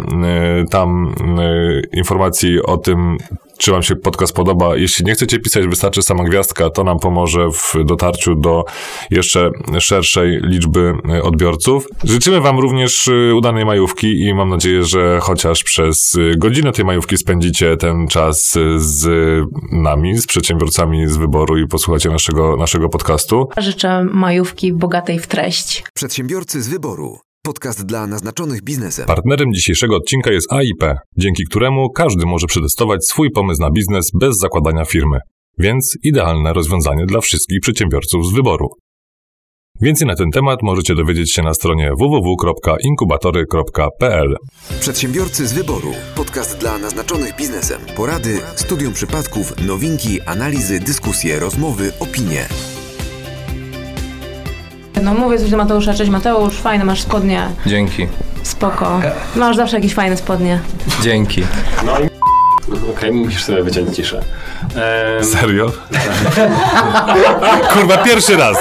y, 0.62 0.68
tam 0.70 1.14
y, 1.40 1.88
informacji 1.92 2.62
o 2.62 2.76
tym, 2.76 3.18
czy 3.58 3.70
wam 3.70 3.82
się 3.82 3.96
podcast 3.96 4.34
podoba. 4.34 4.76
Jeśli 4.76 5.04
nie 5.04 5.14
chcecie 5.14 5.38
pisać, 5.38 5.66
wystarczy 5.66 6.02
sama 6.02 6.24
gwiazdka, 6.24 6.70
to 6.70 6.84
nam 6.84 6.98
pomoże 6.98 7.48
w 7.50 7.84
dotarciu 7.84 8.34
do 8.34 8.64
jeszcze 9.10 9.50
szerszej 9.78 10.40
liczby 10.42 10.94
y, 11.16 11.22
odbiorców. 11.22 11.86
Życzymy 12.04 12.40
wam 12.40 12.58
również 12.58 13.08
y, 13.08 13.34
udanej 13.34 13.64
majówki 13.64 14.20
i 14.20 14.34
mam 14.34 14.48
nadzieję, 14.48 14.84
że 14.84 15.18
chociaż 15.22 15.64
przez 15.64 16.14
y, 16.14 16.34
godzinę 16.38 16.72
tej 16.72 16.84
majówki 16.84 17.16
spędzicie 17.16 17.76
ten 17.76 18.08
czas 18.08 18.58
z 18.76 19.06
nami, 19.72 20.18
z 20.18 20.26
przedsiębiorcami 20.26 21.08
z 21.08 21.16
wyboru 21.16 21.58
i 21.58 21.66
posłuchacie 21.66 22.10
naszego, 22.10 22.56
naszego 22.56 22.88
podcastu. 22.88 23.48
Życzę 23.56 24.04
majówki 24.12 24.72
bogatej 24.72 25.18
w 25.18 25.26
treść. 25.26 25.84
Przedsiębiorcy 25.94 26.62
z 26.62 26.68
wyboru. 26.68 27.23
Podcast 27.46 27.86
dla 27.86 28.06
naznaczonych 28.06 28.62
biznesem. 28.62 29.06
Partnerem 29.06 29.48
dzisiejszego 29.54 29.96
odcinka 29.96 30.32
jest 30.32 30.52
AIP, 30.52 30.84
dzięki 31.18 31.44
któremu 31.50 31.90
każdy 31.90 32.26
może 32.26 32.46
przetestować 32.46 33.06
swój 33.06 33.30
pomysł 33.30 33.62
na 33.62 33.70
biznes 33.70 34.10
bez 34.20 34.38
zakładania 34.38 34.84
firmy. 34.84 35.18
Więc 35.58 35.96
idealne 36.02 36.52
rozwiązanie 36.52 37.06
dla 37.06 37.20
wszystkich 37.20 37.60
przedsiębiorców 37.60 38.26
z 38.26 38.32
wyboru. 38.32 38.68
Więcej 39.80 40.08
na 40.08 40.14
ten 40.14 40.30
temat 40.30 40.58
możecie 40.62 40.94
dowiedzieć 40.94 41.32
się 41.32 41.42
na 41.42 41.54
stronie 41.54 41.90
www.inkubatory.pl. 41.98 44.36
Przedsiębiorcy 44.80 45.46
z 45.46 45.52
wyboru. 45.52 45.92
Podcast 46.16 46.58
dla 46.58 46.78
naznaczonych 46.78 47.36
biznesem. 47.36 47.80
Porady, 47.96 48.40
studium 48.56 48.92
przypadków, 48.92 49.66
nowinki, 49.66 50.20
analizy, 50.20 50.80
dyskusje, 50.80 51.40
rozmowy, 51.40 51.92
opinie. 52.00 52.48
No 55.04 55.14
mówię 55.14 55.38
coś 55.38 55.50
do 55.50 55.56
Mateusza, 55.56 55.94
cześć 55.94 56.10
Mateusz, 56.10 56.54
fajne 56.54 56.84
masz 56.84 57.02
spodnie, 57.02 57.48
Dzięki. 57.66 58.06
spoko. 58.42 59.00
Masz 59.36 59.56
zawsze 59.56 59.76
jakieś 59.76 59.94
fajne 59.94 60.16
spodnie. 60.16 60.60
Dzięki. 61.02 61.42
No 61.86 61.92
i... 62.00 62.08
Okej, 62.90 63.12
musisz 63.12 63.44
sobie 63.44 63.62
wyciąć 63.62 63.96
ciszę. 63.96 64.20
Ehm, 64.64 65.24
Serio? 65.24 65.72
Kurwa, 67.72 67.98
pierwszy 67.98 68.36
raz! 68.36 68.56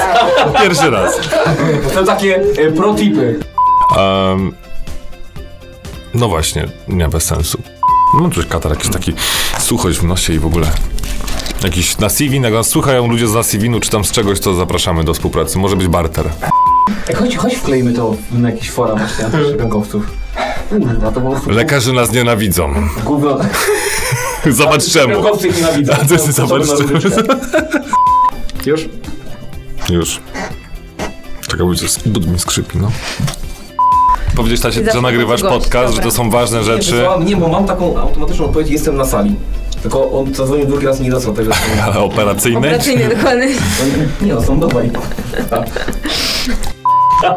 Pierwszy 0.62 0.90
raz. 0.90 1.20
To 1.94 2.04
takie 2.04 2.42
e, 2.58 2.72
pro-tipy. 2.72 3.40
Um, 3.98 4.56
no 6.14 6.28
właśnie, 6.28 6.66
nie, 6.88 7.08
bez 7.08 7.24
sensu. 7.24 7.58
Mam 8.14 8.32
coś 8.32 8.46
katar, 8.46 8.72
jakiś 8.72 8.90
taki 8.92 9.14
suchość 9.60 10.00
w 10.00 10.04
nosie 10.04 10.34
i 10.34 10.40
w 10.40 10.46
ogóle. 10.46 10.68
Jakiś 11.64 11.98
na 11.98 12.10
CV, 12.10 12.42
jak 12.42 12.54
nas 12.54 12.68
słuchają 12.68 13.08
ludzie 13.08 13.28
z 13.28 13.34
Nasivinu 13.34 13.80
czy 13.80 13.90
tam 13.90 14.06
z 14.06 14.12
czegoś, 14.12 14.40
to 14.40 14.54
zapraszamy 14.54 15.04
do 15.04 15.14
współpracy. 15.14 15.58
Może 15.60 15.76
być 15.76 15.88
barter. 15.88 16.30
Ej, 17.10 17.16
chodź, 17.16 17.36
chodź 17.38 17.56
wklejmy 17.56 17.94
to 17.94 18.16
na 18.32 18.50
jakiś 18.50 18.72
fora 18.72 18.96
właśnie 18.96 19.26
antyszczepionkowców. 19.26 20.12
Kurwa, 20.70 21.12
to 21.12 21.22
po 21.22 21.30
prostu 21.32 21.50
Lekarze 21.52 21.94
nas 21.94 22.12
nienawidzą. 22.12 22.74
gówno. 23.06 23.38
Zobacz 24.50 24.84
czemu. 24.90 25.14
Szczepionkowcy 25.14 25.48
ich 25.48 25.56
nienawidzą. 25.58 25.94
Ty, 26.08 26.18
ty, 26.18 26.32
zobacz 26.32 26.68
To 26.68 26.78
czemu. 26.78 26.92
Już? 28.66 28.90
Już. 29.90 30.20
Czekaj, 31.48 31.68
bo 31.68 31.76
coś 31.76 32.00
but 32.06 32.28
mi 32.28 32.40
skrzypi, 32.40 32.78
no. 32.78 32.92
Powiedzieć 34.36 34.62
Tacie, 34.62 34.92
że 34.94 35.02
nagrywasz 35.02 35.42
podcast, 35.42 35.96
że 35.96 36.02
to 36.02 36.12
są 36.12 36.30
ważne 36.30 36.58
Nie, 36.58 36.64
rzeczy. 36.64 36.92
wysłałam- 36.92 37.26
nie, 37.26 37.36
bo 37.38 37.48
mam 37.48 37.66
taką 37.66 37.98
automatyczną 37.98 38.46
odpowiedź, 38.46 38.70
jestem 38.70 38.96
na 38.96 39.06
sali. 39.06 39.36
Tylko 39.84 40.12
on 40.12 40.34
zadzwonił 40.34 40.66
drugi 40.66 40.86
raz 40.86 41.00
i 41.00 41.04
nie 41.04 41.12
dostał 41.12 41.34
tego. 41.34 41.52
Ale 41.86 42.00
operacyjne? 42.00 42.60
Operacyjnie 42.60 43.10
dokładnie. 43.10 43.48
Nie 44.22 44.34
no, 44.34 44.42
są 44.42 44.60
dawaj. 44.60 44.92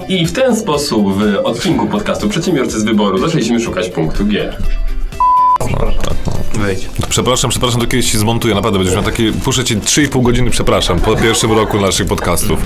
I 0.08 0.26
w 0.26 0.32
ten 0.32 0.56
sposób 0.56 1.18
w 1.18 1.36
odcinku 1.44 1.86
podcastu 1.86 2.28
Przedsiębiorcy 2.28 2.80
z 2.80 2.84
wyboru 2.84 3.18
zaczęliśmy 3.18 3.60
szukać 3.60 3.88
punktu 3.88 4.26
G. 4.26 4.56
Wejdź. 6.54 6.88
Przepraszam, 7.08 7.50
przepraszam, 7.50 7.80
to 7.80 7.86
kiedyś 7.86 8.12
się 8.12 8.18
zmontuję, 8.18 8.54
naprawdę 8.54 8.78
będziesz 8.78 8.94
miał 8.96 9.04
takie, 9.04 9.32
puszczę 9.32 9.64
ci 9.64 9.76
3,5 9.76 10.22
godziny, 10.22 10.50
przepraszam, 10.50 11.00
po 11.00 11.16
pierwszym 11.16 11.52
roku 11.52 11.80
naszych 11.80 12.06
podcastów. 12.06 12.58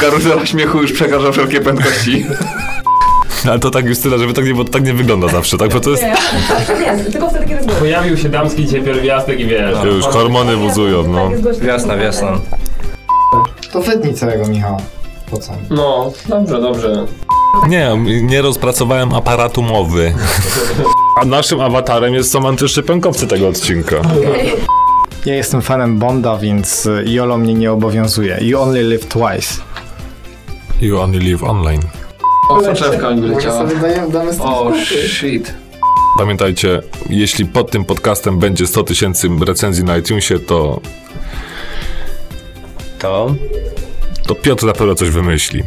Karuzela 0.00 0.46
śmiechu 0.46 0.82
już 0.82 0.92
przekracza 0.92 1.32
wszelkie 1.32 1.60
prędkości. 1.60 2.26
Ale 3.50 3.58
to 3.58 3.70
tak 3.70 3.86
Justyna, 3.86 4.18
żeby 4.18 4.32
tak 4.32 4.44
nie, 4.44 4.54
bo 4.54 4.64
tak 4.64 4.84
nie 4.84 4.94
wygląda 4.94 5.28
zawsze, 5.28 5.58
tak? 5.58 5.72
Bo 5.72 5.80
to 5.80 5.90
jest, 5.90 6.02
Nie, 6.02 7.04
tylko 7.12 7.30
wtedy, 7.30 7.46
kiedy 7.46 7.64
jest 7.64 7.78
Pojawił 7.78 8.16
się 8.16 8.28
damski 8.28 8.64
dzisiaj 8.64 8.82
pierwiastek 8.82 9.40
i 9.40 9.46
wiesz. 9.46 9.84
już 9.84 10.04
hormony 10.04 10.56
wuzują, 10.56 11.02
no. 11.02 11.30
Wiosna, 11.60 11.96
wiosna. 11.96 12.40
To 13.72 13.80
wytnij 13.82 14.14
całego 14.14 14.48
Michała. 14.48 14.76
Po 15.30 15.36
co? 15.38 15.52
No, 15.70 16.12
dobrze, 16.28 16.60
dobrze. 16.60 17.06
Nie, 17.68 17.98
nie 18.22 18.42
rozpracowałem 18.42 19.14
aparatu 19.14 19.62
mowy. 19.62 20.14
A 21.20 21.24
naszym 21.24 21.60
awatarem 21.60 22.14
jest 22.14 22.32
są 22.32 22.48
antyszczepionkowcy 22.48 23.26
tego 23.26 23.48
odcinka. 23.48 23.96
Ja 25.26 25.34
jestem 25.34 25.62
fanem 25.62 25.98
Bonda, 25.98 26.36
więc 26.38 26.88
YOLO 27.04 27.38
mnie 27.38 27.54
nie 27.54 27.72
obowiązuje. 27.72 28.38
You 28.40 28.60
only 28.60 28.82
live 28.82 29.06
twice. 29.08 29.54
You 30.80 31.00
only 31.00 31.18
live 31.18 31.42
online. 31.44 31.80
O, 32.50 32.64
soczewka 32.64 33.10
mi 33.10 33.20
wyleciała. 33.20 33.64
dajemy, 33.64 34.10
damy 34.12 34.32
z 34.32 34.40
O, 34.40 34.72
shit. 35.06 35.54
Pamiętajcie, 36.18 36.82
jeśli 37.10 37.46
pod 37.46 37.70
tym 37.70 37.84
podcastem 37.84 38.38
będzie 38.38 38.66
100 38.66 38.82
tysięcy 38.82 39.28
recenzji 39.46 39.84
na 39.84 39.96
iTunesie, 39.96 40.38
to, 40.38 40.80
To? 42.98 43.34
to 44.26 44.34
Piotr 44.34 44.66
na 44.66 44.72
pewno 44.72 44.94
coś 44.94 45.10
wymyśli. 45.10 45.62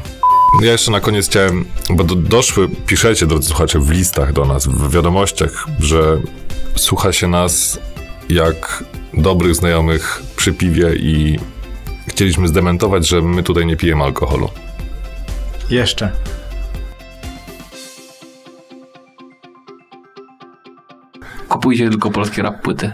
Ja 0.61 0.72
jeszcze 0.72 0.91
na 0.91 0.99
koniec 0.99 1.30
chciałem, 1.30 1.65
bo 1.89 2.03
do, 2.03 2.15
doszły, 2.15 2.69
piszecie, 2.88 3.26
drodzy 3.27 3.47
słuchacze, 3.47 3.80
w 3.80 3.89
listach 3.89 4.34
do 4.34 4.45
nas, 4.45 4.68
w 4.68 4.91
wiadomościach, 4.91 5.65
że 5.80 6.22
słucha 6.76 7.14
się 7.14 7.27
nas 7.27 7.80
jak 8.30 8.84
dobrych 9.14 9.55
znajomych 9.55 10.22
przy 10.35 10.53
piwie 10.53 10.95
i 10.95 11.39
chcieliśmy 12.07 12.47
zdementować, 12.47 13.07
że 13.07 13.22
my 13.22 13.43
tutaj 13.43 13.65
nie 13.65 13.77
pijemy 13.77 14.03
alkoholu. 14.03 14.49
Jeszcze. 15.69 16.11
Kupujcie 21.53 21.89
tylko 21.89 22.11
polskie 22.11 22.41
rap 22.41 22.61
płyty. 22.61 22.91